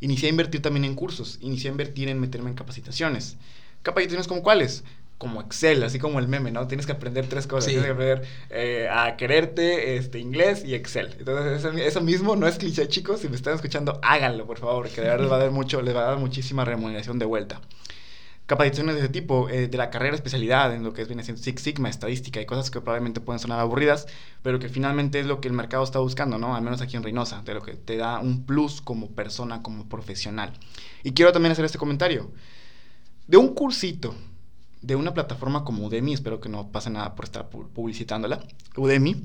inicié 0.00 0.28
a 0.28 0.30
invertir 0.30 0.62
también 0.62 0.84
en 0.84 0.94
cursos, 0.94 1.38
inicié 1.40 1.70
a 1.70 1.72
invertir 1.72 2.08
en 2.08 2.20
meterme 2.20 2.50
en 2.50 2.56
capacitaciones. 2.56 3.36
¿Capacitaciones 3.82 4.28
como 4.28 4.42
cuáles? 4.42 4.84
Como 5.18 5.40
Excel, 5.40 5.82
así 5.82 5.98
como 5.98 6.18
el 6.18 6.28
meme, 6.28 6.50
¿no? 6.50 6.66
Tienes 6.66 6.86
que 6.86 6.92
aprender 6.92 7.26
tres 7.26 7.46
cosas. 7.46 7.64
Sí. 7.64 7.70
Tienes 7.70 7.86
que 7.86 7.92
aprender 7.92 8.28
eh, 8.50 8.88
a 8.90 9.16
quererte, 9.16 9.96
este, 9.96 10.18
inglés 10.18 10.62
y 10.64 10.74
Excel. 10.74 11.14
Entonces, 11.18 11.64
eso, 11.64 11.70
eso, 11.70 12.00
mismo 12.02 12.36
no 12.36 12.46
es 12.46 12.58
cliché, 12.58 12.86
chicos. 12.88 13.20
Si 13.20 13.28
me 13.28 13.36
están 13.36 13.54
escuchando, 13.54 13.98
háganlo, 14.02 14.46
por 14.46 14.58
favor, 14.58 14.88
que 14.88 15.00
de 15.00 15.08
verdad 15.08 15.22
les 15.22 15.32
va 15.32 15.36
a 15.36 15.40
dar 15.40 15.50
mucho, 15.50 15.80
les 15.80 15.94
va 15.94 16.00
a 16.00 16.10
dar 16.10 16.18
muchísima 16.18 16.64
remuneración 16.64 17.18
de 17.18 17.24
vuelta. 17.24 17.60
Capacitaciones 18.44 18.94
de 18.94 19.00
ese 19.00 19.08
tipo, 19.08 19.48
eh, 19.48 19.66
de 19.66 19.76
la 19.76 19.90
carrera 19.90 20.14
especialidad, 20.14 20.72
en 20.72 20.84
lo 20.84 20.92
que 20.92 21.02
es, 21.02 21.08
viene 21.08 21.24
siendo 21.24 21.42
Six 21.42 21.62
Sigma, 21.62 21.88
estadística 21.88 22.40
y 22.40 22.46
cosas 22.46 22.70
que 22.70 22.80
probablemente 22.80 23.20
pueden 23.20 23.40
sonar 23.40 23.58
aburridas, 23.58 24.06
pero 24.42 24.60
que 24.60 24.68
finalmente 24.68 25.18
es 25.18 25.26
lo 25.26 25.40
que 25.40 25.48
el 25.48 25.54
mercado 25.54 25.82
está 25.82 25.98
buscando, 25.98 26.38
¿no? 26.38 26.54
Al 26.54 26.62
menos 26.62 26.80
aquí 26.80 26.96
en 26.96 27.02
Reynosa, 27.02 27.42
de 27.42 27.54
lo 27.54 27.62
que 27.62 27.72
te 27.72 27.96
da 27.96 28.20
un 28.20 28.44
plus 28.44 28.82
como 28.82 29.10
persona, 29.10 29.62
como 29.62 29.88
profesional. 29.88 30.52
Y 31.02 31.12
quiero 31.12 31.32
también 31.32 31.52
hacer 31.52 31.64
este 31.64 31.78
comentario. 31.78 32.30
De 33.26 33.36
un 33.36 33.52
cursito 33.52 34.14
de 34.86 34.94
una 34.94 35.14
plataforma 35.14 35.64
como 35.64 35.84
Udemy, 35.86 36.14
espero 36.14 36.40
que 36.40 36.48
no 36.48 36.70
pase 36.70 36.90
nada 36.90 37.16
por 37.16 37.24
estar 37.24 37.48
publicitándola, 37.48 38.46
Udemy, 38.76 39.16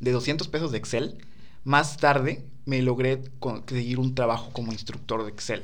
de 0.00 0.10
200 0.10 0.48
pesos 0.48 0.72
de 0.72 0.78
Excel, 0.78 1.18
más 1.62 1.96
tarde 1.96 2.44
me 2.66 2.82
logré 2.82 3.22
conseguir 3.38 4.00
un 4.00 4.16
trabajo 4.16 4.50
como 4.52 4.72
instructor 4.72 5.22
de 5.24 5.30
Excel, 5.30 5.62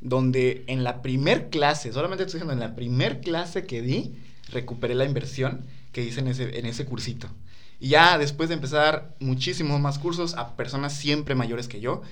donde 0.00 0.64
en 0.66 0.82
la 0.82 1.02
primer 1.02 1.50
clase, 1.50 1.92
solamente 1.92 2.24
estoy 2.24 2.40
diciendo, 2.40 2.52
en 2.52 2.68
la 2.68 2.74
primer 2.74 3.20
clase 3.20 3.64
que 3.64 3.80
di, 3.80 4.16
recuperé 4.50 4.96
la 4.96 5.04
inversión 5.04 5.64
que 5.92 6.02
hice 6.02 6.20
en 6.20 6.28
ese, 6.28 6.58
en 6.58 6.66
ese 6.66 6.84
cursito. 6.84 7.28
Y 7.78 7.90
ya 7.90 8.18
después 8.18 8.48
de 8.48 8.56
empezar 8.56 9.14
muchísimos 9.20 9.80
más 9.80 10.00
cursos 10.00 10.34
a 10.34 10.56
personas 10.56 10.94
siempre 10.94 11.36
mayores 11.36 11.68
que 11.68 11.80
yo, 11.80 12.02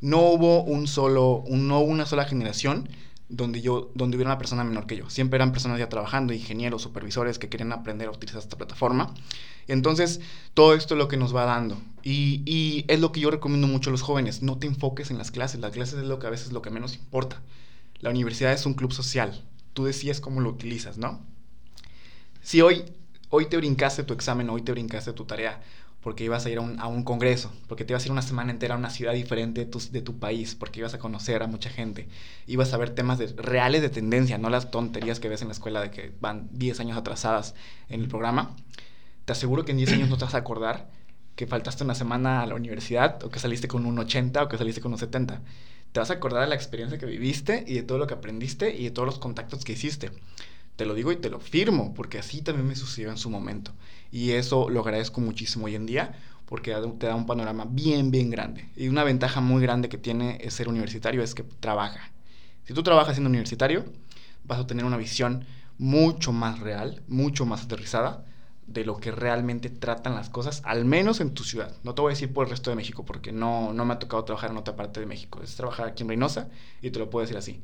no 0.00 0.20
hubo 0.20 0.62
un 0.62 0.86
solo, 0.86 1.42
no 1.48 1.80
una 1.80 2.06
sola 2.06 2.26
generación 2.26 2.88
donde 3.32 3.62
yo, 3.62 3.90
donde 3.94 4.16
hubiera 4.16 4.30
una 4.30 4.38
persona 4.38 4.62
menor 4.62 4.86
que 4.86 4.96
yo. 4.96 5.08
Siempre 5.08 5.38
eran 5.38 5.52
personas 5.52 5.78
ya 5.78 5.88
trabajando, 5.88 6.34
ingenieros, 6.34 6.82
supervisores 6.82 7.38
que 7.38 7.48
querían 7.48 7.72
aprender 7.72 8.08
a 8.08 8.10
utilizar 8.10 8.40
esta 8.40 8.58
plataforma. 8.58 9.14
Entonces, 9.66 10.20
todo 10.54 10.74
esto 10.74 10.94
es 10.94 10.98
lo 10.98 11.08
que 11.08 11.16
nos 11.16 11.34
va 11.34 11.44
dando. 11.44 11.78
Y, 12.02 12.42
y, 12.44 12.84
es 12.88 13.00
lo 13.00 13.10
que 13.10 13.20
yo 13.20 13.30
recomiendo 13.30 13.66
mucho 13.66 13.90
a 13.90 13.92
los 13.92 14.02
jóvenes. 14.02 14.42
No 14.42 14.58
te 14.58 14.66
enfoques 14.66 15.10
en 15.10 15.18
las 15.18 15.30
clases. 15.30 15.60
Las 15.60 15.72
clases 15.72 16.00
es 16.00 16.04
lo 16.04 16.18
que 16.18 16.26
a 16.26 16.30
veces 16.30 16.48
es 16.48 16.52
lo 16.52 16.60
que 16.60 16.70
menos 16.70 16.94
importa. 16.94 17.40
La 18.00 18.10
universidad 18.10 18.52
es 18.52 18.66
un 18.66 18.74
club 18.74 18.92
social. 18.92 19.42
Tú 19.72 19.84
decides 19.84 20.20
cómo 20.20 20.40
lo 20.40 20.50
utilizas, 20.50 20.98
¿no? 20.98 21.24
Si 22.42 22.60
hoy, 22.60 22.84
hoy 23.30 23.46
te 23.46 23.56
brincaste 23.56 24.02
tu 24.02 24.12
examen, 24.12 24.50
hoy 24.50 24.62
te 24.62 24.72
brincaste 24.72 25.12
tu 25.12 25.24
tarea, 25.24 25.62
porque 26.02 26.24
ibas 26.24 26.44
a 26.44 26.50
ir 26.50 26.58
a 26.58 26.60
un, 26.60 26.80
a 26.80 26.88
un, 26.88 27.04
congreso, 27.04 27.52
porque 27.68 27.84
te 27.84 27.92
ibas 27.92 28.02
a 28.02 28.06
ir 28.06 28.12
una 28.12 28.22
semana 28.22 28.50
entera 28.50 28.74
a 28.74 28.78
una 28.78 28.90
ciudad 28.90 29.12
diferente 29.12 29.64
de 29.64 29.66
tu, 29.66 29.80
de 29.90 30.02
tu, 30.02 30.18
país, 30.18 30.54
porque 30.54 30.80
ibas 30.80 30.94
a 30.94 30.98
conocer 30.98 31.42
a 31.42 31.46
mucha 31.46 31.70
gente, 31.70 32.08
ibas 32.46 32.72
a 32.72 32.76
ver 32.76 32.90
temas 32.90 33.18
de, 33.18 33.28
reales 33.28 33.82
de 33.82 33.88
tendencia, 33.88 34.36
no 34.36 34.50
las 34.50 34.70
tonterías 34.70 35.20
que 35.20 35.28
ves 35.28 35.42
en 35.42 35.48
la 35.48 35.52
escuela 35.52 35.80
de 35.80 35.90
que 35.90 36.12
van 36.20 36.48
10 36.52 36.80
años 36.80 36.98
atrasadas 36.98 37.54
en 37.88 38.00
el 38.00 38.08
programa. 38.08 38.56
Te 39.24 39.32
aseguro 39.32 39.64
que 39.64 39.70
en 39.70 39.78
10 39.78 39.92
años 39.92 40.08
no 40.08 40.18
te 40.18 40.24
vas 40.24 40.34
a 40.34 40.38
acordar 40.38 40.88
que 41.36 41.46
faltaste 41.46 41.84
una 41.84 41.94
semana 41.94 42.42
a 42.42 42.46
la 42.46 42.54
universidad, 42.54 43.22
o 43.24 43.30
que 43.30 43.38
saliste 43.38 43.68
con 43.68 43.86
un 43.86 43.98
80, 43.98 44.42
o 44.42 44.48
que 44.48 44.58
saliste 44.58 44.80
con 44.80 44.92
un 44.92 44.98
70. 44.98 45.40
Te 45.92 46.00
vas 46.00 46.10
a 46.10 46.14
acordar 46.14 46.42
de 46.42 46.48
la 46.48 46.54
experiencia 46.54 46.98
que 46.98 47.06
viviste 47.06 47.64
y 47.66 47.74
de 47.74 47.82
todo 47.82 47.98
lo 47.98 48.06
que 48.06 48.14
aprendiste 48.14 48.74
y 48.74 48.84
de 48.84 48.90
todos 48.90 49.06
los 49.06 49.18
contactos 49.18 49.64
que 49.64 49.72
hiciste. 49.72 50.10
Te 50.76 50.86
lo 50.86 50.94
digo 50.94 51.12
y 51.12 51.16
te 51.16 51.30
lo 51.30 51.38
firmo, 51.38 51.94
porque 51.94 52.18
así 52.18 52.42
también 52.42 52.66
me 52.66 52.76
sucedió 52.76 53.10
en 53.10 53.18
su 53.18 53.30
momento. 53.30 53.72
Y 54.12 54.32
eso 54.32 54.68
lo 54.68 54.80
agradezco 54.80 55.22
muchísimo 55.22 55.64
hoy 55.64 55.74
en 55.74 55.86
día, 55.86 56.14
porque 56.44 56.76
te 56.98 57.06
da 57.06 57.16
un 57.16 57.24
panorama 57.24 57.66
bien, 57.68 58.10
bien 58.10 58.30
grande. 58.30 58.68
Y 58.76 58.88
una 58.88 59.04
ventaja 59.04 59.40
muy 59.40 59.62
grande 59.62 59.88
que 59.88 59.96
tiene 59.96 60.38
ser 60.50 60.68
universitario 60.68 61.22
es 61.22 61.34
que 61.34 61.42
trabaja. 61.42 62.12
Si 62.64 62.74
tú 62.74 62.82
trabajas 62.82 63.14
siendo 63.14 63.30
universitario, 63.30 63.86
vas 64.44 64.60
a 64.60 64.66
tener 64.66 64.84
una 64.84 64.98
visión 64.98 65.46
mucho 65.78 66.32
más 66.32 66.60
real, 66.60 67.02
mucho 67.08 67.46
más 67.46 67.64
aterrizada 67.64 68.26
de 68.66 68.84
lo 68.84 68.98
que 68.98 69.10
realmente 69.10 69.70
tratan 69.70 70.14
las 70.14 70.28
cosas, 70.28 70.60
al 70.64 70.84
menos 70.84 71.20
en 71.20 71.32
tu 71.32 71.42
ciudad. 71.42 71.74
No 71.82 71.94
te 71.94 72.02
voy 72.02 72.10
a 72.10 72.14
decir 72.14 72.34
por 72.34 72.46
el 72.46 72.50
resto 72.50 72.68
de 72.68 72.76
México, 72.76 73.06
porque 73.06 73.32
no, 73.32 73.72
no 73.72 73.86
me 73.86 73.94
ha 73.94 73.98
tocado 73.98 74.24
trabajar 74.24 74.50
en 74.50 74.58
otra 74.58 74.76
parte 74.76 75.00
de 75.00 75.06
México. 75.06 75.40
Es 75.42 75.56
trabajar 75.56 75.88
aquí 75.88 76.02
en 76.02 76.10
Reynosa 76.10 76.50
y 76.82 76.90
te 76.90 76.98
lo 76.98 77.08
puedo 77.08 77.22
decir 77.22 77.38
así. 77.38 77.62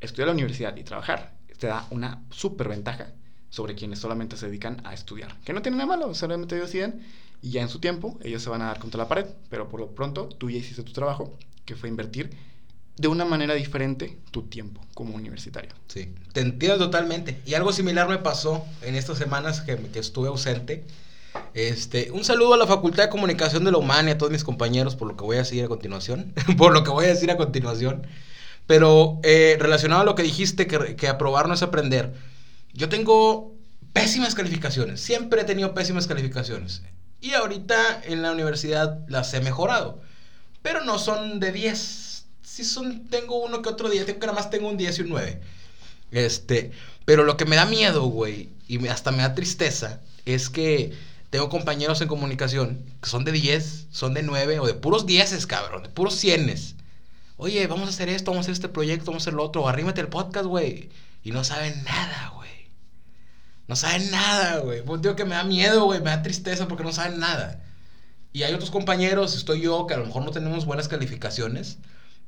Estudiar 0.00 0.28
la 0.28 0.34
universidad 0.34 0.76
y 0.76 0.84
trabajar 0.84 1.34
te 1.58 1.66
da 1.66 1.86
una 1.90 2.22
súper 2.30 2.68
ventaja 2.68 3.12
sobre 3.52 3.74
quienes 3.74 3.98
solamente 3.98 4.38
se 4.38 4.46
dedican 4.46 4.80
a 4.84 4.94
estudiar. 4.94 5.36
Que 5.44 5.52
no 5.52 5.60
tiene 5.60 5.76
nada 5.76 5.86
malo, 5.86 6.14
solamente 6.14 6.58
deciden 6.58 7.02
y 7.42 7.50
ya 7.50 7.60
en 7.60 7.68
su 7.68 7.80
tiempo 7.80 8.18
ellos 8.24 8.42
se 8.42 8.48
van 8.48 8.62
a 8.62 8.66
dar 8.66 8.78
contra 8.78 8.96
la 8.96 9.08
pared, 9.08 9.26
pero 9.50 9.68
por 9.68 9.78
lo 9.78 9.88
pronto 9.88 10.26
tú 10.26 10.48
ya 10.48 10.56
hiciste 10.56 10.82
tu 10.82 10.92
trabajo, 10.92 11.36
que 11.66 11.76
fue 11.76 11.90
invertir 11.90 12.30
de 12.96 13.08
una 13.08 13.26
manera 13.26 13.52
diferente 13.52 14.16
tu 14.30 14.44
tiempo 14.44 14.80
como 14.94 15.14
universitario. 15.14 15.70
Sí, 15.86 16.14
te 16.32 16.40
entiendo 16.40 16.78
totalmente. 16.78 17.42
Y 17.44 17.52
algo 17.52 17.72
similar 17.72 18.08
me 18.08 18.18
pasó 18.18 18.64
en 18.80 18.94
estas 18.94 19.18
semanas 19.18 19.60
que, 19.60 19.78
estuve 19.96 20.28
ausente. 20.28 20.84
Este, 21.52 22.10
un 22.10 22.24
saludo 22.24 22.54
a 22.54 22.56
la 22.56 22.66
Facultad 22.66 23.04
de 23.04 23.08
Comunicación 23.10 23.64
de 23.64 23.72
la 23.72 23.78
UMAN 23.78 24.08
y 24.08 24.12
a 24.12 24.18
todos 24.18 24.32
mis 24.32 24.44
compañeros 24.44 24.96
por 24.96 25.08
lo 25.08 25.16
que 25.16 25.24
voy 25.24 25.36
a 25.36 25.40
decir 25.40 25.62
a 25.62 25.68
continuación. 25.68 26.32
por 26.56 26.72
lo 26.72 26.84
que 26.84 26.90
voy 26.90 27.04
a 27.04 27.08
decir 27.08 27.30
a 27.30 27.36
continuación. 27.36 28.06
Pero 28.66 29.20
eh, 29.24 29.58
relacionado 29.60 30.00
a 30.00 30.04
lo 30.06 30.14
que 30.14 30.22
dijiste, 30.22 30.66
que, 30.66 30.96
que 30.96 31.08
aprobar 31.08 31.48
no 31.48 31.54
es 31.54 31.62
aprender. 31.62 32.14
Yo 32.72 32.88
tengo 32.88 33.54
pésimas 33.92 34.34
calificaciones. 34.34 35.00
Siempre 35.00 35.42
he 35.42 35.44
tenido 35.44 35.74
pésimas 35.74 36.06
calificaciones. 36.06 36.82
Y 37.20 37.32
ahorita 37.32 38.02
en 38.04 38.22
la 38.22 38.32
universidad 38.32 38.98
las 39.08 39.32
he 39.34 39.40
mejorado. 39.40 40.00
Pero 40.62 40.84
no 40.84 40.98
son 40.98 41.40
de 41.40 41.52
10. 41.52 42.24
Si 42.42 42.64
son, 42.64 43.06
tengo 43.08 43.42
uno 43.42 43.62
que 43.62 43.68
otro 43.68 43.88
10. 43.88 44.06
Tengo 44.06 44.20
que 44.20 44.26
nada 44.26 44.38
más 44.38 44.50
tengo 44.50 44.68
un 44.68 44.76
10 44.76 44.98
y 44.98 45.02
un 45.02 45.08
9. 45.10 45.40
Este, 46.10 46.72
pero 47.04 47.24
lo 47.24 47.36
que 47.36 47.44
me 47.44 47.56
da 47.56 47.64
miedo, 47.64 48.04
güey, 48.04 48.50
y 48.68 48.86
hasta 48.88 49.12
me 49.12 49.22
da 49.22 49.34
tristeza, 49.34 50.00
es 50.26 50.50
que 50.50 50.92
tengo 51.30 51.48
compañeros 51.48 52.02
en 52.02 52.08
comunicación 52.08 52.84
que 53.02 53.08
son 53.08 53.24
de 53.24 53.32
10, 53.32 53.86
son 53.90 54.12
de 54.12 54.22
9 54.22 54.58
o 54.60 54.66
de 54.66 54.74
puros 54.74 55.06
10, 55.06 55.46
cabrón, 55.46 55.84
de 55.84 55.88
puros 55.88 56.14
100 56.16 56.54
oye, 57.42 57.66
vamos 57.66 57.88
a 57.88 57.90
hacer 57.90 58.08
esto, 58.08 58.30
vamos 58.30 58.44
a 58.44 58.46
hacer 58.46 58.52
este 58.52 58.68
proyecto, 58.68 59.06
vamos 59.06 59.22
a 59.22 59.24
hacer 59.24 59.34
lo 59.34 59.44
otro, 59.44 59.68
arrímate 59.68 60.00
el 60.00 60.08
podcast, 60.08 60.46
güey. 60.46 60.90
Y 61.24 61.32
no 61.32 61.44
saben 61.44 61.82
nada. 61.84 62.31
No 63.72 63.76
saben 63.76 64.10
nada, 64.10 64.58
güey. 64.58 64.82
Pues 64.82 65.00
digo 65.00 65.16
que 65.16 65.24
me 65.24 65.34
da 65.34 65.44
miedo, 65.44 65.84
güey, 65.84 65.98
me 66.00 66.10
da 66.10 66.20
tristeza 66.20 66.68
porque 66.68 66.84
no 66.84 66.92
saben 66.92 67.18
nada. 67.18 67.64
Y 68.30 68.42
hay 68.42 68.52
otros 68.52 68.70
compañeros, 68.70 69.34
estoy 69.34 69.62
yo, 69.62 69.86
que 69.86 69.94
a 69.94 69.96
lo 69.96 70.04
mejor 70.04 70.26
no 70.26 70.30
tenemos 70.30 70.66
buenas 70.66 70.88
calificaciones, 70.88 71.78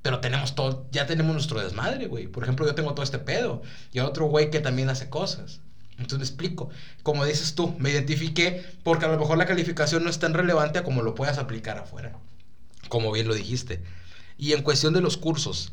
pero 0.01 0.21
tenemos 0.21 0.55
todo, 0.55 0.87
ya 0.91 1.05
tenemos 1.07 1.35
nuestro 1.35 1.61
desmadre, 1.61 2.07
güey. 2.07 2.29
Por 2.29 2.45
ejemplo, 2.45 2.65
yo 2.65 2.75
tengo 2.75 2.95
todo 2.95 3.05
este 3.05 3.19
pedo. 3.19 3.61
Y 3.93 3.99
hay 3.99 4.07
otro 4.07 4.25
güey 4.25 4.51
que 4.51 4.61
también 4.61 4.89
hace 4.89 5.11
cosas. 5.11 5.61
Entonces 5.99 6.19
me 6.19 6.25
explico. 6.25 6.71
Como 7.03 7.27
dices 7.27 7.55
tú, 7.55 7.77
me 7.79 7.91
identifiqué 7.91 8.65
porque 8.83 9.05
a 9.05 9.09
lo 9.09 9.19
mejor 9.19 9.37
la 9.37 9.45
calificación 9.45 10.03
no 10.03 10.09
es 10.09 10.19
tan 10.19 10.33
relevante 10.33 10.83
como 10.83 11.03
lo 11.03 11.15
puedas 11.15 11.37
aplicar 11.37 11.77
afuera. 11.77 12.17
Como 12.89 13.13
bien 13.13 13.29
lo 13.29 13.35
dijiste. 13.35 13.83
Y 14.39 14.55
en 14.55 14.63
cuestión 14.63 14.95
de 14.95 15.03
los 15.03 15.19
cursos, 15.19 15.73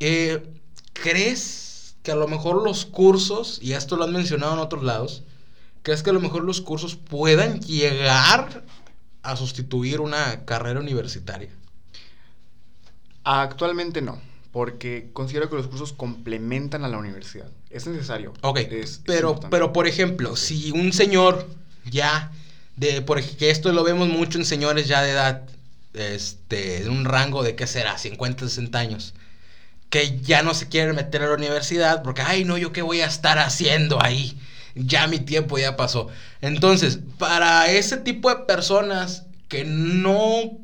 eh, 0.00 0.52
¿crees 0.94 1.65
que 2.06 2.12
a 2.12 2.14
lo 2.14 2.28
mejor 2.28 2.62
los 2.62 2.86
cursos, 2.86 3.58
y 3.60 3.72
esto 3.72 3.96
lo 3.96 4.04
han 4.04 4.12
mencionado 4.12 4.52
en 4.52 4.60
otros 4.60 4.84
lados, 4.84 5.24
¿crees 5.82 6.04
que 6.04 6.10
a 6.10 6.12
lo 6.12 6.20
mejor 6.20 6.44
los 6.44 6.60
cursos 6.60 6.94
puedan 6.94 7.58
llegar 7.62 8.62
a 9.24 9.34
sustituir 9.34 10.00
una 10.00 10.44
carrera 10.44 10.78
universitaria? 10.78 11.50
Actualmente 13.24 14.02
no, 14.02 14.20
porque 14.52 15.10
considero 15.12 15.50
que 15.50 15.56
los 15.56 15.66
cursos 15.66 15.92
complementan 15.92 16.84
a 16.84 16.88
la 16.88 16.96
universidad. 16.98 17.48
Es 17.70 17.88
necesario. 17.88 18.34
Ok, 18.42 18.58
es- 18.58 19.00
pero, 19.04 19.40
pero 19.50 19.72
por 19.72 19.88
ejemplo, 19.88 20.36
si 20.36 20.70
un 20.70 20.92
señor 20.92 21.48
ya, 21.90 22.30
de, 22.76 23.02
porque 23.02 23.50
esto 23.50 23.72
lo 23.72 23.82
vemos 23.82 24.06
mucho 24.08 24.38
en 24.38 24.44
señores 24.44 24.86
ya 24.86 25.02
de 25.02 25.10
edad, 25.10 25.42
este, 25.92 26.84
de 26.84 26.88
un 26.88 27.04
rango 27.04 27.42
de, 27.42 27.56
¿qué 27.56 27.66
será? 27.66 27.98
50, 27.98 28.48
60 28.48 28.78
años, 28.78 29.12
que 29.90 30.20
ya 30.20 30.42
no 30.42 30.54
se 30.54 30.68
quieren 30.68 30.96
meter 30.96 31.22
a 31.22 31.28
la 31.28 31.34
universidad 31.34 32.02
porque, 32.02 32.22
ay, 32.22 32.44
no, 32.44 32.58
yo 32.58 32.72
qué 32.72 32.82
voy 32.82 33.00
a 33.00 33.06
estar 33.06 33.38
haciendo 33.38 34.02
ahí, 34.02 34.38
ya 34.74 35.06
mi 35.06 35.18
tiempo 35.18 35.58
ya 35.58 35.76
pasó. 35.76 36.08
Entonces, 36.40 37.00
para 37.18 37.70
ese 37.70 37.96
tipo 37.96 38.28
de 38.28 38.44
personas 38.44 39.24
que 39.48 39.64
no 39.64 40.58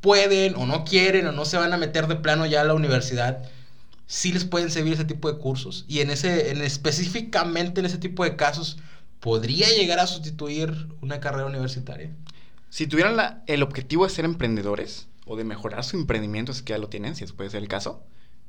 pueden 0.00 0.54
o 0.56 0.66
no 0.66 0.84
quieren 0.84 1.26
o 1.26 1.32
no 1.32 1.44
se 1.44 1.56
van 1.56 1.72
a 1.72 1.78
meter 1.78 2.06
de 2.06 2.16
plano 2.16 2.46
ya 2.46 2.60
a 2.60 2.64
la 2.64 2.74
universidad, 2.74 3.42
sí 4.06 4.32
les 4.32 4.44
pueden 4.44 4.70
servir 4.70 4.92
ese 4.94 5.04
tipo 5.04 5.32
de 5.32 5.38
cursos. 5.38 5.84
Y 5.88 6.00
en 6.00 6.10
ese, 6.10 6.50
en 6.50 6.62
específicamente 6.62 7.80
en 7.80 7.86
ese 7.86 7.98
tipo 7.98 8.24
de 8.24 8.36
casos, 8.36 8.78
podría 9.20 9.68
llegar 9.68 9.98
a 9.98 10.06
sustituir 10.06 10.88
una 11.00 11.20
carrera 11.20 11.46
universitaria. 11.46 12.14
Si 12.70 12.86
tuvieran 12.86 13.42
el 13.46 13.62
objetivo 13.62 14.04
de 14.04 14.10
ser 14.10 14.24
emprendedores 14.24 15.08
o 15.24 15.36
de 15.36 15.44
mejorar 15.44 15.82
su 15.82 15.96
emprendimiento, 15.96 16.52
si 16.52 16.58
es 16.58 16.62
que 16.62 16.72
ya 16.74 16.78
lo 16.78 16.88
tienen, 16.88 17.16
si 17.16 17.24
puede 17.26 17.50
ser 17.50 17.62
el 17.62 17.68
caso, 17.68 18.04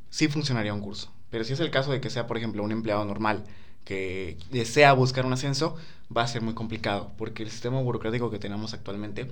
sí 0.10 0.28
funcionaría 0.28 0.74
un 0.74 0.82
curso. 0.82 1.12
Pero 1.30 1.44
si 1.44 1.54
es 1.54 1.60
el 1.60 1.72
caso 1.72 1.92
de 1.92 2.02
que 2.02 2.10
sea, 2.10 2.28
por 2.28 2.38
ejemplo, 2.38 2.64
un 2.64 2.72
empleado 2.72 3.04
normal 3.06 3.44
que 3.84 4.38
desea 4.52 4.94
buscar 4.94 5.26
un 5.26 5.34
ascenso, 5.34 5.76
va 6.16 6.24
a 6.24 6.28
ser 6.28 6.42
muy 6.42 6.54
complicado, 6.54 7.12
porque 7.18 7.44
el 7.44 7.50
sistema 7.50 7.82
burocrático 7.82 8.30
que 8.30 8.40
tenemos 8.40 8.74
actualmente, 8.74 9.32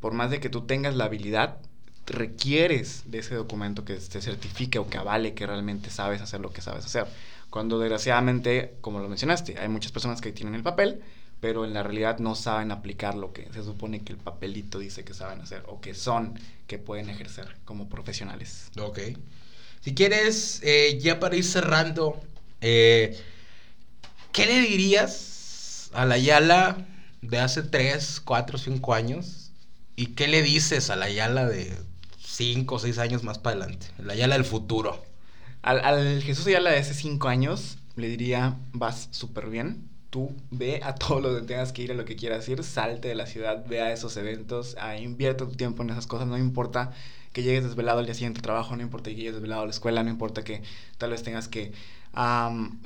por 0.00 0.12
más 0.12 0.30
de 0.30 0.40
que 0.40 0.50
tú 0.50 0.62
tengas 0.62 0.94
la 0.94 1.04
habilidad, 1.04 1.58
requieres 2.06 3.04
de 3.06 3.18
ese 3.18 3.34
documento 3.34 3.84
que 3.84 3.94
te 3.94 4.20
certifique 4.20 4.78
o 4.78 4.88
que 4.88 4.98
avale 4.98 5.34
que 5.34 5.46
realmente 5.46 5.90
sabes 5.90 6.20
hacer 6.20 6.40
lo 6.40 6.52
que 6.52 6.60
sabes 6.60 6.84
hacer. 6.84 7.06
Cuando 7.50 7.78
desgraciadamente, 7.78 8.74
como 8.80 8.98
lo 8.98 9.08
mencionaste, 9.08 9.58
hay 9.58 9.68
muchas 9.68 9.92
personas 9.92 10.20
que 10.20 10.32
tienen 10.32 10.54
el 10.54 10.62
papel, 10.62 11.00
pero 11.40 11.64
en 11.64 11.72
la 11.72 11.82
realidad 11.82 12.18
no 12.18 12.34
saben 12.34 12.72
aplicar 12.72 13.14
lo 13.14 13.32
que 13.32 13.50
se 13.52 13.62
supone 13.62 14.02
que 14.02 14.12
el 14.12 14.18
papelito 14.18 14.78
dice 14.78 15.04
que 15.04 15.14
saben 15.14 15.40
hacer 15.40 15.62
o 15.68 15.80
que 15.80 15.94
son, 15.94 16.38
que 16.66 16.78
pueden 16.78 17.10
ejercer 17.10 17.56
como 17.64 17.88
profesionales. 17.88 18.70
Ok. 18.78 18.98
Si 19.84 19.94
quieres, 19.94 20.60
eh, 20.62 20.98
ya 20.98 21.20
para 21.20 21.36
ir 21.36 21.44
cerrando, 21.44 22.18
eh, 22.62 23.20
¿qué 24.32 24.46
le 24.46 24.60
dirías 24.60 25.90
a 25.92 26.06
la 26.06 26.16
Yala 26.16 26.86
de 27.20 27.38
hace 27.38 27.62
3, 27.62 28.22
4, 28.24 28.56
5 28.56 28.94
años? 28.94 29.50
¿Y 29.94 30.14
qué 30.14 30.26
le 30.26 30.40
dices 30.40 30.88
a 30.88 30.96
la 30.96 31.10
Yala 31.10 31.44
de 31.44 31.76
5 32.18 32.74
o 32.74 32.78
6 32.78 32.96
años 32.96 33.24
más 33.24 33.38
para 33.38 33.56
adelante? 33.56 33.88
La 33.98 34.14
Yala 34.14 34.36
del 34.36 34.46
futuro. 34.46 35.04
Al, 35.60 35.84
al 35.84 36.22
Jesús 36.22 36.46
Ayala 36.46 36.70
de 36.70 36.78
hace 36.78 36.94
cinco 36.94 37.28
años 37.28 37.76
le 37.96 38.08
diría, 38.08 38.56
vas 38.72 39.08
súper 39.10 39.50
bien, 39.50 39.90
tú 40.14 40.32
ve 40.52 40.80
a 40.84 40.94
todo 40.94 41.18
lo 41.18 41.34
que 41.34 41.42
tengas 41.44 41.72
que 41.72 41.82
ir, 41.82 41.90
a 41.90 41.94
lo 41.94 42.04
que 42.04 42.14
quieras 42.14 42.48
ir, 42.48 42.62
salte 42.62 43.08
de 43.08 43.16
la 43.16 43.26
ciudad, 43.26 43.66
ve 43.66 43.80
a 43.80 43.92
esos 43.92 44.16
eventos, 44.16 44.76
a, 44.78 44.96
invierte 44.96 45.44
tu 45.44 45.56
tiempo 45.56 45.82
en 45.82 45.90
esas 45.90 46.06
cosas, 46.06 46.28
no 46.28 46.38
importa 46.38 46.92
que 47.32 47.42
llegues 47.42 47.64
desvelado 47.64 47.98
al 47.98 48.04
día 48.04 48.14
siguiente 48.14 48.38
al 48.38 48.42
trabajo, 48.42 48.76
no 48.76 48.82
importa 48.82 49.10
que 49.10 49.16
llegues 49.16 49.32
desvelado 49.32 49.62
a 49.62 49.64
la 49.64 49.72
escuela, 49.72 50.04
no 50.04 50.10
importa 50.10 50.44
que 50.44 50.62
tal 50.98 51.10
vez 51.10 51.24
tengas 51.24 51.48
que 51.48 51.72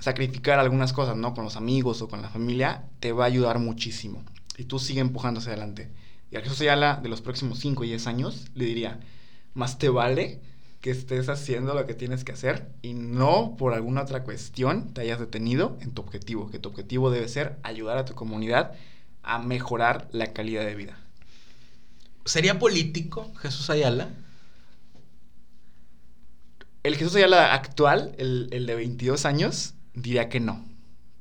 sacrificar 0.01 0.59
algunas 0.59 0.95
cosas, 0.95 1.18
¿no? 1.18 1.35
Con 1.35 1.45
los 1.45 1.57
amigos 1.57 2.01
o 2.01 2.09
con 2.09 2.22
la 2.22 2.31
familia, 2.31 2.85
te 2.99 3.12
va 3.12 3.24
a 3.24 3.26
ayudar 3.26 3.59
muchísimo. 3.59 4.24
Y 4.57 4.64
tú 4.64 4.79
sigue 4.79 5.01
empujando 5.01 5.41
hacia 5.41 5.53
adelante. 5.53 5.91
Y 6.31 6.37
al 6.37 6.45
Jesús 6.45 6.62
Ayala 6.62 6.99
de 7.03 7.11
los 7.11 7.20
próximos 7.20 7.59
5 7.59 7.85
y 7.85 7.89
10 7.89 8.07
años 8.07 8.47
le 8.55 8.64
diría, 8.64 9.01
más 9.53 9.79
te 9.79 9.91
vale 9.91 10.41
que 10.81 10.91
estés 10.91 11.29
haciendo 11.29 11.74
lo 11.74 11.87
que 11.87 11.95
tienes 11.95 12.24
que 12.24 12.33
hacer 12.33 12.68
y 12.83 12.95
no 12.95 13.57
por 13.57 13.74
alguna 13.74 14.03
otra 14.03 14.22
cuestión 14.22 14.93
te 14.95 15.01
hayas 15.01 15.18
detenido 15.18 15.76
en 15.81 15.93
tu 15.93 16.03
objetivo, 16.03 16.51
que 16.51 16.59
tu 16.59 16.68
objetivo 16.68 17.11
debe 17.11 17.29
ser 17.29 17.59
ayudar 17.62 17.99
a 17.99 18.05
tu 18.05 18.14
comunidad 18.14 18.72
a 19.22 19.39
mejorar 19.39 20.09
la 20.12 20.33
calidad 20.33 20.64
de 20.64 20.74
vida. 20.74 20.99
¿Sería 22.24 22.59
político 22.59 23.31
Jesús 23.41 23.70
Ayala? 23.70 24.11
El 26.85 26.97
Jesús 26.97 27.16
Ayala 27.16 27.55
actual, 27.55 28.14
el, 28.18 28.49
el 28.53 28.66
de 28.66 28.74
22 28.76 29.24
años, 29.26 29.74
diría 29.95 30.29
que 30.29 30.39
no, 30.39 30.64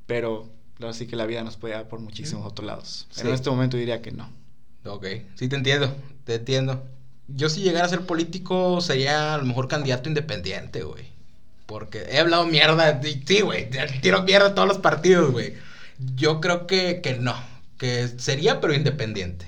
pero 0.06 0.48
ahora 0.80 0.92
sí 0.92 1.06
que 1.06 1.16
la 1.16 1.26
vida 1.26 1.42
nos 1.42 1.56
puede 1.56 1.74
dar 1.74 1.88
por 1.88 2.00
muchísimos 2.00 2.46
otros 2.46 2.66
lados. 2.66 3.06
Sí. 3.10 3.22
En 3.22 3.34
este 3.34 3.50
momento 3.50 3.76
diría 3.76 4.00
que 4.00 4.12
no. 4.12 4.30
Ok, 4.84 5.06
sí 5.34 5.48
te 5.48 5.56
entiendo, 5.56 5.94
te 6.24 6.36
entiendo. 6.36 6.86
Yo 7.28 7.48
si 7.48 7.60
llegara 7.62 7.86
a 7.86 7.88
ser 7.88 8.06
político 8.06 8.80
sería 8.80 9.34
a 9.34 9.38
lo 9.38 9.44
mejor 9.44 9.68
candidato 9.68 10.08
independiente, 10.08 10.82
güey. 10.82 11.06
Porque 11.66 12.06
he 12.10 12.18
hablado 12.18 12.46
mierda, 12.46 13.00
sí, 13.26 13.42
güey, 13.42 13.68
tiro 14.00 14.22
mierda 14.22 14.48
a 14.48 14.54
todos 14.54 14.68
los 14.68 14.78
partidos, 14.78 15.30
güey. 15.30 15.54
Yo 16.16 16.40
creo 16.40 16.66
que, 16.66 17.00
que 17.02 17.14
no, 17.16 17.36
que 17.78 18.08
sería 18.18 18.60
pero 18.60 18.74
independiente. 18.74 19.46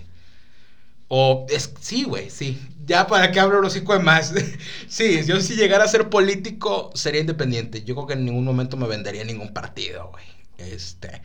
O 1.08 1.46
es, 1.50 1.72
sí, 1.80 2.04
güey, 2.04 2.30
sí. 2.30 2.60
Ya 2.86 3.06
para 3.06 3.32
qué 3.32 3.40
hablo 3.40 3.60
los 3.60 3.72
hocico 3.74 3.94
de 3.94 3.98
más. 4.00 4.32
sí, 4.88 5.24
yo 5.26 5.40
si 5.40 5.56
llegara 5.56 5.84
a 5.84 5.88
ser 5.88 6.08
político 6.08 6.92
sería 6.94 7.20
independiente. 7.20 7.82
Yo 7.82 7.94
creo 7.94 8.06
que 8.06 8.12
en 8.14 8.24
ningún 8.24 8.44
momento 8.44 8.76
me 8.76 8.86
vendería 8.86 9.24
ningún 9.24 9.52
partido, 9.52 10.10
güey. 10.12 10.24
Este, 10.58 11.22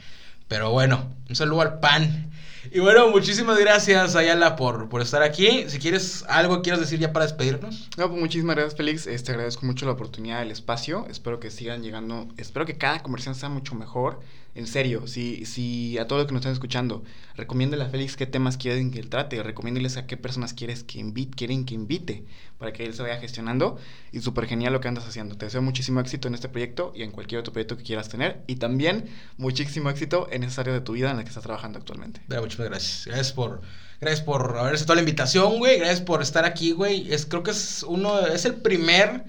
pero 0.47 0.71
bueno, 0.71 1.13
un 1.29 1.35
saludo 1.35 1.61
al 1.61 1.79
PAN. 1.79 2.31
Y 2.71 2.79
bueno, 2.79 3.09
muchísimas 3.09 3.57
gracias, 3.59 4.15
Ayala, 4.15 4.55
por, 4.55 4.89
por 4.89 5.01
estar 5.01 5.21
aquí. 5.21 5.65
Si 5.69 5.79
quieres 5.79 6.23
algo 6.27 6.61
quieres 6.61 6.81
decir 6.81 6.99
ya 6.99 7.13
para 7.13 7.25
despedirnos. 7.25 7.89
No, 7.97 8.09
pues 8.09 8.19
muchísimas 8.19 8.55
gracias, 8.55 8.75
Félix. 8.75 9.07
Este, 9.07 9.31
agradezco 9.31 9.65
mucho 9.65 9.85
la 9.85 9.93
oportunidad, 9.93 10.41
el 10.41 10.51
espacio. 10.51 11.05
Espero 11.09 11.39
que 11.39 11.51
sigan 11.51 11.83
llegando. 11.83 12.27
Espero 12.37 12.65
que 12.65 12.77
cada 12.77 13.01
conversación 13.01 13.35
sea 13.35 13.49
mucho 13.49 13.75
mejor. 13.75 14.19
En 14.55 14.67
serio, 14.67 15.05
si, 15.05 15.45
si 15.45 15.97
a 15.97 16.07
todos 16.07 16.21
los 16.21 16.27
que 16.27 16.33
nos 16.33 16.39
están 16.39 16.53
escuchando, 16.53 17.03
recomiéndale 17.35 17.83
a 17.83 17.89
Félix 17.89 18.15
qué 18.15 18.25
temas 18.25 18.55
quieren 18.55 18.89
que 18.89 18.99
él 18.99 19.09
trate. 19.09 19.43
Recomiéndeles 19.43 19.97
a 19.97 20.07
qué 20.07 20.15
personas 20.15 20.53
quieres 20.53 20.83
que 20.83 20.97
invite, 20.97 21.35
quieren 21.35 21.65
que 21.65 21.73
invite 21.73 22.23
para 22.57 22.71
que 22.71 22.85
él 22.85 22.93
se 22.93 23.01
vaya 23.01 23.17
gestionando. 23.17 23.77
Y 24.13 24.21
súper 24.21 24.47
genial 24.47 24.71
lo 24.71 24.79
que 24.79 24.87
andas 24.87 25.05
haciendo. 25.05 25.35
Te 25.35 25.45
deseo 25.45 25.61
muchísimo 25.61 25.99
éxito 25.99 26.29
en 26.29 26.35
este 26.35 26.47
proyecto 26.47 26.93
y 26.95 27.03
en 27.03 27.11
cualquier 27.11 27.41
otro 27.41 27.51
proyecto 27.51 27.75
que 27.75 27.83
quieras 27.83 28.07
tener. 28.07 28.43
Y 28.47 28.55
también 28.55 29.09
muchísimo 29.35 29.89
éxito 29.89 30.29
en 30.31 30.43
esa 30.43 30.61
área 30.61 30.73
de 30.73 30.81
tu 30.81 30.93
vida 30.93 31.11
en 31.11 31.17
la 31.17 31.23
que 31.23 31.29
estás 31.29 31.43
trabajando 31.43 31.77
actualmente. 31.77 32.21
Muchas 32.29 32.65
gracias. 32.65 33.03
Gracias 33.07 33.33
por, 33.33 33.61
gracias 33.99 34.23
por 34.23 34.57
haber 34.57 34.75
aceptado 34.75 34.95
la 34.95 35.01
invitación, 35.01 35.57
güey. 35.57 35.79
Gracias 35.79 35.99
por 36.01 36.21
estar 36.21 36.45
aquí, 36.45 36.71
güey. 36.71 37.11
Es, 37.11 37.25
creo 37.25 37.43
que 37.43 37.51
es 37.51 37.83
uno, 37.83 38.25
es 38.25 38.45
el 38.45 38.55
primer. 38.55 39.25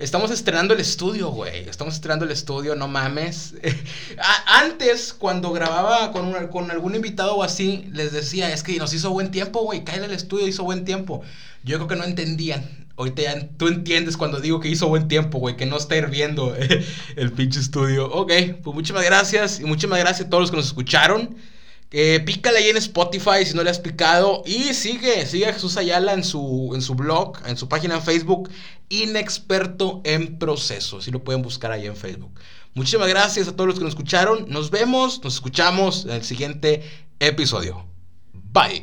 Estamos 0.00 0.30
estrenando 0.30 0.72
el 0.72 0.80
estudio, 0.80 1.28
güey. 1.28 1.68
Estamos 1.68 1.92
estrenando 1.92 2.24
el 2.24 2.30
estudio, 2.30 2.74
no 2.74 2.88
mames. 2.88 3.52
Antes, 4.46 5.12
cuando 5.12 5.52
grababa 5.52 6.10
con, 6.10 6.32
con 6.46 6.70
algún 6.70 6.94
invitado 6.94 7.36
o 7.36 7.42
así, 7.42 7.86
les 7.92 8.10
decía, 8.10 8.50
es 8.50 8.62
que 8.62 8.78
nos 8.78 8.94
hizo 8.94 9.10
buen 9.10 9.30
tiempo, 9.30 9.60
güey. 9.60 9.84
Cállate 9.84 10.06
al 10.06 10.12
estudio, 10.12 10.48
hizo 10.48 10.64
buen 10.64 10.86
tiempo. 10.86 11.20
Yo 11.64 11.76
creo 11.76 11.86
que 11.86 11.96
no 11.96 12.04
entendían. 12.04 12.88
Ahorita 12.96 13.20
ya 13.20 13.48
tú 13.58 13.68
entiendes 13.68 14.16
cuando 14.16 14.40
digo 14.40 14.58
que 14.58 14.68
hizo 14.68 14.88
buen 14.88 15.06
tiempo, 15.06 15.38
güey, 15.38 15.58
que 15.58 15.66
no 15.66 15.76
está 15.76 15.96
hirviendo 15.96 16.56
el 17.16 17.32
pinche 17.32 17.60
estudio. 17.60 18.10
Ok, 18.10 18.32
pues 18.62 18.74
muchísimas 18.74 19.04
gracias 19.04 19.60
y 19.60 19.64
muchísimas 19.64 19.98
gracias 19.98 20.28
a 20.28 20.30
todos 20.30 20.44
los 20.44 20.50
que 20.50 20.56
nos 20.56 20.66
escucharon. 20.66 21.36
Eh, 21.92 22.20
pícale 22.20 22.58
ahí 22.58 22.68
en 22.68 22.76
Spotify 22.76 23.44
si 23.44 23.54
no 23.54 23.62
le 23.62 23.70
has 23.70 23.78
picado. 23.78 24.42
Y 24.46 24.74
sigue, 24.74 25.26
sigue 25.26 25.46
a 25.46 25.52
Jesús 25.52 25.76
Ayala 25.76 26.12
en 26.12 26.24
su, 26.24 26.72
en 26.74 26.82
su 26.82 26.94
blog, 26.94 27.38
en 27.46 27.56
su 27.56 27.68
página 27.68 27.96
en 27.96 28.02
Facebook, 28.02 28.50
Inexperto 28.88 30.00
en 30.04 30.38
Proceso. 30.38 31.00
Si 31.00 31.10
lo 31.10 31.24
pueden 31.24 31.42
buscar 31.42 31.72
ahí 31.72 31.86
en 31.86 31.96
Facebook. 31.96 32.32
Muchísimas 32.74 33.08
gracias 33.08 33.48
a 33.48 33.52
todos 33.52 33.66
los 33.66 33.78
que 33.78 33.84
nos 33.84 33.94
escucharon. 33.94 34.46
Nos 34.48 34.70
vemos, 34.70 35.22
nos 35.24 35.34
escuchamos 35.34 36.04
en 36.04 36.12
el 36.12 36.24
siguiente 36.24 36.82
episodio. 37.18 37.84
Bye. 38.32 38.78